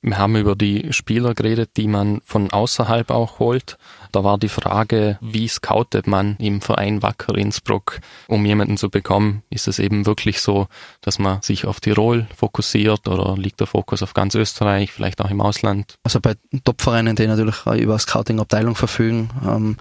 Wir 0.00 0.16
haben 0.16 0.36
über 0.36 0.54
die 0.54 0.92
Spieler 0.92 1.34
geredet, 1.34 1.70
die 1.76 1.88
man 1.88 2.20
von 2.24 2.52
außerhalb 2.52 3.10
auch 3.10 3.40
holt. 3.40 3.78
Da 4.12 4.22
war 4.22 4.38
die 4.38 4.48
Frage, 4.48 5.18
wie 5.20 5.48
scoutet 5.48 6.06
man 6.06 6.36
im 6.36 6.60
Verein 6.60 7.02
Wacker 7.02 7.36
Innsbruck, 7.36 7.98
um 8.28 8.46
jemanden 8.46 8.76
zu 8.76 8.90
bekommen? 8.90 9.42
Ist 9.50 9.66
es 9.66 9.80
eben 9.80 10.06
wirklich 10.06 10.40
so, 10.40 10.68
dass 11.00 11.18
man 11.18 11.42
sich 11.42 11.66
auf 11.66 11.80
Tirol 11.80 12.28
fokussiert 12.36 13.08
oder 13.08 13.36
liegt 13.36 13.58
der 13.58 13.66
Fokus 13.66 14.04
auf 14.04 14.14
ganz 14.14 14.36
Österreich, 14.36 14.92
vielleicht 14.92 15.20
auch 15.20 15.30
im 15.30 15.40
Ausland? 15.40 15.96
Also 16.04 16.20
bei 16.20 16.36
Topvereinen, 16.62 17.16
die 17.16 17.26
natürlich 17.26 17.66
über 17.66 17.98
Scouting-Abteilung 17.98 18.76
verfügen, 18.76 19.30
ähm, 19.44 19.76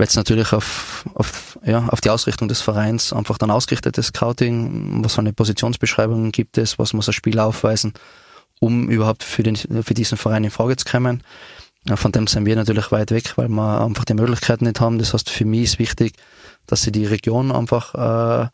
wird 0.00 0.10
es 0.10 0.16
natürlich 0.16 0.52
auf, 0.52 1.04
auf, 1.14 1.58
ja, 1.64 1.86
auf 1.88 2.00
die 2.00 2.10
Ausrichtung 2.10 2.48
des 2.48 2.62
Vereins 2.62 3.12
einfach 3.12 3.38
dann 3.38 3.50
ausgerichtetes 3.50 4.06
Scouting, 4.06 5.04
was 5.04 5.14
für 5.14 5.20
eine 5.20 5.34
Positionsbeschreibung 5.34 6.32
gibt 6.32 6.58
es, 6.58 6.78
was 6.78 6.94
muss 6.94 7.08
ein 7.08 7.12
Spieler 7.12 7.44
aufweisen, 7.44 7.92
um 8.60 8.88
überhaupt 8.88 9.22
für, 9.22 9.42
den, 9.42 9.56
für 9.56 9.94
diesen 9.94 10.16
Verein 10.16 10.44
in 10.44 10.50
Frage 10.50 10.76
zu 10.76 10.86
kommen. 10.86 11.22
Von 11.94 12.12
dem 12.12 12.26
sind 12.26 12.46
wir 12.46 12.56
natürlich 12.56 12.90
weit 12.92 13.10
weg, 13.10 13.34
weil 13.36 13.48
wir 13.48 13.80
einfach 13.82 14.04
die 14.04 14.14
Möglichkeiten 14.14 14.64
nicht 14.64 14.80
haben. 14.80 14.98
Das 14.98 15.12
heißt, 15.12 15.30
für 15.30 15.44
mich 15.44 15.62
ist 15.62 15.78
wichtig, 15.78 16.14
dass 16.66 16.86
ich 16.86 16.92
die 16.92 17.06
Region 17.06 17.52
einfach 17.52 17.94
äh, 17.94 18.48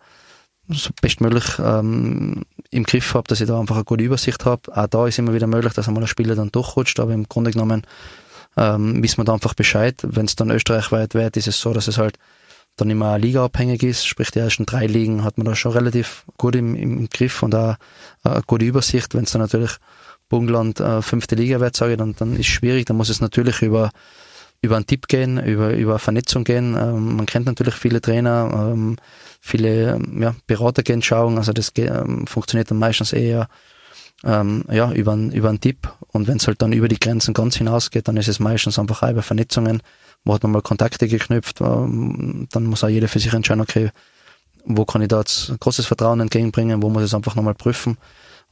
so 0.69 0.91
bestmöglich 1.01 1.45
ähm, 1.61 2.43
im 2.71 2.85
Griff 2.85 3.15
habe, 3.15 3.29
dass 3.29 3.41
ich 3.41 3.47
da 3.47 3.59
einfach 3.59 3.77
eine 3.77 3.85
gute 3.85 4.03
Übersicht 4.03 4.45
habe. 4.45 4.77
Auch 4.77 4.87
da 4.89 5.07
ist 5.07 5.19
immer 5.19 5.33
wieder 5.33 5.47
möglich, 5.47 5.75
dass 5.75 5.87
einmal 5.87 6.03
ein 6.03 6.09
Spieler 6.09 6.35
dann 6.35 6.51
durchrutscht, 6.51 6.99
aber 6.99 7.15
im 7.15 7.29
Grunde 7.29 7.53
genommen 7.53 7.83
ähm, 8.57 9.03
wissen 9.03 9.19
wir 9.19 9.25
da 9.25 9.35
einfach 9.35 9.55
Bescheid. 9.55 9.97
Wenn 10.03 10.27
es 10.27 10.37
dann 10.37 10.51
österreichweit 10.51 11.15
wird, 11.15 11.37
ist 11.37 11.49
es 11.49 11.61
so, 11.61 11.73
dass 11.73 11.89
es 11.89 11.99
halt 11.99 12.19
dann 12.77 12.91
immer 12.91 13.19
ligaabhängig 13.19 13.83
ist, 13.83 14.07
sprich 14.07 14.31
die 14.31 14.39
ersten 14.39 14.67
drei 14.67 14.87
Ligen 14.87 15.25
hat 15.25 15.39
man 15.39 15.47
da 15.47 15.57
schon 15.57 15.73
relativ 15.73 16.25
gut 16.37 16.55
im, 16.57 16.75
im 16.75 17.09
Griff 17.09 17.43
und 17.43 17.55
auch 17.55 17.77
eine 18.23 18.43
gute 18.47 18.67
Übersicht. 18.67 19.15
Wenn 19.15 19.25
es 19.25 19.33
dann 19.33 19.41
natürlich 19.41 19.73
Burgenland 20.29 20.81
äh, 20.81 21.01
fünfte 21.01 21.37
Liga 21.37 21.61
wird, 21.61 21.77
sage 21.77 21.93
ich, 21.93 21.99
dann, 21.99 22.15
dann 22.17 22.33
ist 22.35 22.41
es 22.41 22.47
schwierig. 22.47 22.87
Dann 22.87 22.97
muss 22.97 23.09
es 23.09 23.21
natürlich 23.21 23.63
über 23.63 23.91
über 24.63 24.77
einen 24.77 24.87
Tipp 24.87 25.07
gehen, 25.09 25.39
über 25.39 25.75
über 25.75 25.99
Vernetzung 25.99 26.45
gehen. 26.45 26.77
Ähm, 26.79 27.17
man 27.17 27.27
kennt 27.27 27.47
natürlich 27.47 27.75
viele 27.75 28.01
Trainer, 28.01 28.73
ähm, 28.73 28.97
viele 29.41 29.99
ja, 30.19 30.35
Berater 30.47 30.83
gehen 30.83 31.03
schauen. 31.03 31.39
Also 31.39 31.53
das 31.53 31.73
ähm, 31.77 32.27
funktioniert 32.27 32.71
dann 32.71 32.79
meistens 32.79 33.13
eher 33.13 33.49
ähm, 34.25 34.65
ja, 34.71 34.93
über, 34.93 35.13
einen, 35.13 35.33
über 35.33 35.49
einen 35.49 35.61
Tipp. 35.61 35.93
Und 36.09 36.27
wenn 36.27 36.39
es 36.39 36.47
halt 36.47 36.63
dann 36.63 36.73
über 36.73 36.89
die 36.89 37.01
Grenzen 37.01 37.35
ganz 37.35 37.57
hinausgeht, 37.57 38.09
dann 38.09 38.17
ist 38.17 38.29
es 38.29 38.41
meistens 38.41 38.79
einfach 38.79 39.03
auch 39.03 39.11
über 39.11 39.23
Vernetzungen, 39.23 39.83
wo 40.25 40.35
hat 40.35 40.43
man 40.43 40.53
mal 40.53 40.63
Kontakte 40.63 41.09
geknüpft, 41.09 41.61
ähm, 41.61 42.49
dann 42.51 42.67
muss 42.67 42.85
auch 42.85 42.89
jeder 42.89 43.09
für 43.09 43.19
sich 43.19 43.33
entscheiden, 43.33 43.61
okay, 43.61 43.91
wo 44.65 44.85
kann 44.85 45.03
ich 45.03 45.09
da 45.09 45.21
jetzt 45.21 45.53
großes 45.61 45.87
Vertrauen 45.87 46.21
entgegenbringen, 46.21 46.83
wo 46.83 46.89
muss 46.89 47.03
ich 47.03 47.07
es 47.07 47.15
einfach 47.15 47.37
nochmal 47.37 47.55
prüfen. 47.55 47.97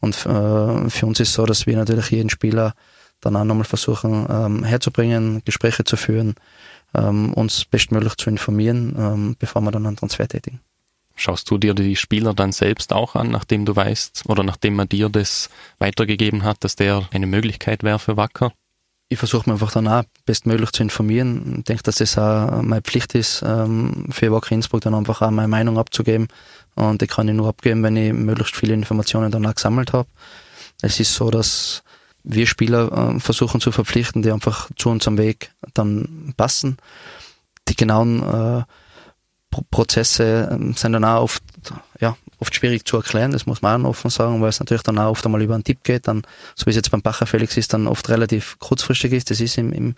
Und 0.00 0.14
äh, 0.26 0.90
für 0.90 1.06
uns 1.06 1.18
ist 1.20 1.32
so, 1.32 1.46
dass 1.46 1.66
wir 1.66 1.76
natürlich 1.76 2.10
jeden 2.10 2.30
Spieler 2.30 2.74
dann 3.20 3.36
auch 3.36 3.44
nochmal 3.44 3.64
versuchen 3.64 4.26
ähm, 4.28 4.64
herzubringen, 4.64 5.42
Gespräche 5.44 5.84
zu 5.84 5.96
führen, 5.96 6.34
ähm, 6.94 7.32
uns 7.32 7.64
bestmöglich 7.64 8.16
zu 8.16 8.30
informieren, 8.30 8.94
ähm, 8.98 9.36
bevor 9.38 9.62
wir 9.62 9.70
dann 9.70 9.86
einen 9.86 9.96
Transfer 9.96 10.28
tätigen. 10.28 10.60
Schaust 11.16 11.50
du 11.50 11.58
dir 11.58 11.74
die 11.74 11.96
Spieler 11.96 12.34
dann 12.34 12.52
selbst 12.52 12.92
auch 12.92 13.14
an, 13.14 13.30
nachdem 13.30 13.64
du 13.64 13.76
weißt 13.76 14.24
oder 14.26 14.42
nachdem 14.42 14.74
man 14.74 14.88
dir 14.88 15.08
das 15.08 15.48
weitergegeben 15.78 16.42
hat, 16.42 16.64
dass 16.64 16.76
der 16.76 17.08
eine 17.12 17.26
Möglichkeit 17.26 17.82
wäre 17.82 17.98
für 17.98 18.16
Wacker? 18.16 18.52
Ich 19.08 19.18
versuche 19.18 19.48
mich 19.48 19.60
einfach 19.60 19.72
dann 19.72 19.86
auch 19.86 20.02
bestmöglich 20.24 20.72
zu 20.72 20.82
informieren. 20.82 21.58
Ich 21.58 21.64
denke, 21.64 21.84
dass 21.84 21.96
das 21.96 22.18
auch 22.18 22.62
meine 22.62 22.82
Pflicht 22.82 23.14
ist, 23.14 23.42
ähm, 23.46 24.06
für 24.10 24.32
Wacker 24.32 24.52
Innsbruck 24.52 24.80
dann 24.80 24.94
einfach 24.94 25.22
auch 25.22 25.30
meine 25.30 25.46
Meinung 25.46 25.78
abzugeben. 25.78 26.26
Und 26.74 27.00
die 27.00 27.06
kann 27.06 27.28
ich 27.28 27.34
nur 27.34 27.48
abgeben, 27.48 27.82
wenn 27.82 27.96
ich 27.96 28.12
möglichst 28.12 28.56
viele 28.56 28.74
Informationen 28.74 29.30
dann 29.30 29.46
auch 29.46 29.54
gesammelt 29.54 29.92
habe. 29.92 30.08
Es 30.82 30.98
ist 30.98 31.14
so, 31.14 31.30
dass 31.30 31.84
wir 32.24 32.46
Spieler 32.46 33.14
äh, 33.14 33.20
versuchen 33.20 33.60
zu 33.60 33.70
verpflichten, 33.70 34.22
die 34.22 34.32
einfach 34.32 34.70
zu 34.76 34.88
unserem 34.88 35.18
Weg 35.18 35.52
dann 35.74 36.34
passen. 36.36 36.78
Die 37.68 37.76
genauen 37.76 38.22
äh, 38.22 38.62
Prozesse 39.70 40.48
ähm, 40.50 40.74
sind 40.74 40.92
dann 40.92 41.04
auch 41.04 41.22
oft, 41.22 41.42
ja, 42.00 42.16
oft 42.38 42.54
schwierig 42.54 42.84
zu 42.84 42.96
erklären, 42.96 43.32
das 43.32 43.46
muss 43.46 43.62
man 43.62 43.84
auch 43.84 43.90
offen 43.90 44.10
sagen, 44.10 44.40
weil 44.42 44.48
es 44.48 44.60
natürlich 44.60 44.82
dann 44.82 44.98
auch 44.98 45.10
oft 45.10 45.24
einmal 45.24 45.42
über 45.42 45.54
einen 45.54 45.64
Tipp 45.64 45.82
geht, 45.82 46.08
dann, 46.08 46.22
so 46.54 46.66
wie 46.66 46.70
es 46.70 46.76
jetzt 46.76 46.90
beim 46.90 47.02
Bacher 47.02 47.26
Felix 47.26 47.56
ist, 47.56 47.72
dann 47.72 47.86
oft 47.86 48.08
relativ 48.08 48.58
kurzfristig 48.58 49.12
ist. 49.12 49.30
Das 49.30 49.40
ist 49.40 49.56
im, 49.58 49.72
im, 49.72 49.94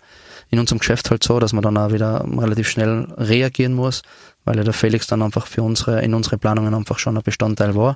in 0.49 0.59
unserem 0.59 0.79
Geschäft 0.79 1.09
halt 1.09 1.23
so, 1.23 1.39
dass 1.39 1.53
man 1.53 1.63
dann 1.63 1.77
auch 1.77 1.91
wieder 1.91 2.25
relativ 2.25 2.69
schnell 2.69 3.07
reagieren 3.17 3.73
muss, 3.73 4.03
weil 4.45 4.57
ja 4.57 4.63
der 4.63 4.73
Felix 4.73 5.07
dann 5.07 5.21
einfach 5.21 5.47
für 5.47 5.63
unsere, 5.63 6.01
in 6.01 6.13
unsere 6.13 6.37
Planungen 6.37 6.73
einfach 6.73 6.99
schon 6.99 7.17
ein 7.17 7.23
Bestandteil 7.23 7.75
war. 7.75 7.95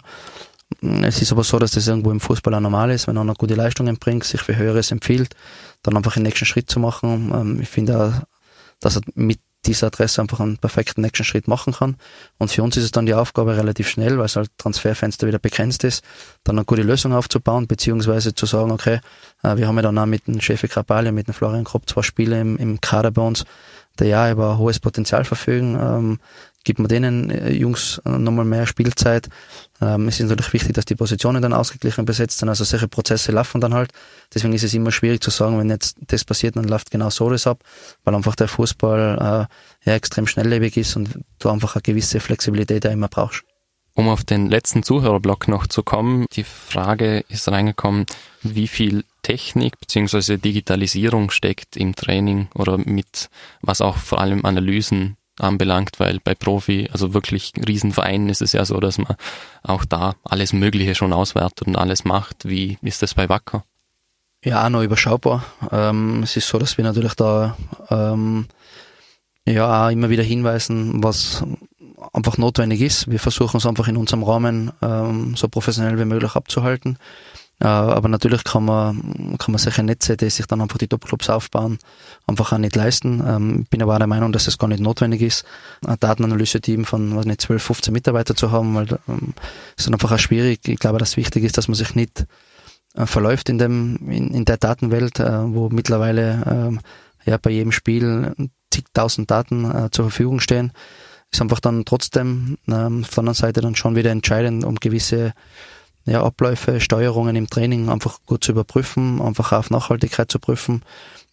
Es 1.01 1.21
ist 1.21 1.31
aber 1.31 1.43
so, 1.43 1.59
dass 1.59 1.71
das 1.71 1.87
irgendwo 1.87 2.11
im 2.11 2.21
Fußball 2.21 2.53
auch 2.55 2.59
normal 2.59 2.91
ist, 2.91 3.07
wenn 3.07 3.17
einer 3.17 3.33
gute 3.33 3.55
Leistungen 3.55 3.97
bringt, 3.97 4.23
sich 4.23 4.41
für 4.41 4.55
Höheres 4.55 4.91
empfiehlt, 4.91 5.35
dann 5.83 5.97
einfach 5.97 6.13
den 6.13 6.23
nächsten 6.23 6.45
Schritt 6.45 6.69
zu 6.69 6.79
machen. 6.79 7.31
Ähm, 7.33 7.61
ich 7.61 7.69
finde 7.69 7.99
auch, 7.99 8.13
dass 8.79 8.95
er 8.95 9.01
mit 9.15 9.39
dieser 9.65 9.87
Adresse 9.87 10.21
einfach 10.21 10.39
einen 10.39 10.57
perfekten 10.57 11.01
nächsten 11.01 11.23
Schritt 11.23 11.47
machen 11.47 11.73
kann. 11.73 11.97
Und 12.37 12.51
für 12.51 12.63
uns 12.63 12.77
ist 12.77 12.83
es 12.83 12.91
dann 12.91 13.05
die 13.05 13.13
Aufgabe 13.13 13.55
relativ 13.55 13.87
schnell, 13.87 14.17
weil 14.17 14.25
es 14.25 14.35
halt 14.35 14.49
Transferfenster 14.57 15.27
wieder 15.27 15.39
begrenzt 15.39 15.83
ist, 15.83 16.03
dann 16.43 16.57
eine 16.57 16.65
gute 16.65 16.81
Lösung 16.81 17.13
aufzubauen, 17.13 17.67
beziehungsweise 17.67 18.33
zu 18.33 18.45
sagen, 18.45 18.71
okay, 18.71 18.99
äh, 19.43 19.57
wir 19.57 19.67
haben 19.67 19.75
ja 19.75 19.83
dann 19.83 19.97
auch 19.97 20.05
mit 20.05 20.27
dem 20.27 20.41
Chef 20.41 20.61
Krapali, 20.61 21.11
mit 21.11 21.27
dem 21.27 21.33
Florian 21.33 21.63
Kropp 21.63 21.87
zwei 21.87 22.01
Spiele 22.01 22.39
im, 22.39 22.57
im 22.57 22.81
Kader 22.81 23.11
bei 23.11 23.21
uns, 23.21 23.45
der 23.99 24.07
ja 24.07 24.31
über 24.31 24.57
hohes 24.57 24.79
Potenzial 24.79 25.25
verfügen. 25.25 25.77
Ähm, 25.79 26.19
gibt 26.63 26.79
man 26.79 26.87
denen 26.87 27.29
äh, 27.29 27.51
Jungs 27.51 28.01
nochmal 28.05 28.45
mehr 28.45 28.65
Spielzeit. 28.65 29.29
Ähm, 29.81 30.07
es 30.07 30.19
ist 30.19 30.29
natürlich 30.29 30.53
wichtig, 30.53 30.73
dass 30.73 30.85
die 30.85 30.95
Positionen 30.95 31.41
dann 31.41 31.53
ausgeglichen 31.53 32.05
besetzt 32.05 32.37
sind, 32.37 32.49
also 32.49 32.63
solche 32.63 32.87
Prozesse 32.87 33.31
laufen 33.31 33.59
dann 33.59 33.73
halt. 33.73 33.91
Deswegen 34.33 34.53
ist 34.53 34.63
es 34.63 34.73
immer 34.73 34.91
schwierig 34.91 35.21
zu 35.21 35.31
sagen, 35.31 35.57
wenn 35.57 35.69
jetzt 35.69 35.97
das 36.07 36.23
passiert, 36.23 36.55
dann 36.55 36.65
läuft 36.65 36.91
genau 36.91 37.09
so 37.09 37.29
das 37.29 37.47
ab, 37.47 37.63
weil 38.03 38.13
einfach 38.13 38.35
der 38.35 38.47
Fußball 38.47 39.47
äh, 39.49 39.89
ja 39.89 39.95
extrem 39.95 40.27
schnelllebig 40.27 40.77
ist 40.77 40.95
und 40.95 41.19
du 41.39 41.49
einfach 41.49 41.75
eine 41.75 41.81
gewisse 41.81 42.19
Flexibilität 42.19 42.85
auch 42.85 42.91
immer 42.91 43.07
brauchst. 43.07 43.43
Um 43.93 44.07
auf 44.07 44.23
den 44.23 44.49
letzten 44.49 44.83
Zuhörerblock 44.83 45.47
noch 45.47 45.67
zu 45.67 45.83
kommen, 45.83 46.25
die 46.31 46.45
Frage 46.45 47.25
ist 47.27 47.49
reingekommen, 47.49 48.05
wie 48.41 48.67
viel 48.67 49.03
Technik 49.21 49.79
bzw. 49.79 50.37
Digitalisierung 50.37 51.29
steckt 51.29 51.75
im 51.75 51.93
Training 51.95 52.47
oder 52.55 52.77
mit 52.77 53.29
was 53.61 53.81
auch 53.81 53.97
vor 53.97 54.21
allem 54.21 54.45
Analysen 54.45 55.17
anbelangt, 55.39 55.99
weil 55.99 56.19
bei 56.23 56.35
Profi, 56.35 56.89
also 56.91 57.13
wirklich 57.13 57.53
Riesenvereinen 57.67 58.29
ist 58.29 58.41
es 58.41 58.53
ja 58.53 58.65
so, 58.65 58.79
dass 58.79 58.97
man 58.97 59.15
auch 59.63 59.85
da 59.85 60.13
alles 60.23 60.53
Mögliche 60.53 60.95
schon 60.95 61.13
auswertet 61.13 61.67
und 61.67 61.75
alles 61.75 62.05
macht. 62.05 62.47
Wie 62.47 62.77
ist 62.81 63.01
das 63.01 63.13
bei 63.13 63.29
Wacker? 63.29 63.63
Ja, 64.43 64.65
auch 64.65 64.69
noch 64.69 64.83
überschaubar. 64.83 65.43
Ähm, 65.71 66.23
es 66.23 66.35
ist 66.35 66.47
so, 66.47 66.57
dass 66.57 66.77
wir 66.77 66.83
natürlich 66.83 67.13
da 67.13 67.57
ähm, 67.89 68.47
ja 69.45 69.89
immer 69.89 70.09
wieder 70.09 70.23
hinweisen, 70.23 71.03
was 71.03 71.43
einfach 72.13 72.37
notwendig 72.37 72.81
ist. 72.81 73.09
Wir 73.09 73.19
versuchen 73.19 73.57
es 73.57 73.65
einfach 73.65 73.87
in 73.87 73.97
unserem 73.97 74.23
Rahmen 74.23 74.71
ähm, 74.81 75.35
so 75.35 75.47
professionell 75.47 75.99
wie 75.99 76.05
möglich 76.05 76.35
abzuhalten. 76.35 76.97
Äh, 77.61 77.67
aber 77.67 78.09
natürlich 78.09 78.43
kann 78.43 78.65
man, 78.65 79.37
kann 79.37 79.51
man 79.51 79.59
solche 79.59 79.83
Netze, 79.83 80.17
die 80.17 80.31
sich 80.31 80.47
dann 80.47 80.61
einfach 80.61 80.79
die 80.79 80.87
Topclubs 80.87 81.29
aufbauen, 81.29 81.77
einfach 82.25 82.51
auch 82.53 82.57
nicht 82.57 82.75
leisten. 82.75 83.23
Ähm, 83.25 83.65
bin 83.69 83.83
aber 83.83 83.93
auch 83.93 83.99
der 83.99 84.07
Meinung, 84.07 84.31
dass 84.31 84.47
es 84.47 84.57
gar 84.57 84.67
nicht 84.67 84.81
notwendig 84.81 85.21
ist, 85.21 85.45
ein 85.85 85.97
Datenanalyse-Team 85.99 86.85
von, 86.85 87.15
was 87.15 87.25
nicht, 87.25 87.41
12, 87.41 87.61
15 87.61 87.93
Mitarbeiter 87.93 88.35
zu 88.35 88.51
haben, 88.51 88.73
weil 88.73 88.87
ähm, 89.07 89.35
ist 89.77 89.85
dann 89.85 89.93
einfach 89.93 90.11
auch 90.11 90.19
schwierig. 90.19 90.67
Ich 90.67 90.79
glaube, 90.79 90.97
dass 90.97 91.17
wichtig 91.17 91.43
ist, 91.43 91.57
dass 91.57 91.67
man 91.67 91.75
sich 91.75 91.93
nicht 91.93 92.25
äh, 92.95 93.05
verläuft 93.05 93.47
in 93.47 93.59
dem, 93.59 94.09
in, 94.09 94.33
in 94.33 94.45
der 94.45 94.57
Datenwelt, 94.57 95.19
äh, 95.19 95.53
wo 95.53 95.69
mittlerweile, 95.69 96.79
äh, 97.25 97.29
ja, 97.29 97.37
bei 97.37 97.51
jedem 97.51 97.71
Spiel 97.71 98.33
zigtausend 98.71 99.29
Daten 99.29 99.69
äh, 99.69 99.91
zur 99.91 100.05
Verfügung 100.05 100.39
stehen. 100.39 100.71
Ist 101.31 101.41
einfach 101.41 101.59
dann 101.59 101.85
trotzdem 101.85 102.57
ähm, 102.67 103.03
auf 103.03 103.23
der 103.23 103.33
Seite 103.35 103.61
dann 103.61 103.75
schon 103.75 103.95
wieder 103.95 104.09
entscheidend, 104.09 104.65
um 104.65 104.75
gewisse 104.75 105.33
ja, 106.05 106.23
Abläufe, 106.23 106.79
Steuerungen 106.79 107.35
im 107.35 107.49
Training 107.49 107.89
einfach 107.89 108.19
gut 108.25 108.43
zu 108.43 108.51
überprüfen, 108.51 109.21
einfach 109.21 109.51
auf 109.51 109.69
Nachhaltigkeit 109.69 110.31
zu 110.31 110.39
prüfen, 110.39 110.83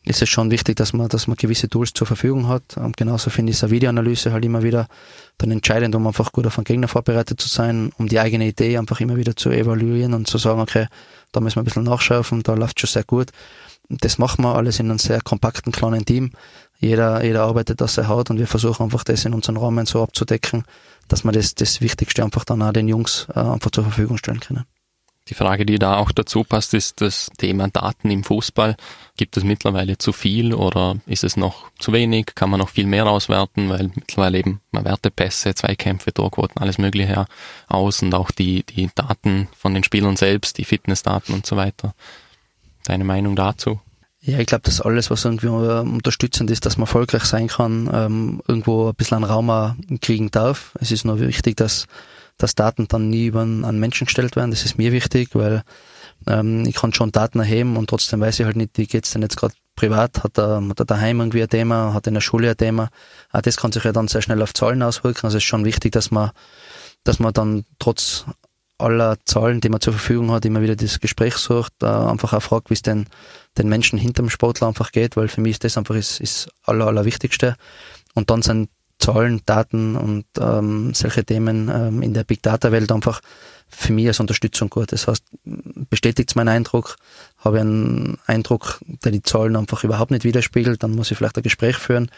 ist 0.05 0.23
es 0.23 0.29
schon 0.29 0.51
wichtig, 0.51 0.77
dass 0.77 0.93
man, 0.93 1.09
dass 1.09 1.27
man 1.27 1.37
gewisse 1.37 1.69
Tools 1.69 1.93
zur 1.93 2.07
Verfügung 2.07 2.49
hat. 2.49 2.77
Und 2.77 2.97
genauso 2.97 3.31
finde 3.31 3.53
ich 3.53 3.62
eine 3.62 3.71
Videoanalyse 3.71 4.33
halt 4.33 4.45
immer 4.45 4.62
wieder 4.62 4.89
dann 5.39 5.51
entscheidend, 5.51 5.95
um 5.95 6.07
einfach 6.07 6.33
gut 6.33 6.47
auf 6.47 6.55
den 6.55 6.64
Gegner 6.64 6.89
vorbereitet 6.89 7.41
zu 7.41 7.49
sein, 7.49 7.93
um 7.99 8.09
die 8.09 8.19
eigene 8.19 8.47
Idee 8.47 8.79
einfach 8.79 9.01
immer 9.01 9.16
wieder 9.16 9.37
zu 9.37 9.51
evaluieren 9.51 10.14
und 10.14 10.27
zu 10.27 10.39
sagen, 10.39 10.61
okay, 10.61 10.87
da 11.33 11.41
müssen 11.41 11.57
wir 11.57 11.62
ein 11.62 11.64
bisschen 11.64 11.85
nachschärfen, 11.85 12.43
da 12.43 12.55
läuft 12.55 12.81
schon 12.81 12.89
sehr 12.89 13.05
gut. 13.05 13.31
Das 13.91 14.19
machen 14.19 14.45
wir 14.45 14.55
alles 14.55 14.81
in 14.81 14.91
einem 14.91 14.99
sehr 14.99 15.21
kompakten, 15.21 15.73
kleinen 15.73 16.05
Team. 16.05 16.33
Jeder, 16.79 17.25
jeder 17.25 17.43
arbeitet, 17.43 17.81
dass 17.81 17.99
er 17.99 18.09
hat 18.09 18.31
und 18.31 18.39
wir 18.39 18.47
versuchen 18.47 18.85
einfach 18.85 19.05
das 19.05 19.25
in 19.25 19.35
unseren 19.35 19.57
Rahmen 19.57 19.87
so 19.87 20.03
abzudecken, 20.03 20.64
dass 21.09 21.25
wir 21.25 21.33
das, 21.33 21.55
das 21.55 21.81
Wichtigste 21.81 22.23
einfach 22.25 22.45
dann 22.45 22.63
auch 22.63 22.73
den 22.73 22.89
Jungs 22.89 23.27
äh, 23.35 23.41
einfach 23.41 23.71
zur 23.71 23.85
Verfügung 23.85 24.19
stellen 24.19 24.41
können. 24.41 24.65
Die 25.29 25.35
Frage, 25.35 25.67
die 25.67 25.79
da 25.79 25.97
auch 25.97 26.11
dazu 26.11 26.43
passt, 26.43 26.73
ist 26.73 27.03
das 27.03 27.31
Thema 27.37 27.69
Daten 27.69 28.11
im 28.11 28.25
Fußball. 28.25 28.77
Gibt 29.17 29.37
es 29.37 29.45
mittlerweile 29.45 29.99
zu 29.99 30.13
viel 30.13 30.55
oder 30.55 30.97
ist 31.05 31.23
es 31.23 31.37
noch 31.37 31.71
zu 31.79 31.93
wenig? 31.93 32.35
Kann 32.35 32.49
man 32.49 32.61
noch 32.61 32.71
viel 32.71 32.87
mehr 32.87 33.07
auswerten? 33.07 33.69
Weil 33.69 33.91
mittlerweile 33.95 34.39
eben 34.39 34.61
man 34.71 34.87
wertet 34.87 35.17
Pässe, 35.17 35.55
Zweikämpfe, 35.55 36.15
Torquoten, 36.15 36.63
alles 36.63 36.79
Mögliche 36.79 37.27
aus 37.67 38.03
und 38.03 38.15
auch 38.15 38.31
die, 38.31 38.63
die 38.63 38.89
Daten 38.95 39.49
von 39.55 39.75
den 39.75 39.85
Spielern 39.85 40.17
selbst, 40.17 40.57
die 40.57 40.65
Fitnessdaten 40.65 41.35
und 41.35 41.45
so 41.45 41.57
weiter. 41.57 41.95
Deine 42.85 43.05
Meinung 43.05 43.37
dazu? 43.37 43.81
Ja, 44.21 44.39
ich 44.41 44.47
glaube, 44.47 44.62
dass 44.62 44.81
alles, 44.81 45.11
was 45.11 45.25
irgendwie 45.25 45.47
äh, 45.47 45.81
unterstützend 45.81 46.51
ist, 46.51 46.66
dass 46.66 46.77
man 46.77 46.87
erfolgreich 46.87 47.25
sein 47.25 47.47
kann, 47.47 47.89
ähm, 47.93 48.43
irgendwo 48.49 48.89
ein 48.89 48.95
bisschen 48.95 49.19
an 49.19 49.25
Raum 49.25 49.77
kriegen 50.01 50.31
darf. 50.31 50.73
Es 50.81 50.91
ist 50.91 51.05
nur 51.05 51.21
wichtig, 51.21 51.57
dass, 51.57 51.87
dass 52.37 52.57
Daten 52.57 52.89
dann 52.89 53.11
nie 53.11 53.27
über 53.27 53.43
einen 53.43 53.79
Menschen 53.79 54.07
gestellt 54.07 54.35
werden. 54.35 54.51
Das 54.51 54.64
ist 54.64 54.77
mir 54.77 54.91
wichtig, 54.91 55.31
weil 55.35 55.62
ähm, 56.27 56.66
ich 56.66 56.75
kann 56.75 56.93
schon 56.93 57.12
Daten 57.12 57.39
erheben 57.39 57.77
und 57.77 57.89
trotzdem 57.91 58.21
weiß 58.21 58.41
ich 58.41 58.47
halt 58.47 58.57
nicht, 58.57 58.77
wie 58.77 58.87
geht's 58.87 59.12
denn 59.12 59.23
jetzt 59.23 59.37
gerade 59.37 59.55
privat, 59.77 60.25
hat 60.25 60.37
er, 60.37 60.66
hat 60.69 60.81
er 60.81 60.85
daheim 60.85 61.21
irgendwie 61.21 61.43
ein 61.43 61.49
Thema, 61.49 61.95
hat 61.95 62.09
in 62.09 62.14
der 62.14 62.21
Schule 62.21 62.51
ein 62.51 62.57
Thema. 62.57 62.89
Auch 63.31 63.43
das 63.43 63.57
kann 63.57 63.71
sich 63.71 63.85
ja 63.85 63.93
dann 63.93 64.09
sehr 64.09 64.23
schnell 64.23 64.43
auf 64.43 64.53
Zahlen 64.53 64.83
auswirken. 64.83 65.27
Also 65.27 65.39
es 65.39 65.45
ist 65.45 65.49
schon 65.49 65.64
wichtig, 65.64 65.93
dass 65.93 66.11
man, 66.11 66.33
dass 67.05 67.21
man 67.21 67.33
dann 67.33 67.64
trotz 67.79 68.25
aller 68.79 69.18
Zahlen, 69.24 69.61
die 69.61 69.68
man 69.68 69.81
zur 69.81 69.93
Verfügung 69.93 70.31
hat, 70.31 70.45
immer 70.45 70.62
wieder 70.62 70.76
das 70.76 71.01
Gespräch 71.01 71.35
sucht, 71.35 71.72
äh, 71.83 71.87
einfach 71.87 72.33
auch 72.33 72.43
fragt, 72.43 72.70
wie 72.70 72.74
es 72.74 72.83
denn 72.83 73.07
den 73.59 73.68
Menschen 73.68 73.99
hinterm 73.99 74.31
Sportler 74.31 74.68
einfach 74.68 74.93
geht, 74.93 75.16
weil 75.16 75.29
für 75.29 75.41
mich 75.41 75.53
ist 75.53 75.64
das 75.64 75.76
einfach 75.76 75.95
das, 75.95 76.20
ist 76.20 76.49
aller, 76.62 76.87
allerwichtigste. 76.87 77.57
Und 78.14 78.31
dann 78.31 78.43
sind 78.43 78.70
Zahlen, 78.99 79.43
Daten 79.47 79.97
und 79.97 80.24
ähm, 80.41 80.93
solche 80.93 81.24
Themen 81.24 81.70
ähm, 81.72 82.03
in 82.03 82.14
der 82.14 82.24
Big 82.24 82.43
Data 82.43 82.72
Welt 82.72 82.91
einfach 82.91 83.20
für 83.68 83.93
mich 83.93 84.09
als 84.09 84.18
Unterstützung 84.18 84.70
gut. 84.70 84.93
Das 84.93 85.07
heißt, 85.07 85.22
bestätigt 85.91 86.31
es 86.31 86.35
meinen 86.35 86.49
Eindruck, 86.49 86.97
habe 87.37 87.59
ich 87.59 87.61
einen 87.61 88.18
Eindruck, 88.26 88.81
der 89.05 89.12
die 89.12 89.22
Zahlen 89.22 89.57
einfach 89.57 89.85
überhaupt 89.85 90.11
nicht 90.11 90.24
widerspiegelt, 90.24 90.83
dann 90.83 90.93
muss 90.93 91.11
ich 91.11 91.18
vielleicht 91.18 91.37
ein 91.37 91.43
Gespräch 91.43 91.76
führen. 91.76 92.11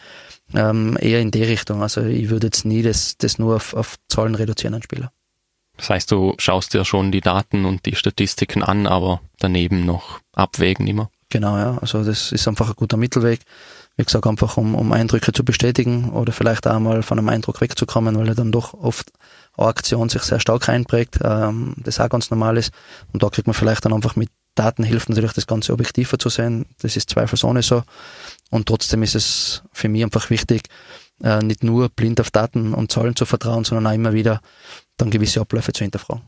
Ähm, 0.53 0.97
eher 0.99 1.21
in 1.21 1.31
die 1.31 1.43
Richtung. 1.43 1.81
Also 1.81 2.01
ich 2.01 2.29
würde 2.29 2.47
jetzt 2.47 2.65
nie 2.65 2.81
das, 2.81 3.17
das 3.17 3.37
nur 3.37 3.57
auf, 3.57 3.73
auf 3.73 3.97
Zahlen 4.07 4.35
reduzieren, 4.35 4.73
ein 4.73 4.83
Spieler. 4.83 5.11
Das 5.81 5.89
heißt, 5.89 6.11
du 6.11 6.35
schaust 6.37 6.75
dir 6.75 6.85
schon 6.85 7.11
die 7.11 7.21
Daten 7.21 7.65
und 7.65 7.87
die 7.87 7.95
Statistiken 7.95 8.61
an, 8.61 8.85
aber 8.85 9.19
daneben 9.39 9.83
noch 9.83 10.19
abwägen 10.31 10.85
immer. 10.85 11.09
Genau, 11.31 11.57
ja. 11.57 11.79
Also 11.81 12.03
das 12.03 12.31
ist 12.31 12.47
einfach 12.47 12.69
ein 12.69 12.75
guter 12.75 12.97
Mittelweg. 12.97 13.39
Wie 13.97 14.03
gesagt, 14.03 14.27
einfach 14.27 14.57
um, 14.57 14.75
um 14.75 14.91
Eindrücke 14.91 15.31
zu 15.33 15.43
bestätigen 15.43 16.11
oder 16.11 16.33
vielleicht 16.33 16.67
auch 16.67 16.79
mal 16.79 17.01
von 17.01 17.17
einem 17.17 17.29
Eindruck 17.29 17.61
wegzukommen, 17.61 18.15
weil 18.15 18.27
er 18.27 18.35
dann 18.35 18.51
doch 18.51 18.75
oft 18.75 19.11
eine 19.57 19.69
Aktion 19.69 20.07
sich 20.07 20.21
sehr 20.21 20.39
stark 20.39 20.69
einprägt, 20.69 21.17
ähm, 21.23 21.73
das 21.77 21.99
auch 21.99 22.09
ganz 22.09 22.29
normal 22.29 22.57
ist. 22.57 22.71
Und 23.11 23.23
da 23.23 23.29
kriegt 23.29 23.47
man 23.47 23.55
vielleicht 23.55 23.83
dann 23.83 23.93
einfach 23.93 24.15
mit 24.15 24.29
Datenhilfen 24.53 25.15
natürlich 25.15 25.33
das 25.33 25.47
Ganze 25.47 25.73
objektiver 25.73 26.19
zu 26.19 26.29
sehen. 26.29 26.67
Das 26.83 26.95
ist 26.95 27.09
zweifelsohne 27.09 27.63
so. 27.63 27.81
Und 28.51 28.67
trotzdem 28.67 29.01
ist 29.01 29.15
es 29.15 29.63
für 29.71 29.89
mich 29.89 30.03
einfach 30.03 30.29
wichtig, 30.29 30.63
äh, 31.23 31.39
nicht 31.39 31.63
nur 31.63 31.89
blind 31.89 32.19
auf 32.19 32.29
Daten 32.31 32.73
und 32.73 32.91
Zahlen 32.91 33.15
zu 33.15 33.25
vertrauen, 33.25 33.63
sondern 33.63 33.87
auch 33.87 33.95
immer 33.95 34.13
wieder 34.13 34.41
dann 34.97 35.09
gewisse 35.11 35.41
Abläufe 35.41 35.73
zu 35.73 35.83
hinterfragen. 35.83 36.23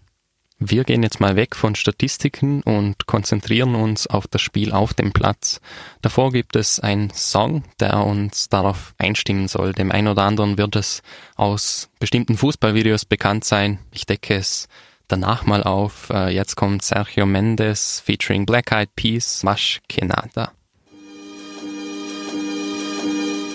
Wir 0.59 0.83
gehen 0.83 1.03
jetzt 1.03 1.19
mal 1.19 1.35
weg 1.35 1.55
von 1.55 1.75
Statistiken 1.75 2.61
und 2.63 3.05
konzentrieren 3.05 3.75
uns 3.75 4.07
auf 4.07 4.27
das 4.27 4.41
Spiel 4.41 4.71
auf 4.71 4.93
dem 4.93 5.11
Platz. 5.11 5.59
Davor 6.01 6.31
gibt 6.31 6.55
es 6.55 6.79
einen 6.79 7.09
Song, 7.09 7.63
der 7.79 8.05
uns 8.05 8.49
darauf 8.49 8.93
einstimmen 8.97 9.47
soll. 9.47 9.73
Dem 9.73 9.91
einen 9.91 10.07
oder 10.07 10.23
anderen 10.23 10.57
wird 10.57 10.75
es 10.75 11.01
aus 11.35 11.89
bestimmten 11.99 12.37
Fußballvideos 12.37 13.05
bekannt 13.05 13.43
sein. 13.43 13.79
Ich 13.91 14.05
decke 14.05 14.35
es 14.35 14.67
danach 15.07 15.45
mal 15.45 15.63
auf. 15.63 16.09
Äh, 16.11 16.29
jetzt 16.29 16.55
kommt 16.55 16.83
Sergio 16.83 17.25
Mendes 17.25 17.99
featuring 17.99 18.45
Black 18.45 18.71
Eyed 18.71 18.95
Peas, 18.95 19.43
Mash 19.43 19.81
Kenada. 19.89 20.53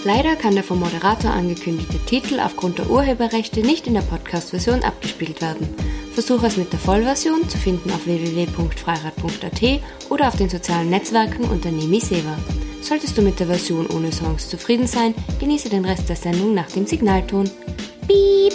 Leider 0.04 0.36
kann 0.36 0.54
der 0.54 0.62
vom 0.62 0.78
Moderator 0.78 1.32
angekündigte 1.32 1.98
Titel 1.98 2.38
aufgrund 2.40 2.78
der 2.78 2.88
Urheberrechte 2.88 3.60
nicht 3.60 3.86
in 3.86 3.94
der 3.94 4.02
Podcast-Version 4.02 4.84
abgespielt 4.84 5.42
werden. 5.42 5.68
Versuche 6.14 6.46
es 6.46 6.56
mit 6.56 6.72
der 6.72 6.78
Vollversion 6.78 7.48
zu 7.48 7.58
finden 7.58 7.90
auf 7.90 8.06
www.freirad.at 8.06 9.82
oder 10.10 10.28
auf 10.28 10.36
den 10.36 10.48
sozialen 10.48 10.90
Netzwerken 10.90 11.44
unter 11.44 11.70
Nemi 11.70 12.00
Seva. 12.00 12.36
Solltest 12.80 13.18
du 13.18 13.22
mit 13.22 13.40
der 13.40 13.48
Version 13.48 13.86
ohne 13.88 14.12
Songs 14.12 14.48
zufrieden 14.48 14.86
sein, 14.86 15.14
genieße 15.40 15.68
den 15.68 15.84
Rest 15.84 16.08
der 16.08 16.16
Sendung 16.16 16.54
nach 16.54 16.70
dem 16.70 16.86
Signalton. 16.86 17.50
Piep! 18.06 18.54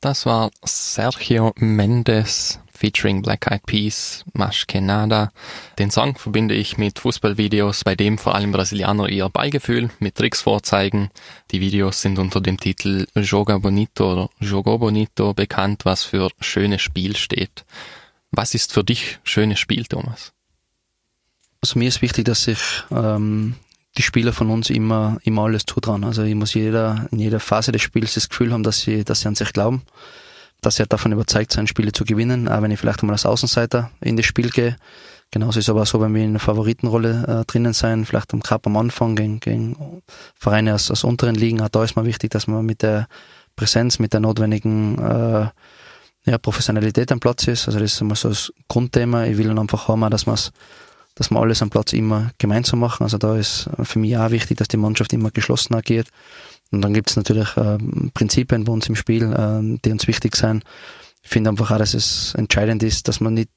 Das 0.00 0.24
war 0.24 0.50
Sergio 0.64 1.52
Mendes 1.56 2.58
featuring 2.78 3.22
Black 3.22 3.50
Eyed 3.50 3.66
Peas, 3.66 4.24
Mas 4.32 4.66
que 4.66 4.80
nada. 4.80 5.32
Den 5.78 5.90
Song 5.90 6.16
verbinde 6.16 6.54
ich 6.54 6.78
mit 6.78 7.00
Fußballvideos, 7.00 7.82
bei 7.84 7.96
dem 7.96 8.18
vor 8.18 8.34
allem 8.34 8.52
Brasilianer 8.52 9.08
ihr 9.08 9.28
Ballgefühl 9.28 9.90
mit 9.98 10.14
Tricks 10.14 10.42
vorzeigen. 10.42 11.10
Die 11.50 11.60
Videos 11.60 12.00
sind 12.00 12.18
unter 12.18 12.40
dem 12.40 12.58
Titel 12.58 13.06
Joga 13.16 13.58
Bonito 13.58 14.12
oder 14.12 14.30
Jogo 14.38 14.78
Bonito 14.78 15.34
bekannt, 15.34 15.84
was 15.84 16.04
für 16.04 16.30
schönes 16.40 16.82
Spiel 16.82 17.16
steht. 17.16 17.64
Was 18.30 18.54
ist 18.54 18.72
für 18.72 18.84
dich 18.84 19.18
schönes 19.24 19.58
Spiel, 19.58 19.84
Thomas? 19.84 20.32
Also 21.60 21.78
mir 21.78 21.88
ist 21.88 22.02
wichtig, 22.02 22.26
dass 22.26 22.44
sich 22.44 22.60
ähm, 22.92 23.56
die 23.96 24.02
Spieler 24.02 24.32
von 24.32 24.50
uns 24.50 24.70
immer, 24.70 25.18
immer 25.24 25.44
alles 25.44 25.66
zutrauen. 25.66 26.04
Also 26.04 26.22
ich 26.22 26.36
muss 26.36 26.54
jeder, 26.54 27.08
in 27.10 27.18
jeder 27.18 27.40
Phase 27.40 27.72
des 27.72 27.82
Spiels 27.82 28.14
das 28.14 28.28
Gefühl 28.28 28.52
haben, 28.52 28.62
dass 28.62 28.82
sie, 28.82 29.04
dass 29.04 29.22
sie 29.22 29.28
an 29.28 29.34
sich 29.34 29.52
glauben, 29.52 29.82
dass 30.60 30.76
sie 30.76 30.86
davon 30.86 31.12
überzeugt 31.12 31.52
sind, 31.52 31.68
Spiele 31.68 31.92
zu 31.92 32.04
gewinnen, 32.04 32.48
auch 32.48 32.62
wenn 32.62 32.70
ich 32.70 32.80
vielleicht 32.80 33.02
einmal 33.02 33.14
als 33.14 33.26
Außenseiter 33.26 33.90
in 34.00 34.16
das 34.16 34.26
Spiel 34.26 34.50
gehe. 34.50 34.76
Genauso 35.30 35.58
ist 35.58 35.68
aber 35.68 35.84
so, 35.84 36.00
wenn 36.00 36.14
wir 36.14 36.24
in 36.24 36.32
der 36.32 36.40
Favoritenrolle 36.40 37.42
äh, 37.42 37.44
drinnen 37.44 37.74
sein, 37.74 38.06
vielleicht 38.06 38.32
am 38.32 38.42
Cup 38.42 38.66
am 38.66 38.76
Anfang 38.76 39.14
gegen, 39.14 39.40
gegen 39.40 40.02
Vereine 40.34 40.74
aus, 40.74 40.90
aus 40.90 41.04
unteren 41.04 41.34
Ligen. 41.34 41.60
Auch 41.60 41.68
da 41.68 41.84
ist 41.84 41.96
mir 41.96 42.06
wichtig, 42.06 42.30
dass 42.30 42.46
man 42.46 42.64
mit 42.64 42.82
der 42.82 43.08
Präsenz, 43.54 43.98
mit 43.98 44.14
der 44.14 44.20
notwendigen 44.20 44.98
äh, 44.98 45.48
ja, 46.24 46.38
Professionalität 46.38 47.12
am 47.12 47.20
Platz 47.20 47.46
ist. 47.46 47.66
Also 47.66 47.78
das 47.78 47.92
ist 47.92 48.00
immer 48.00 48.16
so 48.16 48.30
das 48.30 48.52
Grundthema. 48.68 49.26
Ich 49.26 49.36
will 49.36 49.48
dann 49.48 49.58
einfach 49.58 49.88
haben, 49.88 50.08
dass 50.10 50.26
man 50.26 50.38
dass 51.14 51.32
alles 51.32 51.62
am 51.62 51.70
Platz 51.70 51.92
immer 51.94 52.30
gemeinsam 52.38 52.78
machen. 52.78 53.02
Also 53.02 53.18
da 53.18 53.36
ist 53.36 53.68
für 53.82 53.98
mich 53.98 54.16
auch 54.16 54.30
wichtig, 54.30 54.56
dass 54.58 54.68
die 54.68 54.76
Mannschaft 54.76 55.12
immer 55.12 55.32
geschlossen 55.32 55.74
agiert. 55.74 56.06
Und 56.70 56.82
dann 56.82 56.92
gibt 56.94 57.10
es 57.10 57.16
natürlich 57.16 57.56
äh, 57.56 57.78
Prinzipien 58.14 58.64
bei 58.64 58.72
uns 58.72 58.88
im 58.88 58.96
Spiel, 58.96 59.32
äh, 59.32 59.78
die 59.84 59.92
uns 59.92 60.06
wichtig 60.06 60.36
sind. 60.36 60.64
Ich 61.22 61.30
finde 61.30 61.50
einfach 61.50 61.70
auch, 61.70 61.78
dass 61.78 61.94
es 61.94 62.34
entscheidend 62.34 62.82
ist, 62.82 63.08
dass 63.08 63.20
man 63.20 63.34
nicht 63.34 63.50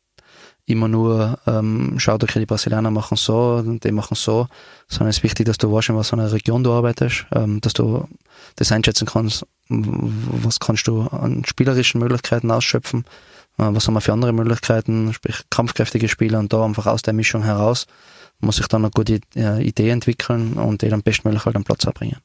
immer 0.65 0.87
nur 0.87 1.39
ähm, 1.47 1.95
schaut, 1.97 2.23
okay, 2.23 2.39
die 2.39 2.45
Brasilianer 2.45 2.91
machen 2.91 3.17
so 3.17 3.61
die 3.61 3.91
machen 3.91 4.15
so, 4.15 4.47
sondern 4.87 5.09
es 5.09 5.17
ist 5.17 5.23
wichtig, 5.23 5.47
dass 5.47 5.57
du 5.57 5.71
weißt, 5.71 5.89
in 5.89 5.95
was 5.95 6.13
einer 6.13 6.31
Region 6.31 6.63
du 6.63 6.71
arbeitest, 6.71 7.25
ähm, 7.33 7.59
dass 7.61 7.73
du 7.73 8.07
das 8.55 8.71
einschätzen 8.71 9.07
kannst, 9.07 9.45
was 9.69 10.59
kannst 10.59 10.87
du 10.87 11.01
an 11.01 11.43
spielerischen 11.45 11.99
Möglichkeiten 11.99 12.51
ausschöpfen, 12.51 13.05
äh, 13.57 13.67
was 13.69 13.87
haben 13.87 13.95
wir 13.95 14.01
für 14.01 14.13
andere 14.13 14.33
Möglichkeiten, 14.33 15.13
sprich 15.13 15.37
kampfkräftige 15.49 16.07
Spieler 16.07 16.39
und 16.39 16.53
da 16.53 16.63
einfach 16.63 16.85
aus 16.85 17.01
der 17.01 17.13
Mischung 17.13 17.43
heraus 17.43 17.87
muss 18.39 18.59
ich 18.59 18.67
dann 18.67 18.83
eine 18.83 18.91
gute 18.91 19.21
äh, 19.35 19.63
Idee 19.63 19.89
entwickeln 19.89 20.53
und 20.53 20.81
die 20.81 20.89
dann 20.89 21.03
bestmöglich 21.03 21.45
halt 21.45 21.55
am 21.55 21.63
Platz 21.63 21.85
abbringen. 21.85 22.17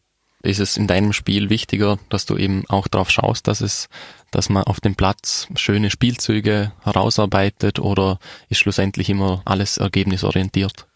Ist 0.47 0.61
es 0.61 0.77
in 0.77 0.87
deinem 0.87 1.13
Spiel 1.13 1.51
wichtiger, 1.51 1.99
dass 2.09 2.27
du 2.27 2.37
eben 2.37 2.65
auch 2.69 2.89
darauf 2.89 3.11
schaust, 3.11 3.49
dass 3.49 3.61
es, 3.61 3.89
dass 4.31 4.49
man 4.49 4.65
auf 4.65 4.81
dem 4.81 4.95
Platz 4.95 5.49
schöne 5.57 5.91
Spielzüge 5.91 6.73
herausarbeitet 6.83 7.79
oder 7.79 8.19
ist 8.49 8.59
schlussendlich 8.59 9.11
immer 9.11 9.43
alles 9.45 9.77
ergebnisorientiert? 9.79 10.87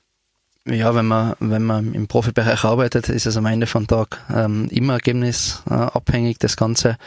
ja, 0.66 0.94
wenn 0.94 1.06
man, 1.06 1.34
wenn 1.40 1.64
man 1.64 1.94
im 1.94 2.06
Profibereich 2.06 2.64
arbeitet, 2.64 3.08
ist 3.08 3.26
es 3.26 3.36
am 3.36 3.46
Ende 3.46 3.66
vom 3.66 3.86
Tag 3.86 4.24
ähm, 4.34 4.68
immer 4.70 4.94
ergebnisabhängig, 4.94 6.38
das 6.38 6.56
Ganze. 6.56 6.98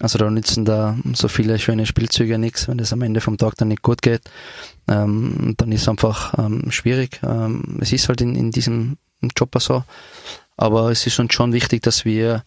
Also 0.00 0.18
da 0.18 0.28
nützen 0.28 0.64
da 0.64 0.96
so 1.14 1.28
viele 1.28 1.58
schöne 1.58 1.86
Spielzüge 1.86 2.38
nichts, 2.38 2.68
wenn 2.68 2.78
das 2.78 2.92
am 2.92 3.02
Ende 3.02 3.20
vom 3.20 3.38
Tag 3.38 3.54
dann 3.56 3.68
nicht 3.68 3.82
gut 3.82 4.02
geht. 4.02 4.22
Ähm, 4.88 5.54
dann 5.56 5.72
ist 5.72 5.82
es 5.82 5.88
einfach 5.88 6.34
ähm, 6.38 6.70
schwierig. 6.70 7.20
Ähm, 7.22 7.78
es 7.80 7.92
ist 7.92 8.08
halt 8.08 8.20
in, 8.20 8.34
in 8.34 8.50
diesem 8.50 8.98
Job 9.36 9.54
so. 9.60 9.84
Aber 10.56 10.90
es 10.90 11.06
ist 11.06 11.18
uns 11.18 11.34
schon 11.34 11.52
wichtig, 11.52 11.82
dass 11.82 12.04
wir 12.04 12.44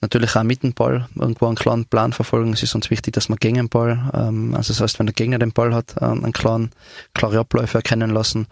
natürlich 0.00 0.34
auch 0.36 0.42
mit 0.42 0.62
dem 0.62 0.72
Ball 0.72 1.08
irgendwo 1.14 1.46
einen 1.46 1.56
klaren 1.56 1.84
Plan 1.84 2.12
verfolgen. 2.12 2.52
Es 2.52 2.62
ist 2.62 2.74
uns 2.74 2.90
wichtig, 2.90 3.12
dass 3.14 3.28
man 3.28 3.38
gegen 3.38 3.56
den 3.56 3.68
Ball, 3.68 4.10
ähm, 4.14 4.54
also 4.54 4.72
das 4.72 4.80
heißt, 4.80 4.98
wenn 4.98 5.06
der 5.06 5.14
Gegner 5.14 5.38
den 5.38 5.52
Ball 5.52 5.74
hat, 5.74 5.94
ähm, 6.00 6.24
einen 6.24 6.32
klaren, 6.32 6.70
klare 7.14 7.38
Abläufe 7.38 7.78
erkennen 7.78 8.10
lassen, 8.10 8.46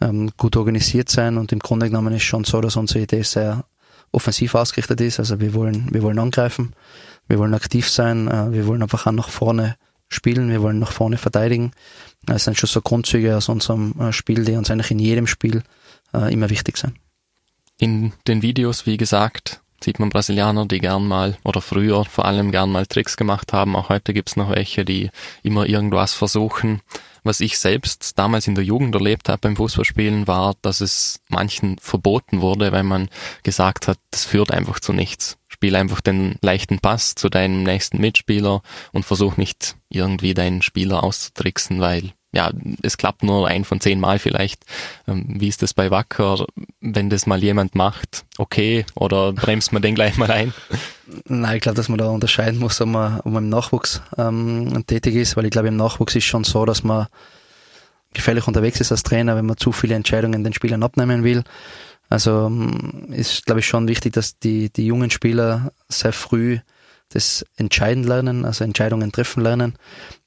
ähm, 0.00 0.30
gut 0.36 0.56
organisiert 0.56 1.08
sein 1.08 1.38
und 1.38 1.52
im 1.52 1.58
Grunde 1.58 1.88
genommen 1.88 2.14
ist 2.14 2.24
schon 2.24 2.44
so, 2.44 2.60
dass 2.60 2.76
unsere 2.76 3.00
Idee 3.00 3.22
sehr 3.22 3.64
offensiv 4.12 4.54
ausgerichtet 4.54 5.00
ist. 5.00 5.18
Also 5.18 5.40
wir 5.40 5.54
wollen, 5.54 5.88
wir 5.90 6.02
wollen 6.02 6.18
angreifen, 6.18 6.74
wir 7.28 7.38
wollen 7.38 7.54
aktiv 7.54 7.88
sein, 7.88 8.28
äh, 8.28 8.52
wir 8.52 8.66
wollen 8.66 8.82
einfach 8.82 9.06
auch 9.06 9.12
nach 9.12 9.30
vorne 9.30 9.76
spielen, 10.08 10.50
wir 10.50 10.60
wollen 10.60 10.80
nach 10.80 10.92
vorne 10.92 11.16
verteidigen. 11.16 11.72
Das 12.26 12.44
sind 12.44 12.58
schon 12.58 12.68
so 12.68 12.82
Grundzüge 12.82 13.36
aus 13.36 13.48
unserem 13.48 13.94
äh, 14.00 14.12
Spiel, 14.12 14.44
die 14.44 14.56
uns 14.56 14.70
eigentlich 14.70 14.90
in 14.90 14.98
jedem 14.98 15.26
Spiel 15.26 15.62
äh, 16.12 16.32
immer 16.32 16.50
wichtig 16.50 16.76
sind. 16.76 16.94
In 17.80 18.12
den 18.26 18.42
Videos, 18.42 18.84
wie 18.84 18.98
gesagt, 18.98 19.62
sieht 19.82 19.98
man 19.98 20.10
Brasilianer, 20.10 20.66
die 20.66 20.80
gern 20.80 21.08
mal 21.08 21.38
oder 21.44 21.62
früher 21.62 22.04
vor 22.04 22.26
allem 22.26 22.52
gern 22.52 22.70
mal 22.70 22.84
Tricks 22.84 23.16
gemacht 23.16 23.54
haben. 23.54 23.74
Auch 23.74 23.88
heute 23.88 24.12
gibt's 24.12 24.36
noch 24.36 24.50
welche, 24.50 24.84
die 24.84 25.08
immer 25.42 25.66
irgendwas 25.66 26.12
versuchen. 26.12 26.82
Was 27.24 27.40
ich 27.40 27.58
selbst 27.58 28.18
damals 28.18 28.46
in 28.46 28.54
der 28.54 28.64
Jugend 28.64 28.94
erlebt 28.94 29.30
habe 29.30 29.38
beim 29.40 29.56
Fußballspielen, 29.56 30.26
war, 30.26 30.56
dass 30.60 30.82
es 30.82 31.20
manchen 31.30 31.78
verboten 31.78 32.42
wurde, 32.42 32.70
weil 32.70 32.82
man 32.82 33.08
gesagt 33.44 33.88
hat, 33.88 33.98
das 34.10 34.26
führt 34.26 34.50
einfach 34.50 34.80
zu 34.80 34.92
nichts. 34.92 35.38
Spiel 35.48 35.74
einfach 35.74 36.02
den 36.02 36.36
leichten 36.42 36.80
Pass 36.80 37.14
zu 37.14 37.30
deinem 37.30 37.62
nächsten 37.62 37.98
Mitspieler 37.98 38.60
und 38.92 39.06
versuch 39.06 39.38
nicht 39.38 39.76
irgendwie 39.88 40.34
deinen 40.34 40.60
Spieler 40.60 41.02
auszutricksen, 41.02 41.80
weil 41.80 42.12
ja, 42.32 42.50
es 42.82 42.96
klappt 42.96 43.22
nur 43.22 43.48
ein 43.48 43.64
von 43.64 43.80
zehn 43.80 43.98
Mal 43.98 44.18
vielleicht. 44.18 44.64
Ähm, 45.08 45.26
wie 45.28 45.48
ist 45.48 45.62
das 45.62 45.74
bei 45.74 45.90
Wacker, 45.90 46.46
wenn 46.80 47.10
das 47.10 47.26
mal 47.26 47.42
jemand 47.42 47.74
macht? 47.74 48.24
Okay, 48.38 48.86
oder 48.94 49.32
bremst 49.32 49.72
man 49.72 49.82
den 49.82 49.94
gleich 49.94 50.16
mal 50.16 50.30
ein? 50.30 50.54
Nein, 51.26 51.56
ich 51.56 51.62
glaube, 51.62 51.76
dass 51.76 51.88
man 51.88 51.98
da 51.98 52.08
unterscheiden 52.08 52.60
muss, 52.60 52.80
ob 52.80 52.88
man, 52.88 53.20
ob 53.20 53.32
man 53.32 53.44
im 53.44 53.50
Nachwuchs 53.50 54.00
ähm, 54.16 54.84
tätig 54.86 55.16
ist, 55.16 55.36
weil 55.36 55.44
ich 55.44 55.50
glaube, 55.50 55.68
im 55.68 55.76
Nachwuchs 55.76 56.14
ist 56.14 56.24
schon 56.24 56.44
so, 56.44 56.64
dass 56.64 56.84
man 56.84 57.08
gefährlich 58.12 58.46
unterwegs 58.46 58.80
ist 58.80 58.92
als 58.92 59.02
Trainer, 59.02 59.36
wenn 59.36 59.46
man 59.46 59.56
zu 59.56 59.72
viele 59.72 59.94
Entscheidungen 59.94 60.44
den 60.44 60.52
Spielern 60.52 60.82
abnehmen 60.82 61.24
will. 61.24 61.42
Also 62.08 62.46
ähm, 62.46 63.06
ist, 63.10 63.46
glaube 63.46 63.60
ich, 63.60 63.66
schon 63.66 63.88
wichtig, 63.88 64.12
dass 64.12 64.38
die, 64.38 64.70
die 64.70 64.86
jungen 64.86 65.10
Spieler 65.10 65.72
sehr 65.88 66.12
früh 66.12 66.58
das 67.08 67.44
Entscheiden 67.56 68.04
lernen, 68.04 68.44
also 68.44 68.64
Entscheidungen 68.64 69.10
treffen 69.10 69.42
lernen. 69.42 69.74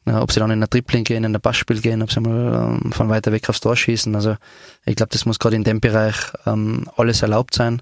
Ja, 0.06 0.22
ob 0.22 0.32
sie 0.34 0.40
dann 0.42 0.52
in 0.52 0.62
ein 0.62 0.70
Tripling 0.70 1.06
gehen, 1.06 1.24
in 1.24 1.34
ein 1.34 1.42
Passspiel 1.42 1.80
gehen, 1.80 2.02
ob 2.02 2.12
sie 2.12 2.20
mal 2.20 2.80
ähm, 2.84 2.92
von 2.92 3.08
weiter 3.08 3.32
weg 3.32 3.50
aufs 3.50 3.62
Tor 3.62 3.76
schießen. 3.76 4.14
Also 4.16 4.36
ich 4.86 4.96
glaube, 4.96 5.12
das 5.12 5.26
muss 5.26 5.40
gerade 5.40 5.56
in 5.56 5.64
dem 5.64 5.80
Bereich 5.80 6.16
ähm, 6.46 6.90
alles 6.98 7.22
erlaubt 7.22 7.54
sein. 7.54 7.82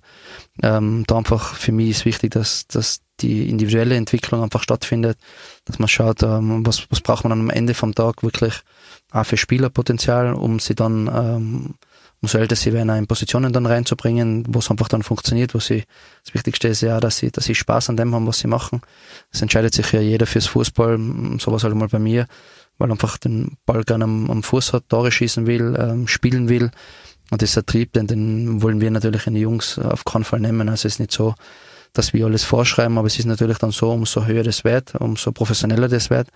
Ähm, 0.61 1.03
da 1.07 1.17
einfach 1.17 1.55
für 1.55 1.72
mich 1.72 1.89
ist 1.89 2.05
wichtig, 2.05 2.32
dass, 2.32 2.67
dass 2.67 3.01
die 3.22 3.49
individuelle 3.49 3.95
Entwicklung 3.95 4.43
einfach 4.43 4.61
stattfindet, 4.61 5.17
dass 5.65 5.80
man 5.80 5.88
schaut, 5.88 6.22
ähm, 6.22 6.65
was, 6.65 6.86
was 6.91 7.01
braucht 7.01 7.24
man 7.24 7.32
dann 7.32 7.41
am 7.41 7.49
Ende 7.49 7.74
vom 7.74 7.95
Tag 7.95 8.22
wirklich 8.22 8.53
auch 9.11 9.26
für 9.26 9.38
Spielerpotenzial, 9.38 10.34
um 10.34 10.59
sie 10.59 10.76
dann 10.76 11.76
umso 12.22 12.38
älter 12.38 12.55
sie 12.55 12.72
werden, 12.72 12.89
in 12.89 13.07
Positionen 13.07 13.51
dann 13.51 13.65
reinzubringen, 13.65 14.45
wo 14.47 14.59
es 14.59 14.69
einfach 14.69 14.88
dann 14.88 15.01
funktioniert, 15.01 15.55
wo 15.55 15.59
sie, 15.59 15.84
das 16.24 16.34
Wichtigste 16.34 16.67
ist 16.67 16.82
ja, 16.82 16.99
dass 16.99 17.17
sie, 17.17 17.32
dass 17.32 17.45
sie 17.45 17.55
Spaß 17.55 17.89
an 17.89 17.97
dem 17.97 18.13
haben, 18.13 18.28
was 18.28 18.39
sie 18.39 18.47
machen. 18.47 18.82
Es 19.32 19.41
entscheidet 19.41 19.74
sich 19.74 19.91
ja 19.91 20.01
jeder 20.01 20.28
fürs 20.28 20.45
Fußball, 20.47 20.99
sowas 21.39 21.63
halt 21.63 21.74
mal 21.76 21.88
bei 21.88 21.99
mir, 21.99 22.28
weil 22.78 22.91
einfach 22.91 23.17
den 23.17 23.57
Ball 23.65 23.84
gerne 23.84 24.03
am, 24.03 24.30
am 24.30 24.43
Fuß 24.43 24.74
hat, 24.74 24.89
Tore 24.89 25.11
schießen 25.11 25.47
will, 25.47 25.76
ähm, 25.80 26.07
spielen 26.07 26.47
will. 26.47 26.69
Und 27.32 27.41
dieser 27.41 27.65
Trieb, 27.65 27.93
den, 27.93 28.07
den 28.07 28.61
wollen 28.61 28.82
wir 28.82 28.91
natürlich 28.91 29.26
in 29.26 29.34
die 29.34 29.41
Jungs 29.41 29.80
auf 29.80 30.05
keinen 30.05 30.24
Fall 30.24 30.41
nehmen. 30.41 30.69
Also 30.69 30.88
es 30.88 30.95
ist 30.95 30.99
nicht 30.99 31.11
so, 31.11 31.34
dass 31.93 32.13
wir 32.13 32.26
alles 32.26 32.43
vorschreiben, 32.43 32.97
aber 32.97 33.07
es 33.07 33.17
ist 33.17 33.26
natürlich 33.26 33.57
dann 33.57 33.72
so, 33.72 33.91
umso 33.91 34.26
höher 34.26 34.43
das 34.43 34.63
wird, 34.63 34.95
umso 34.95 35.32
professioneller 35.32 35.88
das 35.88 36.09
wird, 36.09 36.28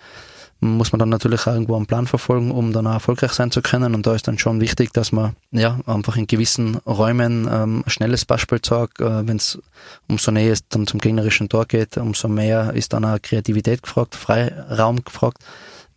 muss 0.60 0.92
man 0.92 1.00
dann 1.00 1.10
natürlich 1.10 1.42
auch 1.42 1.54
irgendwo 1.54 1.76
einen 1.76 1.86
Plan 1.86 2.08
verfolgen, 2.08 2.52
um 2.52 2.74
dann 2.74 2.88
auch 2.88 2.94
erfolgreich 2.94 3.32
sein 3.32 3.52
zu 3.52 3.62
können. 3.62 3.94
Und 3.94 4.08
da 4.08 4.16
ist 4.16 4.28
dann 4.28 4.40
schon 4.40 4.62
wichtig, 4.62 4.94
dass 4.94 5.12
man 5.12 5.36
ja 5.52 5.80
einfach 5.86 6.16
in 6.18 6.28
gewissen 6.28 6.78
Räumen 6.86 7.48
ähm, 7.52 7.84
schnelles 7.88 8.26
Passspiel 8.26 8.62
zeigt. 8.62 9.00
Äh, 9.02 9.28
Wenn 9.28 9.38
es 9.38 9.60
umso 10.08 10.32
näher 10.32 10.54
es 10.54 10.68
dann 10.68 10.88
zum 10.88 11.00
gegnerischen 11.00 11.50
Tor 11.50 11.66
geht, 11.66 11.98
umso 11.98 12.28
mehr 12.28 12.74
ist 12.74 12.94
dann 12.94 13.06
auch 13.06 13.22
Kreativität 13.22 13.84
gefragt, 13.84 14.16
Freiraum 14.16 15.04
gefragt, 15.04 15.40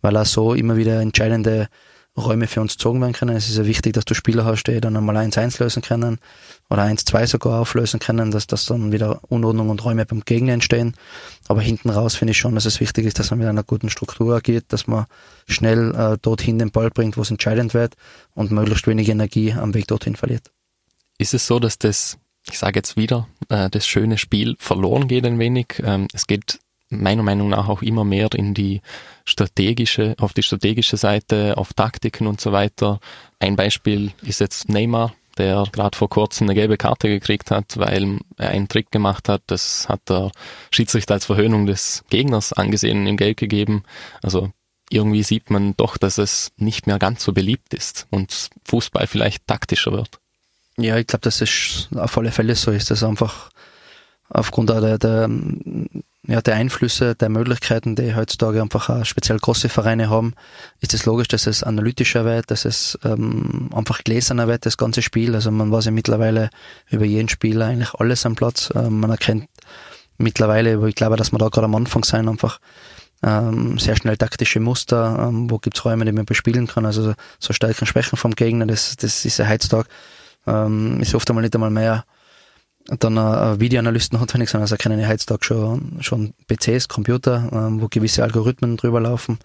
weil 0.01 0.17
auch 0.17 0.25
so 0.25 0.53
immer 0.53 0.75
wieder 0.77 0.99
entscheidende 1.01 1.67
Räume 2.17 2.47
für 2.47 2.61
uns 2.61 2.73
gezogen 2.73 3.01
werden 3.01 3.13
können. 3.13 3.35
Es 3.35 3.49
ist 3.49 3.57
ja 3.57 3.65
wichtig, 3.65 3.93
dass 3.93 4.05
du 4.05 4.13
Spieler 4.13 4.45
hast, 4.45 4.63
die 4.63 4.81
dann 4.81 4.97
einmal 4.97 5.17
1-1 5.17 5.61
lösen 5.61 5.81
können 5.81 6.19
oder 6.69 6.83
1-2 6.83 7.27
sogar 7.27 7.59
auflösen 7.59 7.99
können, 7.99 8.31
dass 8.31 8.47
das 8.47 8.65
dann 8.65 8.91
wieder 8.91 9.21
Unordnung 9.29 9.69
und 9.69 9.83
Räume 9.83 10.05
beim 10.05 10.21
Gegner 10.21 10.53
entstehen. 10.53 10.95
Aber 11.47 11.61
hinten 11.61 11.89
raus 11.89 12.15
finde 12.15 12.31
ich 12.31 12.37
schon, 12.37 12.55
dass 12.55 12.65
es 12.65 12.79
wichtig 12.79 13.05
ist, 13.05 13.19
dass 13.19 13.29
man 13.29 13.39
mit 13.39 13.47
einer 13.47 13.63
guten 13.63 13.89
Struktur 13.89 14.35
agiert, 14.35 14.65
dass 14.69 14.87
man 14.87 15.05
schnell 15.47 15.93
äh, 15.95 16.17
dorthin 16.21 16.59
den 16.59 16.71
Ball 16.71 16.89
bringt, 16.89 17.17
wo 17.17 17.21
es 17.21 17.31
entscheidend 17.31 17.73
wird 17.73 17.95
und 18.33 18.51
möglichst 18.51 18.87
wenig 18.87 19.09
Energie 19.09 19.53
am 19.53 19.73
Weg 19.73 19.87
dorthin 19.87 20.15
verliert. 20.15 20.51
Ist 21.17 21.33
es 21.33 21.47
so, 21.47 21.59
dass 21.59 21.77
das, 21.77 22.17
ich 22.49 22.57
sage 22.57 22.79
jetzt 22.79 22.97
wieder, 22.97 23.27
äh, 23.49 23.69
das 23.69 23.87
schöne 23.87 24.17
Spiel 24.17 24.55
verloren 24.59 25.07
geht 25.07 25.25
ein 25.25 25.39
wenig? 25.39 25.81
Ähm, 25.83 26.07
es 26.13 26.27
geht 26.27 26.59
meiner 26.89 27.23
Meinung 27.23 27.49
nach 27.49 27.67
auch 27.69 27.81
immer 27.81 28.03
mehr 28.03 28.29
in 28.33 28.53
die 28.53 28.81
strategische, 29.25 30.15
auf 30.19 30.33
die 30.33 30.43
strategische 30.43 30.97
Seite, 30.97 31.57
auf 31.57 31.73
Taktiken 31.73 32.27
und 32.27 32.41
so 32.41 32.51
weiter. 32.51 32.99
Ein 33.39 33.55
Beispiel 33.55 34.11
ist 34.23 34.39
jetzt 34.39 34.69
Neymar, 34.69 35.13
der 35.37 35.65
gerade 35.71 35.97
vor 35.97 36.09
kurzem 36.09 36.47
eine 36.47 36.55
gelbe 36.55 36.77
Karte 36.77 37.07
gekriegt 37.07 37.51
hat, 37.51 37.77
weil 37.77 38.19
er 38.37 38.49
einen 38.49 38.67
Trick 38.67 38.91
gemacht 38.91 39.29
hat. 39.29 39.43
Das 39.47 39.87
hat 39.87 40.01
der 40.09 40.31
Schiedsrichter 40.71 41.13
als 41.13 41.25
Verhöhnung 41.25 41.65
des 41.65 42.03
Gegners 42.09 42.53
angesehen 42.53 42.99
und 43.01 43.07
ihm 43.07 43.17
Geld 43.17 43.37
gegeben. 43.37 43.83
Also 44.21 44.51
irgendwie 44.89 45.23
sieht 45.23 45.51
man 45.51 45.75
doch, 45.77 45.97
dass 45.97 46.17
es 46.17 46.51
nicht 46.57 46.87
mehr 46.87 46.99
ganz 46.99 47.23
so 47.23 47.31
beliebt 47.31 47.73
ist 47.73 48.07
und 48.09 48.49
Fußball 48.65 49.07
vielleicht 49.07 49.45
taktischer 49.47 49.91
wird. 49.91 50.19
Ja, 50.77 50.97
ich 50.97 51.07
glaube, 51.07 51.21
dass 51.21 51.41
es 51.41 51.87
auf 51.95 52.17
alle 52.17 52.31
Fälle 52.31 52.55
so 52.55 52.71
ist, 52.71 52.89
dass 52.89 53.03
einfach 53.03 53.51
aufgrund 54.29 54.69
der, 54.69 54.97
der, 54.97 55.29
ja, 56.27 56.41
der 56.41 56.55
Einflüsse, 56.55 57.15
der 57.15 57.29
Möglichkeiten, 57.29 57.95
die 57.95 58.13
heutzutage 58.13 58.61
einfach 58.61 58.89
auch 58.89 59.05
speziell 59.05 59.39
große 59.39 59.69
Vereine 59.69 60.09
haben, 60.09 60.33
ist 60.81 60.93
es 60.93 61.05
logisch, 61.05 61.29
dass 61.29 61.47
es 61.47 61.63
analytischer 61.63 62.25
wird, 62.25 62.51
dass 62.51 62.65
es 62.65 62.99
ähm, 63.05 63.69
einfach 63.73 64.03
gläserner 64.03 64.47
wird, 64.47 64.65
das 64.65 64.77
ganze 64.77 65.01
Spiel. 65.01 65.33
Also 65.33 65.49
man 65.51 65.71
weiß 65.71 65.85
ja 65.85 65.91
mittlerweile 65.91 66.49
über 66.89 67.05
jeden 67.05 67.29
Spieler 67.29 67.67
eigentlich 67.67 67.93
alles 67.93 68.25
am 68.25 68.35
Platz. 68.35 68.69
Ähm, 68.75 68.99
man 68.99 69.11
erkennt 69.11 69.47
mittlerweile, 70.17 70.87
ich 70.89 70.95
glaube, 70.95 71.15
dass 71.15 71.31
wir 71.31 71.39
da 71.39 71.47
gerade 71.47 71.65
am 71.65 71.75
Anfang 71.75 72.03
sein, 72.03 72.27
einfach 72.27 72.59
ähm, 73.23 73.79
sehr 73.79 73.95
schnell 73.95 74.17
taktische 74.17 74.59
Muster, 74.59 75.27
ähm, 75.29 75.49
wo 75.49 75.57
gibt's 75.57 75.83
Räume, 75.85 76.05
die 76.05 76.11
man 76.11 76.25
bespielen 76.25 76.67
kann, 76.67 76.85
also 76.85 77.13
so 77.39 77.53
Stärken, 77.53 77.85
Schwächen 77.85 78.17
vom 78.17 78.35
Gegner, 78.35 78.65
das, 78.65 78.95
das 78.97 79.25
ist 79.25 79.37
ja 79.39 79.47
heutzutage, 79.47 79.87
ähm, 80.47 80.99
ist 81.01 81.15
oft 81.15 81.29
einmal 81.29 81.43
nicht 81.43 81.55
einmal 81.55 81.69
mehr 81.69 82.05
dann 82.97 83.17
äh, 83.17 83.59
Videoanalysten 83.59 84.19
notwendig 84.19 84.49
sind, 84.49 84.61
also 84.61 84.75
kennen 84.75 85.07
heutzutage 85.07 85.45
schon, 85.45 85.97
schon 86.01 86.33
PCs, 86.47 86.87
Computer, 86.87 87.49
ähm, 87.51 87.81
wo 87.81 87.87
gewisse 87.87 88.23
Algorithmen 88.23 88.77
drüber 88.77 88.99
laufen. 88.99 89.39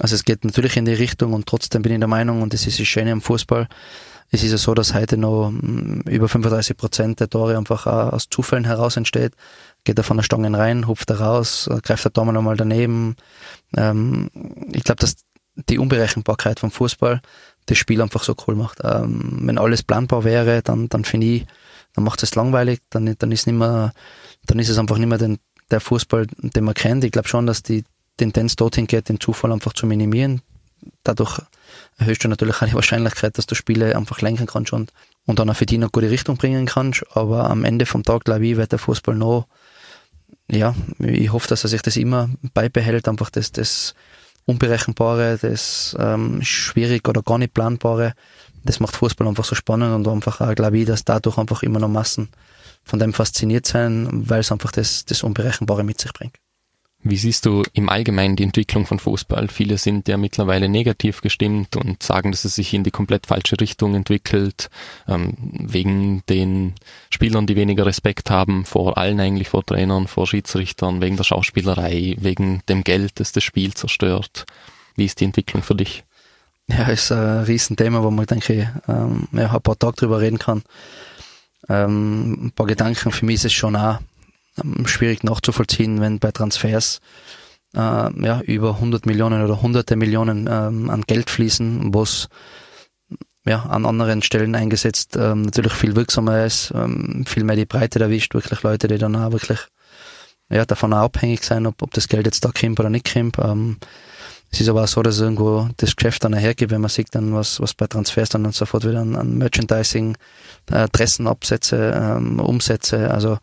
Also 0.00 0.14
es 0.14 0.24
geht 0.24 0.44
natürlich 0.44 0.76
in 0.76 0.84
die 0.84 0.92
Richtung 0.92 1.32
und 1.32 1.46
trotzdem 1.46 1.82
bin 1.82 1.92
ich 1.92 1.98
der 1.98 2.08
Meinung, 2.08 2.42
und 2.42 2.52
das 2.52 2.66
ist 2.66 2.80
das 2.80 2.86
Schöne 2.86 3.12
am 3.12 3.22
Fußball, 3.22 3.68
es 4.30 4.42
ist 4.42 4.50
ja 4.50 4.58
so, 4.58 4.74
dass 4.74 4.94
heute 4.94 5.16
noch 5.16 5.50
mm, 5.50 6.00
über 6.08 6.28
35 6.28 6.76
Prozent 6.76 7.20
der 7.20 7.30
Tore 7.30 7.56
einfach 7.56 7.86
aus 7.86 8.28
Zufällen 8.28 8.64
heraus 8.64 8.96
entsteht. 8.96 9.34
Geht 9.84 9.98
er 9.98 10.04
von 10.04 10.16
der 10.16 10.24
Stange 10.24 10.56
rein, 10.56 10.88
hupft 10.88 11.10
er 11.10 11.20
raus, 11.20 11.68
greift 11.82 12.04
der 12.04 12.10
Daumen 12.10 12.34
nochmal 12.34 12.56
daneben. 12.56 13.16
Ähm, 13.76 14.30
ich 14.72 14.82
glaube, 14.82 15.00
dass 15.00 15.16
die 15.68 15.78
Unberechenbarkeit 15.78 16.58
vom 16.58 16.70
Fußball 16.70 17.20
das 17.66 17.78
Spiel 17.78 18.02
einfach 18.02 18.24
so 18.24 18.34
cool 18.46 18.56
macht. 18.56 18.78
Ähm, 18.82 19.40
wenn 19.42 19.58
alles 19.58 19.82
planbar 19.82 20.24
wäre, 20.24 20.62
dann, 20.62 20.88
dann 20.88 21.04
finde 21.04 21.26
ich, 21.28 21.46
dann 21.94 22.04
macht 22.04 22.22
es 22.22 22.34
langweilig, 22.34 22.80
dann, 22.90 23.14
dann 23.18 23.32
ist 23.32 23.46
nicht 23.46 23.56
mehr, 23.56 23.92
dann 24.46 24.58
ist 24.58 24.68
es 24.68 24.78
einfach 24.78 24.98
nicht 24.98 25.08
mehr 25.08 25.18
den, 25.18 25.38
der 25.70 25.80
Fußball, 25.80 26.26
den 26.38 26.64
man 26.64 26.74
kennt. 26.74 27.04
Ich 27.04 27.12
glaube 27.12 27.28
schon, 27.28 27.46
dass 27.46 27.62
die 27.62 27.84
Tendenz 28.16 28.56
dorthin 28.56 28.86
geht, 28.86 29.08
den 29.08 29.20
Zufall 29.20 29.52
einfach 29.52 29.72
zu 29.72 29.86
minimieren. 29.86 30.42
Dadurch 31.02 31.40
erhöhst 31.96 32.22
du 32.22 32.28
natürlich 32.28 32.60
auch 32.60 32.66
die 32.66 32.74
Wahrscheinlichkeit, 32.74 33.38
dass 33.38 33.46
du 33.46 33.54
Spiele 33.54 33.96
einfach 33.96 34.20
lenken 34.20 34.46
kannst 34.46 34.72
und, 34.72 34.92
und 35.24 35.38
dann 35.38 35.48
auch 35.48 35.56
für 35.56 35.66
die 35.66 35.76
eine 35.76 35.88
gute 35.88 36.10
Richtung 36.10 36.36
bringen 36.36 36.66
kannst. 36.66 37.04
Aber 37.14 37.48
am 37.48 37.64
Ende 37.64 37.86
vom 37.86 38.02
Tag, 38.02 38.24
glaube 38.24 38.46
ich, 38.46 38.56
wird 38.56 38.72
der 38.72 38.78
Fußball 38.78 39.14
noch, 39.14 39.46
ja, 40.50 40.74
ich 40.98 41.32
hoffe, 41.32 41.48
dass 41.48 41.64
er 41.64 41.70
sich 41.70 41.80
das 41.80 41.96
immer 41.96 42.28
beibehält, 42.52 43.08
einfach 43.08 43.30
das, 43.30 43.50
das 43.52 43.94
Unberechenbare, 44.44 45.38
das 45.40 45.96
ähm, 45.98 46.42
schwierig 46.42 47.08
oder 47.08 47.22
gar 47.22 47.38
nicht 47.38 47.54
planbare 47.54 48.14
das 48.64 48.80
macht 48.80 48.96
Fußball 48.96 49.28
einfach 49.28 49.44
so 49.44 49.54
spannend 49.54 49.94
und 49.94 50.08
einfach 50.08 50.40
auch, 50.40 50.54
glaube 50.54 50.78
ich, 50.78 50.86
dass 50.86 51.04
dadurch 51.04 51.38
einfach 51.38 51.62
immer 51.62 51.78
noch 51.78 51.88
Massen 51.88 52.28
von 52.82 52.98
dem 52.98 53.12
fasziniert 53.12 53.66
sein, 53.66 54.08
weil 54.28 54.40
es 54.40 54.52
einfach 54.52 54.72
das, 54.72 55.04
das 55.04 55.22
Unberechenbare 55.22 55.84
mit 55.84 56.00
sich 56.00 56.12
bringt. 56.12 56.34
Wie 57.06 57.16
siehst 57.16 57.44
du 57.44 57.62
im 57.74 57.90
Allgemeinen 57.90 58.34
die 58.34 58.44
Entwicklung 58.44 58.86
von 58.86 58.98
Fußball? 58.98 59.48
Viele 59.48 59.76
sind 59.76 60.08
ja 60.08 60.16
mittlerweile 60.16 60.70
negativ 60.70 61.20
gestimmt 61.20 61.76
und 61.76 62.02
sagen, 62.02 62.30
dass 62.30 62.46
es 62.46 62.54
sich 62.54 62.72
in 62.72 62.82
die 62.82 62.90
komplett 62.90 63.26
falsche 63.26 63.60
Richtung 63.60 63.94
entwickelt, 63.94 64.70
ähm, 65.06 65.34
wegen 65.52 66.22
den 66.30 66.72
Spielern, 67.10 67.46
die 67.46 67.56
weniger 67.56 67.84
Respekt 67.84 68.30
haben, 68.30 68.64
vor 68.64 68.96
allen 68.96 69.20
eigentlich, 69.20 69.50
vor 69.50 69.66
Trainern, 69.66 70.06
vor 70.06 70.26
Schiedsrichtern, 70.26 71.02
wegen 71.02 71.18
der 71.18 71.24
Schauspielerei, 71.24 72.16
wegen 72.18 72.62
dem 72.70 72.84
Geld, 72.84 73.20
das 73.20 73.32
das 73.32 73.44
Spiel 73.44 73.74
zerstört. 73.74 74.46
Wie 74.96 75.04
ist 75.04 75.20
die 75.20 75.26
Entwicklung 75.26 75.62
für 75.62 75.74
dich? 75.74 76.04
Ja, 76.68 76.88
ist 76.88 77.12
ein 77.12 77.44
Riesenthema, 77.44 78.02
wo 78.02 78.10
man, 78.10 78.26
denke 78.26 78.52
ich, 78.54 78.68
ähm, 78.88 79.28
ja, 79.32 79.52
ein 79.52 79.62
paar 79.62 79.78
Tage 79.78 79.96
drüber 79.96 80.20
reden 80.20 80.38
kann. 80.38 80.62
Ähm, 81.68 82.46
ein 82.46 82.52
paar 82.52 82.66
Gedanken, 82.66 83.12
für 83.12 83.24
mich 83.24 83.36
ist 83.36 83.46
es 83.46 83.52
schon 83.52 83.76
auch 83.76 83.98
ähm, 84.62 84.86
schwierig 84.86 85.24
nachzuvollziehen, 85.24 86.00
wenn 86.00 86.18
bei 86.18 86.30
Transfers 86.30 87.00
äh, 87.74 87.78
ja, 87.78 88.40
über 88.42 88.74
100 88.76 89.06
Millionen 89.06 89.42
oder 89.42 89.60
hunderte 89.62 89.96
Millionen 89.96 90.48
ähm, 90.50 90.90
an 90.90 91.02
Geld 91.02 91.30
fließen, 91.30 91.92
was 91.94 92.28
ja, 93.46 93.62
an 93.64 93.84
anderen 93.84 94.22
Stellen 94.22 94.54
eingesetzt 94.54 95.16
ähm, 95.16 95.42
natürlich 95.42 95.74
viel 95.74 95.96
wirksamer 95.96 96.46
ist, 96.46 96.72
ähm, 96.74 97.24
viel 97.26 97.44
mehr 97.44 97.56
die 97.56 97.66
Breite 97.66 98.00
erwischt, 98.00 98.32
wirklich 98.34 98.62
Leute, 98.62 98.88
die 98.88 98.96
dann 98.96 99.16
auch 99.16 99.32
wirklich 99.32 99.58
ja, 100.50 100.64
davon 100.64 100.92
auch 100.92 101.04
abhängig 101.04 101.42
sein, 101.42 101.66
ob, 101.66 101.82
ob 101.82 101.92
das 101.92 102.08
Geld 102.08 102.26
jetzt 102.26 102.44
da 102.44 102.52
kommt 102.58 102.80
oder 102.80 102.90
nicht 102.90 103.12
kommt. 103.12 103.38
Ähm, 103.38 103.78
es 104.54 104.60
ist 104.60 104.68
aber 104.68 104.84
auch 104.84 104.88
so, 104.88 105.02
dass 105.02 105.18
irgendwo 105.18 105.68
das 105.78 105.96
Geschäft 105.96 106.22
dann 106.22 106.32
hergibt, 106.32 106.70
wenn 106.70 106.80
man 106.80 106.88
sieht 106.88 107.12
dann, 107.12 107.34
was, 107.34 107.60
was 107.60 107.74
bei 107.74 107.88
Transfers 107.88 108.28
dann 108.28 108.52
sofort 108.52 108.86
wieder 108.86 109.00
an, 109.00 109.16
an 109.16 109.36
Merchandising, 109.36 110.16
äh, 110.70 110.76
Adressenabsätze, 110.76 111.92
ähm, 111.92 112.38
Umsätze, 112.38 113.10
also 113.10 113.38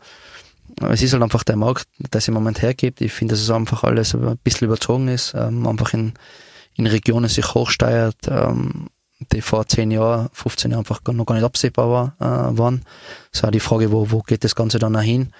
es 0.88 1.02
ist 1.02 1.12
halt 1.12 1.22
einfach 1.22 1.44
der 1.44 1.56
Markt, 1.56 1.86
der 1.98 2.18
es 2.18 2.28
im 2.28 2.34
Moment 2.34 2.62
hergibt. 2.62 3.02
Ich 3.02 3.12
finde, 3.12 3.34
dass 3.34 3.42
es 3.42 3.50
einfach 3.50 3.84
alles 3.84 4.14
ein 4.14 4.38
bisschen 4.42 4.68
überzogen 4.68 5.08
ist, 5.08 5.34
ähm, 5.34 5.66
einfach 5.66 5.92
in, 5.92 6.14
in 6.76 6.86
Regionen 6.86 7.28
sich 7.28 7.52
hochsteuert, 7.52 8.16
ähm, 8.28 8.88
die 9.32 9.42
vor 9.42 9.66
10 9.66 9.90
Jahren, 9.90 10.30
15 10.32 10.70
Jahren 10.70 10.80
einfach 10.80 11.00
noch 11.12 11.26
gar 11.26 11.34
nicht 11.34 11.44
absehbar 11.44 11.90
war, 11.90 12.16
äh, 12.20 12.58
waren. 12.58 12.86
Es 13.30 13.40
ist 13.40 13.44
auch 13.44 13.50
die 13.50 13.60
Frage, 13.60 13.92
wo, 13.92 14.10
wo 14.10 14.20
geht 14.20 14.44
das 14.44 14.54
Ganze 14.54 14.78
dann 14.78 14.98
hin? 14.98 15.34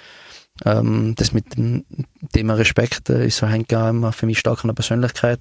Ähm, 0.64 1.14
das 1.16 1.32
mit 1.32 1.56
dem 1.56 1.84
Thema 2.32 2.54
Respekt 2.54 3.10
äh, 3.10 3.26
ist 3.26 3.42
halt 3.42 3.70
immer 3.72 4.12
für 4.12 4.26
mich 4.26 4.38
stark 4.38 4.64
an 4.64 4.68
der 4.68 4.74
Persönlichkeit. 4.74 5.40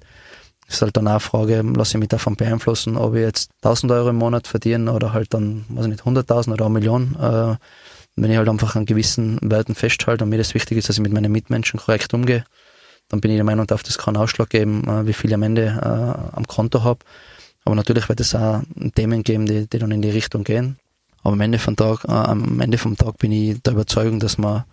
Es 0.66 0.76
ist 0.76 0.82
halt 0.82 0.96
dann 0.96 1.06
auch 1.06 1.12
eine 1.12 1.20
Frage, 1.20 1.62
lasse 1.62 1.96
ich 1.96 2.00
mich 2.00 2.08
davon 2.08 2.36
beeinflussen, 2.36 2.96
ob 2.96 3.14
ich 3.14 3.20
jetzt 3.20 3.50
1000 3.62 3.92
Euro 3.92 4.10
im 4.10 4.16
Monat 4.16 4.46
verdiene 4.46 4.92
oder 4.92 5.12
halt 5.12 5.34
dann, 5.34 5.64
weiß 5.68 5.84
ich 5.84 5.90
nicht, 5.90 6.04
100.000 6.04 6.52
oder 6.52 6.66
eine 6.66 6.74
Million. 6.74 7.16
Äh, 7.20 7.56
wenn 8.16 8.30
ich 8.30 8.36
halt 8.36 8.48
einfach 8.48 8.76
an 8.76 8.86
gewissen 8.86 9.38
Werten 9.42 9.74
festhalte 9.74 10.24
und 10.24 10.30
mir 10.30 10.38
das 10.38 10.54
wichtig 10.54 10.78
ist, 10.78 10.88
dass 10.88 10.96
ich 10.96 11.02
mit 11.02 11.12
meinen 11.12 11.32
Mitmenschen 11.32 11.80
korrekt 11.80 12.12
umgehe, 12.14 12.44
dann 13.08 13.20
bin 13.20 13.30
ich 13.30 13.36
der 13.36 13.44
Meinung, 13.44 13.66
darf 13.66 13.82
das 13.82 13.98
keinen 13.98 14.16
Ausschlag 14.16 14.50
geben, 14.50 14.86
äh, 14.88 15.06
wie 15.06 15.12
viel 15.12 15.30
ich 15.30 15.34
am 15.34 15.42
Ende 15.42 15.66
äh, 15.66 16.36
am 16.36 16.46
Konto 16.46 16.84
habe. 16.84 17.00
Aber 17.64 17.74
natürlich 17.74 18.08
wird 18.08 18.20
es 18.20 18.34
auch 18.34 18.62
Themen 18.94 19.22
geben, 19.22 19.46
die, 19.46 19.68
die 19.68 19.78
dann 19.78 19.90
in 19.90 20.02
die 20.02 20.10
Richtung 20.10 20.44
gehen. 20.44 20.78
Aber 21.22 21.34
am 21.34 21.40
Ende 21.40 21.58
vom 21.58 21.76
Tag, 21.76 22.04
äh, 22.04 22.12
am 22.12 22.60
Ende 22.60 22.78
vom 22.78 22.96
Tag 22.96 23.18
bin 23.18 23.32
ich 23.32 23.62
der 23.62 23.74
Überzeugung, 23.74 24.20
dass 24.20 24.38
man 24.38 24.64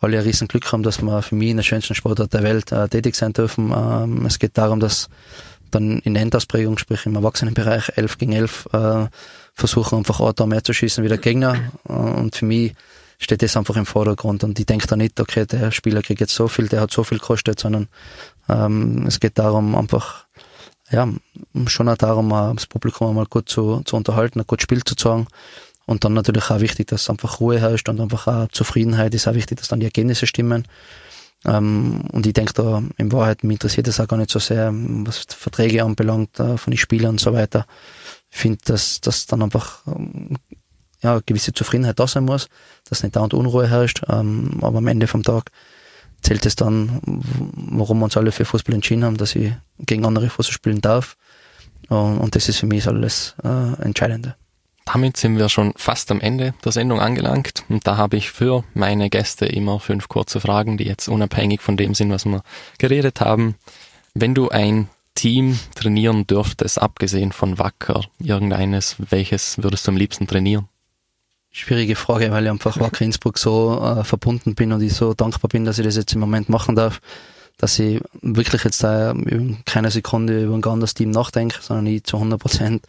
alle 0.00 0.18
ein 0.18 0.24
riesen 0.24 0.48
Glück 0.48 0.70
haben, 0.72 0.82
dass 0.82 1.02
wir 1.02 1.22
für 1.22 1.34
mich 1.34 1.50
in 1.50 1.56
der 1.56 1.64
schönsten 1.64 1.94
Sportart 1.94 2.32
der 2.32 2.42
Welt 2.42 2.70
äh, 2.72 2.88
tätig 2.88 3.16
sein 3.16 3.32
dürfen. 3.32 3.72
Ähm, 3.76 4.26
es 4.26 4.38
geht 4.38 4.56
darum, 4.56 4.80
dass 4.80 5.08
dann 5.70 5.98
in 6.00 6.14
der 6.14 6.22
Endausprägung, 6.22 6.78
sprich 6.78 7.04
im 7.06 7.16
Erwachsenenbereich 7.16 7.92
11 7.96 8.18
gegen 8.18 8.32
11 8.32 8.68
äh, 8.72 9.06
versuchen 9.54 9.98
einfach 9.98 10.20
auch 10.20 10.32
da 10.32 10.46
mehr 10.46 10.64
zu 10.64 10.72
schießen 10.72 11.02
wie 11.04 11.08
der 11.08 11.18
Gegner. 11.18 11.72
Äh, 11.88 11.92
und 11.92 12.36
für 12.36 12.44
mich 12.44 12.74
steht 13.18 13.42
das 13.42 13.56
einfach 13.56 13.76
im 13.76 13.86
Vordergrund. 13.86 14.44
Und 14.44 14.58
ich 14.58 14.66
denke 14.66 14.86
da 14.86 14.96
nicht, 14.96 15.18
okay, 15.20 15.44
der 15.46 15.72
Spieler 15.72 16.02
kriegt 16.02 16.20
jetzt 16.20 16.34
so 16.34 16.46
viel, 16.48 16.68
der 16.68 16.80
hat 16.82 16.92
so 16.92 17.02
viel 17.02 17.18
gekostet, 17.18 17.58
sondern 17.58 17.88
ähm, 18.48 19.04
es 19.06 19.18
geht 19.18 19.38
darum, 19.38 19.74
einfach 19.74 20.26
ja, 20.90 21.06
schon 21.66 21.88
auch 21.88 21.96
darum, 21.96 22.30
äh, 22.30 22.54
das 22.54 22.66
Publikum 22.66 23.08
einmal 23.08 23.26
gut 23.26 23.48
zu, 23.48 23.82
zu 23.84 23.96
unterhalten, 23.96 24.40
ein 24.40 24.46
gutes 24.46 24.62
Spiel 24.62 24.84
zu 24.84 24.94
zeigen 24.94 25.26
und 25.88 26.04
dann 26.04 26.12
natürlich 26.12 26.50
auch 26.50 26.60
wichtig, 26.60 26.88
dass 26.88 27.08
einfach 27.08 27.40
Ruhe 27.40 27.58
herrscht 27.58 27.88
und 27.88 27.98
einfach 27.98 28.26
auch 28.26 28.48
Zufriedenheit 28.48 29.14
ist 29.14 29.26
auch 29.26 29.32
wichtig, 29.32 29.56
dass 29.56 29.68
dann 29.68 29.80
die 29.80 29.86
Ergebnisse 29.86 30.26
stimmen. 30.26 30.68
Ähm, 31.46 32.02
und 32.12 32.26
ich 32.26 32.34
denke 32.34 32.52
da, 32.52 32.82
in 32.98 33.10
Wahrheit, 33.10 33.42
mich 33.42 33.54
interessiert 33.54 33.86
das 33.86 33.98
auch 33.98 34.06
gar 34.06 34.18
nicht 34.18 34.28
so 34.28 34.38
sehr, 34.38 34.70
was 34.70 35.24
Verträge 35.30 35.82
anbelangt, 35.82 36.38
äh, 36.40 36.58
von 36.58 36.72
den 36.72 36.76
Spielern 36.76 37.12
und 37.12 37.20
so 37.20 37.32
weiter. 37.32 37.66
Ich 38.30 38.36
finde, 38.36 38.58
dass, 38.66 39.00
dass 39.00 39.24
dann 39.24 39.40
einfach 39.40 39.80
ähm, 39.86 40.36
ja, 41.02 41.20
gewisse 41.24 41.54
Zufriedenheit 41.54 41.98
da 41.98 42.06
sein 42.06 42.26
muss, 42.26 42.50
dass 42.86 43.02
nicht 43.02 43.16
da 43.16 43.20
und 43.20 43.32
Unruhe 43.32 43.66
herrscht. 43.66 44.02
Ähm, 44.10 44.58
aber 44.60 44.78
am 44.78 44.88
Ende 44.88 45.06
vom 45.06 45.22
Tag 45.22 45.50
zählt 46.20 46.44
es 46.44 46.54
dann, 46.54 47.00
warum 47.54 48.00
wir 48.00 48.04
uns 48.04 48.16
alle 48.18 48.32
für 48.32 48.44
Fußball 48.44 48.74
entschieden 48.74 49.04
haben, 49.04 49.16
dass 49.16 49.34
ich 49.34 49.54
gegen 49.78 50.04
andere 50.04 50.28
Fußball 50.28 50.52
spielen 50.52 50.82
darf. 50.82 51.16
Und, 51.88 52.18
und 52.18 52.36
das 52.36 52.50
ist 52.50 52.58
für 52.58 52.66
mich 52.66 52.86
alles 52.86 53.36
äh, 53.42 53.82
Entscheidende. 53.82 54.36
Damit 54.90 55.18
sind 55.18 55.36
wir 55.36 55.50
schon 55.50 55.74
fast 55.76 56.10
am 56.10 56.18
Ende 56.18 56.54
der 56.64 56.72
Sendung 56.72 56.98
angelangt. 56.98 57.62
Und 57.68 57.86
da 57.86 57.98
habe 57.98 58.16
ich 58.16 58.30
für 58.30 58.64
meine 58.72 59.10
Gäste 59.10 59.44
immer 59.44 59.80
fünf 59.80 60.08
kurze 60.08 60.40
Fragen, 60.40 60.78
die 60.78 60.84
jetzt 60.84 61.08
unabhängig 61.08 61.60
von 61.60 61.76
dem 61.76 61.92
sind, 61.94 62.10
was 62.10 62.24
wir 62.24 62.42
geredet 62.78 63.20
haben. 63.20 63.56
Wenn 64.14 64.34
du 64.34 64.48
ein 64.48 64.88
Team 65.14 65.58
trainieren 65.74 66.26
dürftest, 66.26 66.80
abgesehen 66.80 67.32
von 67.32 67.58
Wacker, 67.58 68.00
irgendeines, 68.18 68.96
welches 69.10 69.62
würdest 69.62 69.86
du 69.86 69.90
am 69.90 69.98
liebsten 69.98 70.26
trainieren? 70.26 70.68
Schwierige 71.50 71.94
Frage, 71.94 72.30
weil 72.30 72.44
ich 72.44 72.50
einfach 72.50 72.80
Wacker 72.80 73.04
Innsbruck 73.04 73.36
so 73.36 73.82
äh, 73.82 74.04
verbunden 74.04 74.54
bin 74.54 74.72
und 74.72 74.80
ich 74.80 74.94
so 74.94 75.12
dankbar 75.12 75.50
bin, 75.50 75.66
dass 75.66 75.78
ich 75.78 75.84
das 75.84 75.96
jetzt 75.96 76.14
im 76.14 76.20
Moment 76.20 76.48
machen 76.48 76.76
darf, 76.76 77.02
dass 77.58 77.78
ich 77.78 78.00
wirklich 78.22 78.64
jetzt 78.64 78.82
da 78.82 79.14
keine 79.66 79.90
Sekunde 79.90 80.44
über 80.44 80.54
ein 80.54 80.64
anderes 80.64 80.94
Team 80.94 81.10
nachdenke, 81.10 81.58
sondern 81.60 81.86
ich 81.88 82.04
zu 82.04 82.16
100 82.16 82.40
Prozent 82.40 82.86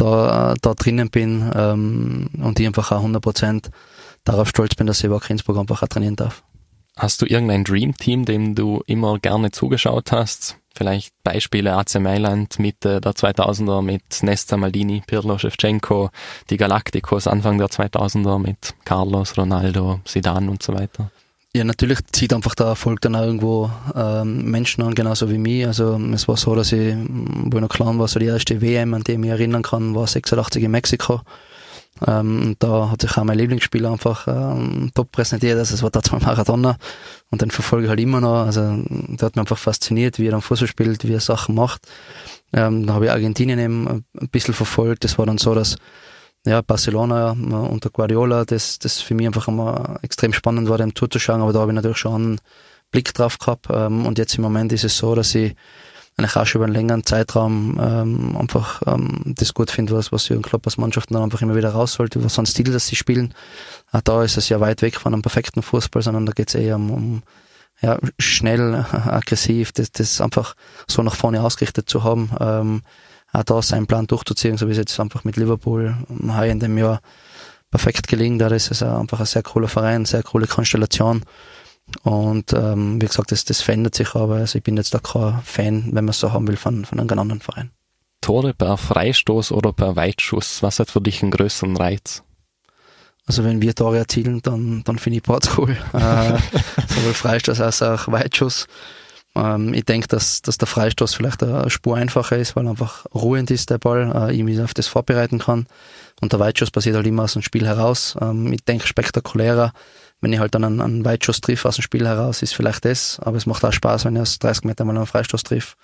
da, 0.00 0.54
da 0.60 0.74
drinnen 0.74 1.10
bin 1.10 1.50
ähm, 1.54 2.30
und 2.42 2.58
ich 2.58 2.66
einfach 2.66 2.92
auch 2.92 3.04
100% 3.04 3.70
darauf 4.24 4.48
stolz 4.48 4.74
bin, 4.74 4.86
dass 4.86 4.98
ich 4.98 5.04
über 5.04 5.20
Innsbruck 5.28 5.58
einfach 5.58 5.82
auch 5.82 5.88
trainieren 5.88 6.16
darf. 6.16 6.42
Hast 6.96 7.22
du 7.22 7.26
irgendein 7.26 7.64
Dream-Team, 7.64 8.24
dem 8.24 8.54
du 8.54 8.82
immer 8.86 9.18
gerne 9.18 9.50
zugeschaut 9.50 10.12
hast? 10.12 10.56
Vielleicht 10.74 11.14
Beispiele 11.24 11.74
AC 11.74 11.98
Mailand 11.98 12.58
Mitte 12.58 13.00
der 13.00 13.12
2000er 13.12 13.82
mit 13.82 14.22
Nesta 14.22 14.56
Maldini, 14.56 15.02
Pirlo 15.06 15.36
Shevchenko, 15.38 16.10
die 16.48 16.56
Galacticos 16.56 17.26
Anfang 17.26 17.58
der 17.58 17.68
2000er 17.68 18.38
mit 18.38 18.74
Carlos, 18.84 19.36
Ronaldo, 19.36 20.00
Zidane 20.04 20.50
und 20.50 20.62
so 20.62 20.74
weiter. 20.74 21.10
Ja, 21.52 21.64
natürlich 21.64 21.98
zieht 22.12 22.32
einfach 22.32 22.54
der 22.54 22.66
Erfolg 22.66 23.00
dann 23.00 23.16
auch 23.16 23.24
irgendwo 23.24 23.72
ähm, 23.96 24.48
Menschen 24.48 24.84
an, 24.84 24.94
genauso 24.94 25.28
wie 25.30 25.38
mich. 25.38 25.66
Also 25.66 26.00
es 26.14 26.28
war 26.28 26.36
so, 26.36 26.54
dass 26.54 26.70
ich, 26.70 26.94
wo 26.96 27.56
ich 27.56 27.60
noch 27.60 27.68
klein 27.68 27.98
war, 27.98 28.06
so 28.06 28.20
die 28.20 28.26
erste 28.26 28.60
WM, 28.60 28.94
an 28.94 29.02
die 29.02 29.12
ich 29.12 29.18
mich 29.18 29.30
erinnern 29.30 29.62
kann, 29.62 29.96
war 29.96 30.06
86 30.06 30.62
in 30.62 30.70
Mexiko. 30.70 31.22
Ähm, 32.06 32.54
da 32.60 32.90
hat 32.92 33.02
sich 33.02 33.16
auch 33.16 33.24
mein 33.24 33.36
Lieblingsspieler 33.36 33.90
einfach 33.90 34.28
ähm, 34.28 34.92
top 34.94 35.10
präsentiert. 35.10 35.58
Also 35.58 35.74
es 35.74 35.82
war 35.82 35.90
da 35.90 36.02
zwar 36.04 36.20
Maradona 36.22 36.76
und 37.30 37.42
den 37.42 37.50
verfolge 37.50 37.86
ich 37.86 37.90
halt 37.90 38.00
immer 38.00 38.20
noch. 38.20 38.46
Also 38.46 38.60
der 38.86 39.26
hat 39.26 39.34
mich 39.34 39.40
einfach 39.40 39.58
fasziniert, 39.58 40.20
wie 40.20 40.28
er 40.28 40.30
dann 40.30 40.42
Fußball 40.42 40.68
spielt, 40.68 41.04
wie 41.04 41.14
er 41.14 41.20
Sachen 41.20 41.56
macht. 41.56 41.82
Ähm, 42.52 42.86
dann 42.86 42.94
habe 42.94 43.06
ich 43.06 43.10
Argentinien 43.10 43.58
eben 43.58 43.88
ein 43.88 44.28
bisschen 44.28 44.54
verfolgt. 44.54 45.02
Das 45.02 45.18
war 45.18 45.26
dann 45.26 45.38
so, 45.38 45.52
dass 45.52 45.78
ja, 46.46 46.62
Barcelona 46.62 47.32
äh, 47.32 47.54
unter 47.54 47.90
Guardiola, 47.90 48.44
das, 48.44 48.78
das 48.78 49.00
für 49.00 49.14
mich 49.14 49.26
einfach 49.26 49.48
immer 49.48 49.98
extrem 50.02 50.32
spannend 50.32 50.68
war, 50.68 50.78
dem 50.78 50.94
zuzuschauen, 50.94 51.42
aber 51.42 51.52
da 51.52 51.60
habe 51.60 51.72
ich 51.72 51.76
natürlich 51.76 51.98
schon 51.98 52.14
einen 52.14 52.40
Blick 52.90 53.12
drauf 53.14 53.38
gehabt. 53.38 53.66
Ähm, 53.70 54.06
und 54.06 54.18
jetzt 54.18 54.34
im 54.36 54.42
Moment 54.42 54.72
ist 54.72 54.84
es 54.84 54.96
so, 54.96 55.14
dass 55.14 55.34
ich 55.34 55.54
eigentlich 56.16 56.36
auch 56.36 56.46
schon 56.46 56.60
über 56.60 56.66
einen 56.66 56.74
längeren 56.74 57.04
Zeitraum 57.04 57.78
ähm, 57.80 58.36
einfach 58.36 58.82
ähm, 58.86 59.34
das 59.36 59.54
gut 59.54 59.70
finde, 59.70 59.94
was, 59.94 60.12
was 60.12 60.28
Jürgen 60.28 60.42
Klopp 60.42 60.66
als 60.66 60.76
Mannschaften 60.76 61.14
dann 61.14 61.22
einfach 61.22 61.42
immer 61.42 61.56
wieder 61.56 61.70
rausholt, 61.70 62.22
was 62.22 62.34
so 62.34 62.42
ein 62.42 62.46
Stil, 62.46 62.72
das 62.72 62.86
sie 62.86 62.96
spielen. 62.96 63.34
Auch 63.92 64.02
da 64.02 64.22
ist 64.22 64.36
es 64.36 64.48
ja 64.48 64.60
weit 64.60 64.82
weg 64.82 64.96
von 64.96 65.12
einem 65.12 65.22
perfekten 65.22 65.62
Fußball, 65.62 66.02
sondern 66.02 66.26
da 66.26 66.32
geht 66.32 66.48
es 66.48 66.54
eher 66.54 66.76
um, 66.76 66.90
um 66.90 67.22
ja, 67.80 67.98
schnell, 68.18 68.74
aggressiv, 68.92 69.72
das, 69.72 69.92
das 69.92 70.20
einfach 70.20 70.54
so 70.86 71.02
nach 71.02 71.14
vorne 71.14 71.42
ausgerichtet 71.42 71.88
zu 71.88 72.04
haben. 72.04 72.30
Ähm, 72.38 72.82
auch 73.32 73.44
da 73.44 73.62
seinen 73.62 73.86
Plan 73.86 74.06
durchzuziehen, 74.06 74.56
so 74.56 74.66
wie 74.68 74.72
es 74.72 74.78
jetzt 74.78 74.98
einfach 74.98 75.24
mit 75.24 75.36
Liverpool 75.36 75.96
heuer 76.28 76.52
in 76.52 76.60
dem 76.60 76.76
Jahr 76.78 77.00
perfekt 77.70 78.08
gelingen. 78.08 78.38
Da 78.38 78.48
ist 78.48 78.70
es 78.70 78.82
einfach 78.82 79.20
ein 79.20 79.26
sehr 79.26 79.42
cooler 79.42 79.68
Verein, 79.68 80.04
sehr 80.04 80.22
coole 80.22 80.46
Konstellation. 80.46 81.24
Und 82.02 82.52
ähm, 82.52 83.00
wie 83.00 83.06
gesagt, 83.06 83.32
das, 83.32 83.44
das 83.44 83.62
verändert 83.62 83.94
sich 83.94 84.14
aber. 84.14 84.36
Also 84.36 84.58
ich 84.58 84.64
bin 84.64 84.76
jetzt 84.76 84.94
da 84.94 84.98
kein 84.98 85.40
Fan, 85.44 85.86
wenn 85.86 86.04
man 86.04 86.10
es 86.10 86.20
so 86.20 86.32
haben 86.32 86.46
will, 86.46 86.56
von, 86.56 86.84
von 86.84 87.00
einem 87.00 87.18
anderen 87.18 87.40
Verein. 87.40 87.70
Tore 88.20 88.54
per 88.54 88.76
Freistoß 88.76 89.52
oder 89.52 89.72
per 89.72 89.96
Weitschuss, 89.96 90.62
was 90.62 90.78
hat 90.78 90.90
für 90.90 91.00
dich 91.00 91.22
einen 91.22 91.30
größeren 91.30 91.76
Reiz? 91.76 92.22
Also 93.26 93.44
wenn 93.44 93.62
wir 93.62 93.74
Tore 93.74 93.98
erzielen, 93.98 94.42
dann, 94.42 94.82
dann 94.84 94.98
finde 94.98 95.18
ich 95.18 95.22
Ports 95.22 95.50
cool. 95.58 95.76
äh, 95.92 96.38
sowohl 96.88 97.14
Freistoß 97.14 97.60
als 97.60 97.82
auch 97.82 98.08
Weitschuss. 98.08 98.66
Ähm, 99.34 99.74
ich 99.74 99.84
denke, 99.84 100.08
dass, 100.08 100.42
dass 100.42 100.58
der 100.58 100.66
Freistoß 100.66 101.14
vielleicht 101.14 101.42
eine 101.42 101.70
Spur 101.70 101.96
einfacher 101.96 102.36
ist, 102.36 102.56
weil 102.56 102.66
einfach 102.66 103.06
ruhend 103.14 103.50
ist 103.50 103.70
der 103.70 103.78
Ball, 103.78 104.12
äh, 104.14 104.34
ich 104.34 104.42
mich 104.42 104.60
auf 104.60 104.74
das 104.74 104.88
vorbereiten 104.88 105.38
kann. 105.38 105.66
Und 106.20 106.32
der 106.32 106.40
Weitschuss 106.40 106.70
passiert 106.70 106.96
halt 106.96 107.06
immer 107.06 107.24
aus 107.24 107.34
dem 107.34 107.42
Spiel 107.42 107.66
heraus. 107.66 108.16
Ähm, 108.20 108.52
ich 108.52 108.64
denke, 108.64 108.86
spektakulärer, 108.86 109.72
wenn 110.20 110.32
ich 110.32 110.38
halt 110.38 110.54
dann 110.54 110.64
einen, 110.64 110.80
einen 110.80 111.04
Weitschuss 111.04 111.40
triff 111.40 111.64
aus 111.64 111.76
dem 111.76 111.82
Spiel 111.82 112.06
heraus, 112.06 112.42
ist 112.42 112.54
vielleicht 112.54 112.84
das. 112.84 113.18
Aber 113.20 113.36
es 113.36 113.46
macht 113.46 113.64
auch 113.64 113.72
Spaß, 113.72 114.04
wenn 114.04 114.16
ich 114.16 114.22
aus 114.22 114.38
30 114.38 114.64
Meter 114.64 114.84
mal 114.84 114.96
einen 114.96 115.06
Freistoß 115.06 115.44
triff. 115.44 115.76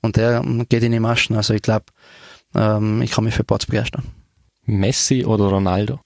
Und 0.00 0.16
der 0.16 0.38
ähm, 0.38 0.66
geht 0.68 0.82
in 0.82 0.92
die 0.92 1.00
Maschen. 1.00 1.36
Also 1.36 1.54
ich 1.54 1.62
glaube, 1.62 1.86
ähm, 2.54 3.02
ich 3.02 3.10
kann 3.10 3.24
mich 3.24 3.34
für 3.34 3.44
Ports 3.44 3.66
begeistern. 3.66 4.04
Messi 4.64 5.24
oder 5.24 5.44
Ronaldo? 5.46 6.00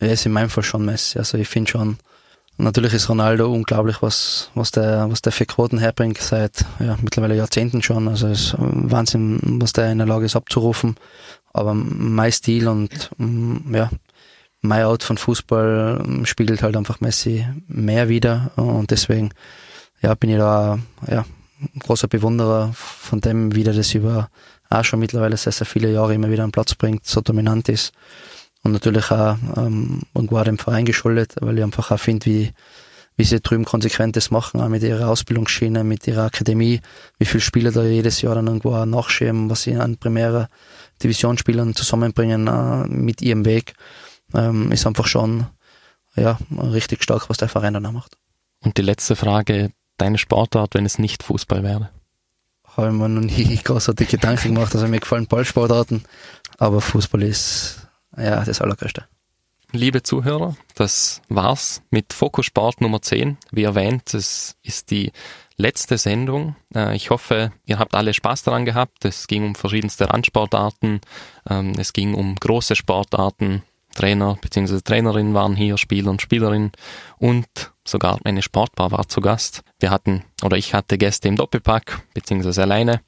Ja, 0.00 0.08
ist 0.08 0.26
in 0.26 0.32
meinem 0.32 0.50
Fall 0.50 0.64
schon 0.64 0.84
Messi. 0.84 1.18
Also 1.18 1.36
ich 1.36 1.48
finde 1.48 1.70
schon, 1.70 1.98
Natürlich 2.62 2.94
ist 2.94 3.08
Ronaldo 3.08 3.52
unglaublich, 3.52 4.02
was, 4.02 4.50
was 4.54 4.70
der, 4.70 5.10
was 5.10 5.20
der 5.20 5.32
für 5.32 5.46
Quoten 5.46 5.78
herbringt, 5.78 6.18
seit, 6.18 6.64
ja, 6.78 6.96
mittlerweile 7.02 7.34
Jahrzehnten 7.34 7.82
schon. 7.82 8.06
Also 8.06 8.28
es 8.28 8.40
ist 8.40 8.54
Wahnsinn, 8.56 9.40
was 9.60 9.72
der 9.72 9.90
in 9.90 9.98
der 9.98 10.06
Lage 10.06 10.26
ist 10.26 10.36
abzurufen. 10.36 10.94
Aber 11.52 11.74
mein 11.74 12.30
Stil 12.30 12.68
und, 12.68 13.10
mm, 13.18 13.74
ja, 13.74 13.90
mein 14.60 14.84
Out 14.84 15.02
von 15.02 15.18
Fußball 15.18 16.04
mm, 16.04 16.24
spiegelt 16.24 16.62
halt 16.62 16.76
einfach 16.76 17.00
Messi 17.00 17.44
mehr 17.66 18.08
wieder. 18.08 18.52
Und 18.54 18.92
deswegen, 18.92 19.30
ja, 20.00 20.14
bin 20.14 20.30
ich 20.30 20.38
da, 20.38 20.78
ja, 21.08 21.24
großer 21.80 22.06
Bewunderer 22.06 22.70
von 22.74 23.20
dem, 23.20 23.56
wie 23.56 23.64
der 23.64 23.74
das 23.74 23.92
über 23.92 24.30
auch 24.70 24.84
schon 24.84 25.00
mittlerweile 25.00 25.36
sehr, 25.36 25.52
sehr 25.52 25.66
viele 25.66 25.92
Jahre 25.92 26.14
immer 26.14 26.30
wieder 26.30 26.44
an 26.44 26.52
Platz 26.52 26.76
bringt, 26.76 27.06
so 27.06 27.20
dominant 27.20 27.68
ist 27.68 27.92
und 28.62 28.72
natürlich 28.72 29.10
auch 29.10 29.36
ähm, 29.56 30.02
auch 30.14 30.44
dem 30.44 30.58
Verein 30.58 30.84
geschuldet, 30.84 31.34
weil 31.40 31.58
ich 31.58 31.64
einfach 31.64 31.90
auch 31.90 31.98
finde, 31.98 32.26
wie, 32.26 32.52
wie 33.16 33.24
sie 33.24 33.40
drüben 33.40 33.64
konsequent 33.64 34.16
das 34.16 34.30
machen, 34.30 34.60
auch 34.60 34.68
mit 34.68 34.82
ihrer 34.82 35.08
Ausbildungsschiene, 35.08 35.84
mit 35.84 36.06
ihrer 36.06 36.24
Akademie, 36.24 36.80
wie 37.18 37.24
viele 37.24 37.40
Spieler 37.40 37.72
da 37.72 37.82
jedes 37.82 38.22
Jahr 38.22 38.36
dann 38.36 38.46
irgendwo 38.46 38.74
auch 38.74 38.86
nachschirmen, 38.86 39.50
was 39.50 39.62
sie 39.62 39.74
an 39.74 39.96
primärer 39.96 40.48
Divisionsspielern 41.02 41.74
zusammenbringen 41.74 42.46
äh, 42.46 42.86
mit 42.88 43.20
ihrem 43.20 43.44
Weg, 43.44 43.74
ähm, 44.34 44.70
ist 44.70 44.86
einfach 44.86 45.06
schon 45.06 45.46
ja, 46.14 46.38
richtig 46.50 47.02
stark, 47.02 47.28
was 47.28 47.38
der 47.38 47.48
Verein 47.48 47.74
dann 47.74 47.86
auch 47.86 47.92
macht. 47.92 48.16
Und 48.60 48.76
die 48.76 48.82
letzte 48.82 49.16
Frage, 49.16 49.72
deine 49.96 50.18
Sportart, 50.18 50.74
wenn 50.74 50.86
es 50.86 50.98
nicht 50.98 51.22
Fußball 51.22 51.62
wäre? 51.62 51.90
Habe 52.64 52.88
ich 52.88 52.94
mir 52.94 53.08
noch 53.08 53.22
nie 53.22 53.56
großartig 53.64 54.08
Gedanken 54.08 54.54
gemacht, 54.54 54.74
also 54.74 54.86
mir 54.86 55.00
gefallen 55.00 55.26
Ballsportarten, 55.26 56.04
aber 56.58 56.80
Fußball 56.80 57.22
ist 57.22 57.81
ja, 58.16 58.44
das 58.44 58.60
Allergrößte. 58.60 59.06
Liebe 59.74 60.02
Zuhörer, 60.02 60.54
das 60.74 61.22
war's 61.30 61.82
mit 61.88 62.12
Fokus 62.12 62.44
Sport 62.44 62.82
Nummer 62.82 63.00
10. 63.00 63.38
Wie 63.52 63.62
erwähnt, 63.62 64.12
es 64.12 64.54
ist 64.62 64.90
die 64.90 65.12
letzte 65.56 65.96
Sendung. 65.96 66.56
Äh, 66.74 66.94
ich 66.94 67.08
hoffe, 67.08 67.52
ihr 67.64 67.78
habt 67.78 67.94
alle 67.94 68.12
Spaß 68.12 68.42
daran 68.42 68.66
gehabt. 68.66 69.06
Es 69.06 69.26
ging 69.26 69.44
um 69.44 69.54
verschiedenste 69.54 70.10
Randsportarten. 70.10 71.00
Ähm, 71.48 71.72
es 71.78 71.94
ging 71.94 72.12
um 72.12 72.34
große 72.34 72.76
Sportarten. 72.76 73.62
Trainer 73.94 74.38
bzw. 74.40 74.80
Trainerinnen 74.80 75.34
waren 75.34 75.56
hier, 75.56 75.78
Spieler 75.78 76.10
und 76.10 76.22
Spielerinnen 76.22 76.72
und 77.18 77.46
sogar 77.86 78.18
eine 78.24 78.42
Sportbar 78.42 78.90
war 78.90 79.08
zu 79.08 79.20
Gast. 79.20 79.62
Wir 79.80 79.90
hatten 79.90 80.24
oder 80.42 80.56
ich 80.56 80.74
hatte 80.74 80.98
Gäste 80.98 81.28
im 81.28 81.36
Doppelpack 81.36 82.02
bzw. 82.14 82.62
alleine 82.62 83.02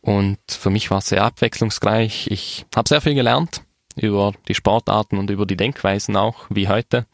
und 0.00 0.38
für 0.48 0.70
mich 0.70 0.90
war 0.90 0.98
es 0.98 1.08
sehr 1.08 1.22
abwechslungsreich. 1.22 2.28
Ich 2.30 2.66
habe 2.74 2.88
sehr 2.88 3.00
viel 3.00 3.14
gelernt 3.14 3.62
über 3.96 4.32
die 4.48 4.54
Sportarten 4.54 5.18
und 5.18 5.30
über 5.30 5.46
die 5.46 5.56
Denkweisen 5.56 6.16
auch, 6.16 6.46
wie 6.48 6.68
heute. 6.68 7.06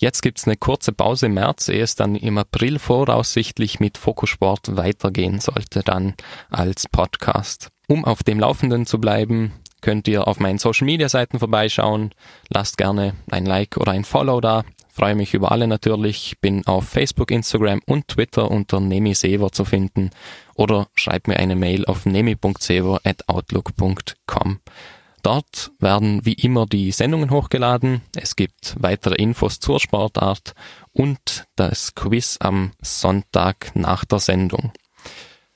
Jetzt 0.00 0.22
gibt's 0.22 0.46
eine 0.46 0.56
kurze 0.56 0.92
Pause 0.92 1.26
im 1.26 1.34
März, 1.34 1.68
ehe 1.68 1.82
es 1.82 1.96
dann 1.96 2.14
im 2.14 2.38
April 2.38 2.78
voraussichtlich 2.78 3.80
mit 3.80 3.98
Fokussport 3.98 4.76
weitergehen 4.76 5.40
sollte, 5.40 5.82
dann 5.82 6.14
als 6.50 6.86
Podcast. 6.88 7.70
Um 7.88 8.04
auf 8.04 8.22
dem 8.22 8.38
Laufenden 8.38 8.86
zu 8.86 9.00
bleiben, 9.00 9.54
könnt 9.80 10.06
ihr 10.06 10.28
auf 10.28 10.38
meinen 10.38 10.58
Social 10.58 10.84
Media 10.84 11.08
Seiten 11.08 11.40
vorbeischauen. 11.40 12.14
Lasst 12.48 12.76
gerne 12.76 13.16
ein 13.30 13.44
Like 13.44 13.76
oder 13.76 13.90
ein 13.92 14.04
Follow 14.04 14.40
da. 14.40 14.62
Freue 14.88 15.16
mich 15.16 15.34
über 15.34 15.52
alle 15.52 15.66
natürlich. 15.66 16.36
Bin 16.40 16.66
auf 16.66 16.88
Facebook, 16.88 17.30
Instagram 17.30 17.80
und 17.86 18.08
Twitter 18.08 18.50
unter 18.50 18.80
nemisever 18.80 19.52
zu 19.52 19.64
finden 19.64 20.10
oder 20.54 20.88
schreibt 20.94 21.28
mir 21.28 21.38
eine 21.38 21.56
Mail 21.56 21.86
auf 21.86 22.04
nemi.sever@outlook.com. 22.04 24.60
Dort 25.22 25.72
werden 25.78 26.24
wie 26.24 26.34
immer 26.34 26.66
die 26.66 26.92
Sendungen 26.92 27.30
hochgeladen. 27.30 28.02
Es 28.16 28.36
gibt 28.36 28.76
weitere 28.78 29.16
Infos 29.16 29.60
zur 29.60 29.80
Sportart 29.80 30.54
und 30.92 31.44
das 31.56 31.94
Quiz 31.94 32.36
am 32.40 32.72
Sonntag 32.80 33.72
nach 33.74 34.04
der 34.04 34.20
Sendung. 34.20 34.72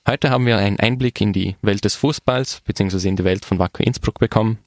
Heute 0.06 0.30
haben 0.30 0.46
wir 0.46 0.58
einen 0.58 0.80
Einblick 0.80 1.20
in 1.20 1.32
die 1.32 1.56
Welt 1.62 1.84
des 1.84 1.94
Fußballs 1.94 2.62
bzw. 2.62 3.08
in 3.08 3.16
die 3.16 3.24
Welt 3.24 3.44
von 3.44 3.60
Wacker 3.60 3.84
Innsbruck 3.84 4.18
bekommen. 4.18 4.58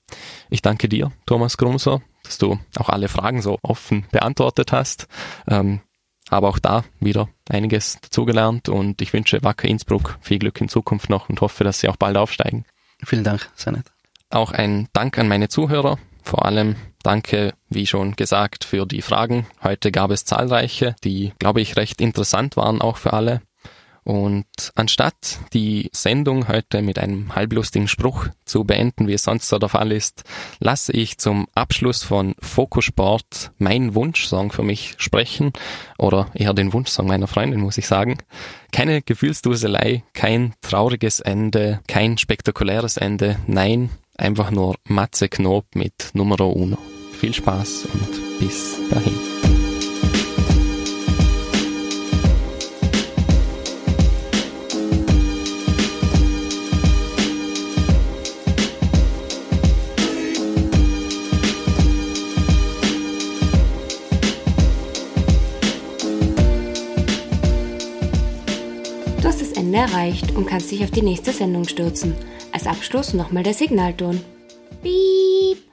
Ich 0.50 0.62
danke 0.62 0.88
dir, 0.88 1.12
Thomas 1.26 1.58
Grumser, 1.58 2.02
dass 2.24 2.38
du 2.38 2.58
auch 2.78 2.88
alle 2.88 3.10
Fragen 3.10 3.42
so 3.42 3.60
offen 3.62 4.06
beantwortet 4.12 4.72
hast. 4.72 5.08
Ähm, 5.48 5.82
habe 6.32 6.48
auch 6.48 6.58
da 6.58 6.86
wieder 7.00 7.28
einiges 7.50 8.00
dazugelernt 8.02 8.70
und 8.70 9.02
ich 9.02 9.12
wünsche 9.12 9.44
Wacker 9.44 9.68
Innsbruck 9.68 10.18
viel 10.22 10.40
Glück 10.40 10.60
in 10.62 10.70
Zukunft 10.70 11.10
noch 11.10 11.30
und 11.30 11.42
hoffe, 11.42 11.64
dass 11.64 11.82
sie 11.82 11.90
auch 11.90 11.98
bald 11.98 12.16
aufsteigen. 12.16 12.66
Vielen 13.04 13.26
Dank, 13.26 13.52
sehr 13.56 13.74
nett. 13.74 13.95
Auch 14.30 14.52
ein 14.52 14.88
Dank 14.94 15.18
an 15.18 15.28
meine 15.28 15.50
Zuhörer. 15.50 15.98
Vor 16.24 16.46
allem 16.46 16.76
danke, 17.04 17.54
wie 17.70 17.86
schon 17.86 18.16
gesagt, 18.16 18.64
für 18.64 18.86
die 18.86 19.02
Fragen. 19.02 19.46
Heute 19.64 19.92
gab 19.92 20.12
es 20.12 20.26
zahlreiche, 20.26 20.96
die, 21.04 21.34
glaube 21.40 21.62
ich, 21.62 21.76
recht 21.76 22.02
interessant 22.02 22.58
waren 22.58 22.82
auch 22.82 22.98
für 22.98 23.14
alle. 23.14 23.42
Und 24.06 24.72
anstatt 24.76 25.40
die 25.54 25.90
Sendung 25.92 26.48
heute 26.48 26.84
mit 26.84 27.00
einem 27.00 27.34
halblustigen 27.34 27.88
Spruch 27.88 28.28
zu 28.46 28.64
beenden, 28.64 29.08
wie 29.08 29.14
es 29.14 29.24
sonst 29.24 29.50
so 29.50 29.58
der 29.58 29.68
Fall 29.68 29.92
ist, 29.92 30.24
lasse 30.60 30.92
ich 30.92 31.18
zum 31.18 31.48
Abschluss 31.56 32.04
von 32.04 32.36
Fokusport 32.40 33.52
mein 33.58 33.96
Wunschsong 33.96 34.52
für 34.52 34.62
mich 34.62 34.94
sprechen 34.98 35.54
oder 35.98 36.30
eher 36.36 36.54
den 36.54 36.72
Wunschsong 36.72 37.08
meiner 37.08 37.26
Freundin, 37.26 37.62
muss 37.62 37.80
ich 37.80 37.88
sagen. 37.88 38.20
Keine 38.72 39.02
Gefühlsduselei, 39.02 40.04
kein 40.14 40.54
trauriges 40.62 41.20
Ende, 41.20 41.82
kein 41.88 42.20
spektakuläres 42.20 42.98
Ende, 42.98 43.38
nein, 43.48 43.90
einfach 44.18 44.52
nur 44.52 44.76
Matze 44.88 45.30
Knob 45.30 45.66
mit 45.76 46.12
Numero 46.14 46.50
Uno. 46.50 46.78
Viel 47.14 47.34
Spaß 47.34 47.88
und 47.94 48.40
bis 48.40 48.76
dahin. 48.90 49.14
Du 69.22 69.28
hast 69.28 69.42
das 69.42 69.54
Ende 69.54 69.80
erreicht 69.80 70.32
und 70.36 70.46
kannst 70.46 70.72
dich 70.72 70.84
auf 70.84 70.92
die 70.92 71.02
nächste 71.02 71.32
Sendung 71.32 71.68
stürzen. 71.68 72.14
Als 72.56 72.68
Abschluss 72.68 73.14
nochmal 73.14 73.44
der 73.44 73.54
Signalton. 73.54 74.22
Piep. 74.82 75.65